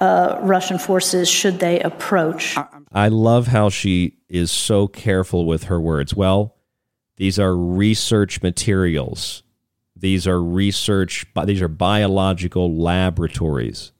[0.00, 2.56] uh, Russian forces should they approach.
[2.92, 6.14] I love how she is so careful with her words.
[6.14, 6.56] Well,
[7.16, 9.42] these are research materials.
[9.94, 13.92] These are research, these are biological laboratories.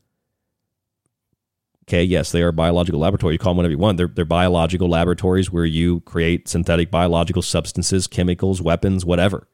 [1.88, 3.34] Okay, yes, they are biological laboratories.
[3.34, 3.96] You call them whatever you want.
[3.96, 9.46] They're, they're biological laboratories where you create synthetic biological substances, chemicals, weapons, whatever.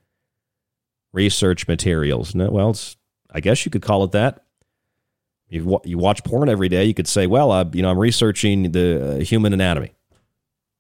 [1.13, 2.35] Research materials.
[2.35, 2.75] No, well,
[3.31, 4.45] I guess you could call it that.
[5.51, 6.87] You, you watch porn every day.
[6.87, 9.93] You could say, well, uh, you know, I'm researching the uh, human anatomy.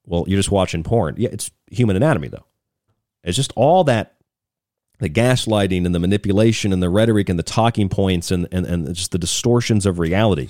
[0.06, 1.16] Well, you're just watching porn.
[1.18, 2.46] Yeah, it's human anatomy, though.
[3.22, 4.14] It's just all that
[5.00, 8.94] the gaslighting and the manipulation and the rhetoric and the talking points and, and, and
[8.94, 10.48] just the distortions of reality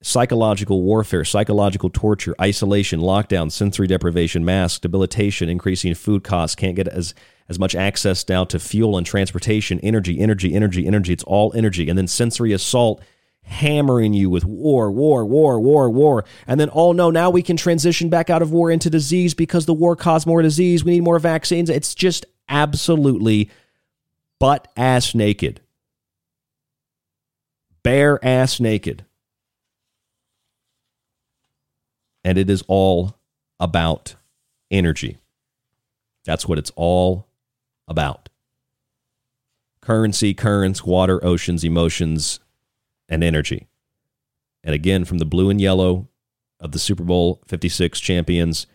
[0.00, 6.88] psychological warfare, psychological torture, isolation, lockdown, sensory deprivation, mask, debilitation, increasing food costs, can't get
[6.88, 7.14] as,
[7.48, 11.12] as much access now to fuel and transportation, energy, energy, energy, energy.
[11.12, 11.88] It's all energy.
[11.88, 13.02] And then sensory assault,
[13.42, 16.24] hammering you with war, war, war, war, war.
[16.46, 19.66] And then, oh no, now we can transition back out of war into disease because
[19.66, 20.84] the war caused more disease.
[20.84, 21.70] We need more vaccines.
[21.70, 23.50] It's just absolutely
[24.38, 25.60] butt ass naked.
[27.82, 29.04] Bare ass naked
[32.28, 33.16] and it is all
[33.58, 34.14] about
[34.70, 35.16] energy.
[36.26, 37.26] That's what it's all
[37.88, 38.28] about.
[39.80, 42.38] Currency, currents, water, oceans, emotions,
[43.08, 43.66] and energy.
[44.62, 46.06] And again, from the blue and yellow
[46.60, 48.66] of the Super Bowl 56 champions,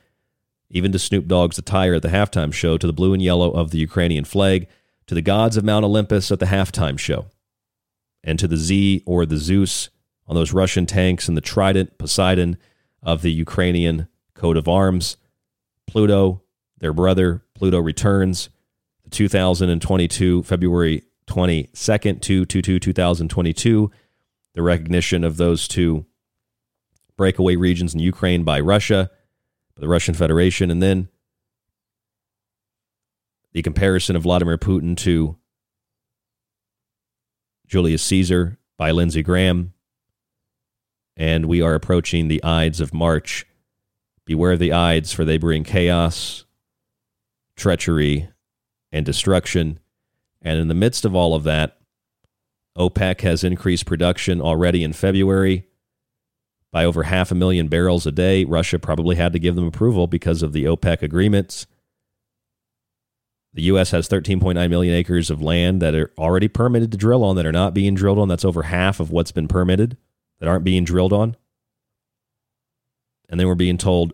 [0.71, 3.69] even to Snoop Dogg's attire at the halftime show, to the blue and yellow of
[3.69, 4.67] the Ukrainian flag,
[5.05, 7.27] to the gods of Mount Olympus at the halftime show,
[8.23, 9.89] and to the Z or the Zeus
[10.25, 12.57] on those Russian tanks and the Trident, Poseidon,
[13.03, 15.17] of the Ukrainian coat of arms.
[15.85, 16.41] Pluto,
[16.79, 18.49] their brother, Pluto returns.
[19.03, 23.91] The 2022, February 22nd to 2022,
[24.55, 26.05] the recognition of those two
[27.17, 29.11] breakaway regions in Ukraine by Russia,
[29.75, 31.09] the Russian Federation, and then
[33.51, 35.37] the comparison of Vladimir Putin to
[37.67, 39.72] Julius Caesar by Lindsey Graham,
[41.15, 43.45] and we are approaching the Ides of March.
[44.25, 46.45] Beware the Ides, for they bring chaos,
[47.55, 48.29] treachery,
[48.91, 49.79] and destruction.
[50.41, 51.77] And in the midst of all of that,
[52.77, 55.67] OPEC has increased production already in February
[56.71, 58.45] by over half a million barrels a day.
[58.45, 61.67] Russia probably had to give them approval because of the OPEC agreements.
[63.53, 63.91] The U.S.
[63.91, 67.51] has 13.9 million acres of land that are already permitted to drill on that are
[67.51, 68.27] not being drilled on.
[68.27, 69.95] That's over half of what's been permitted
[70.43, 71.37] that aren't being drilled on.
[73.29, 74.11] And then we're being told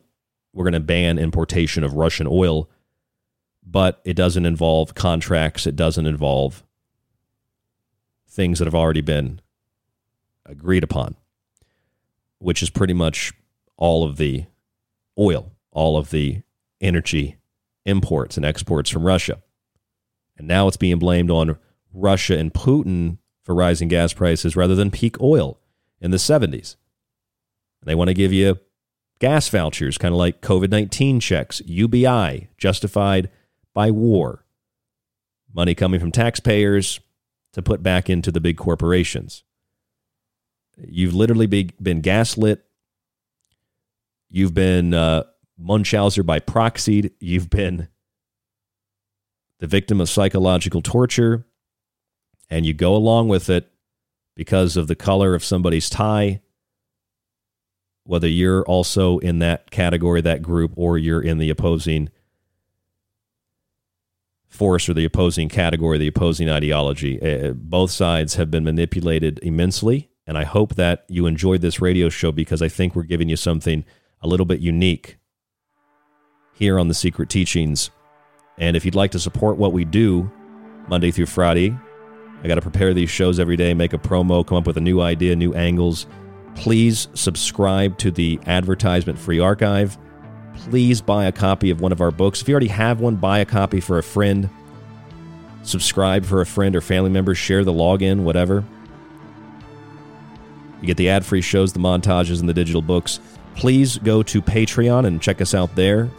[0.54, 2.70] we're going to ban importation of Russian oil,
[3.66, 6.64] but it doesn't involve contracts, it doesn't involve
[8.30, 9.42] things that have already been
[10.46, 11.16] agreed upon,
[12.38, 13.34] which is pretty much
[13.76, 14.46] all of the
[15.18, 16.44] oil, all of the
[16.80, 17.38] energy
[17.88, 19.42] imports and exports from Russia.
[20.38, 21.58] And now it's being blamed on
[21.92, 25.59] Russia and Putin for rising gas prices rather than peak oil
[26.02, 26.76] in the 70s.
[27.84, 28.60] They want to give you
[29.20, 33.30] gas vouchers, kind of like COVID 19 checks, UBI, justified
[33.74, 34.46] by war.
[35.54, 37.00] Money coming from taxpayers
[37.54, 39.44] to put back into the big corporations.
[40.78, 42.64] You've literally be, been gaslit.
[44.30, 45.24] You've been uh,
[45.58, 47.12] Munchausen by proxy.
[47.20, 47.88] You've been
[49.60, 51.46] the victim of psychological torture.
[52.50, 53.72] And you go along with it
[54.40, 56.40] because of the color of somebody's tie,
[58.06, 62.10] whether you're also in that category, that group, or you're in the opposing
[64.48, 67.22] force or the opposing category, the opposing ideology.
[67.22, 70.10] Uh, both sides have been manipulated immensely.
[70.26, 73.36] And I hope that you enjoyed this radio show because I think we're giving you
[73.36, 73.84] something
[74.22, 75.18] a little bit unique
[76.54, 77.90] here on the Secret Teachings.
[78.58, 80.32] And if you'd like to support what we do
[80.88, 81.78] Monday through Friday,
[82.44, 84.82] I got to prepare these shows every day, make a promo, come up with a
[84.82, 86.08] new idea, new angles.
[86.56, 89.98] Please subscribe to the advertisement free archive.
[90.56, 92.42] Please buy a copy of one of our books.
[92.42, 94.50] If you already have one, buy a copy for a friend.
[95.64, 98.64] subscribe for a friend or family member, share the login, whatever.
[100.82, 103.20] You get the ad free shows, the montages, and the digital books.
[103.56, 106.10] Please go to Patreon and check us out there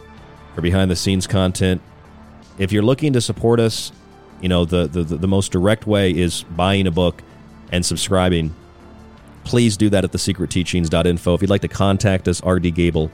[0.53, 1.81] for behind the scenes content.
[2.57, 3.91] If you're looking to support us,
[4.41, 7.21] you know, the, the, the most direct way is buying a book
[7.71, 8.53] and subscribing.
[9.43, 11.33] Please do that at thesecretteachings.info.
[11.33, 13.09] If you'd like to contact us, rdgable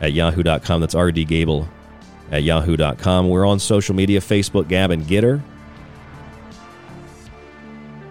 [0.00, 0.80] at yahoo.com.
[0.80, 1.68] That's rdgable
[2.30, 3.28] at yahoo.com.
[3.28, 5.42] We're on social media Facebook, Gab, and Gettr.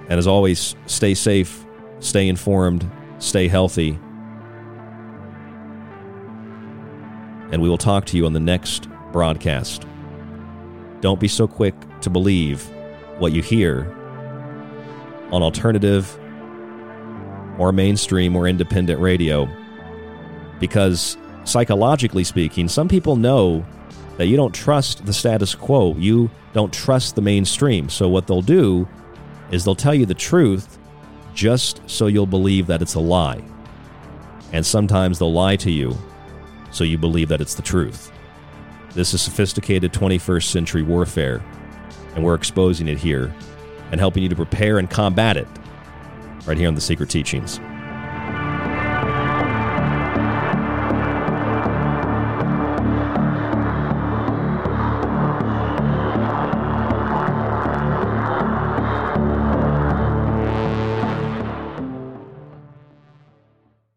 [0.09, 1.63] And as always, stay safe,
[1.99, 2.89] stay informed,
[3.19, 3.99] stay healthy.
[7.51, 9.85] And we will talk to you on the next broadcast.
[11.01, 12.67] Don't be so quick to believe
[13.19, 13.83] what you hear
[15.31, 16.17] on alternative
[17.57, 19.47] or mainstream or independent radio
[20.59, 23.65] because psychologically speaking, some people know
[24.17, 25.95] that you don't trust the status quo.
[25.95, 27.89] You don't trust the mainstream.
[27.89, 28.87] So, what they'll do
[29.51, 30.77] is they'll tell you the truth
[31.33, 33.41] just so you'll believe that it's a lie.
[34.51, 35.97] And sometimes they'll lie to you
[36.71, 38.11] so you believe that it's the truth.
[38.93, 41.43] This is sophisticated 21st century warfare,
[42.15, 43.33] and we're exposing it here
[43.91, 45.47] and helping you to prepare and combat it
[46.45, 47.59] right here on The Secret Teachings.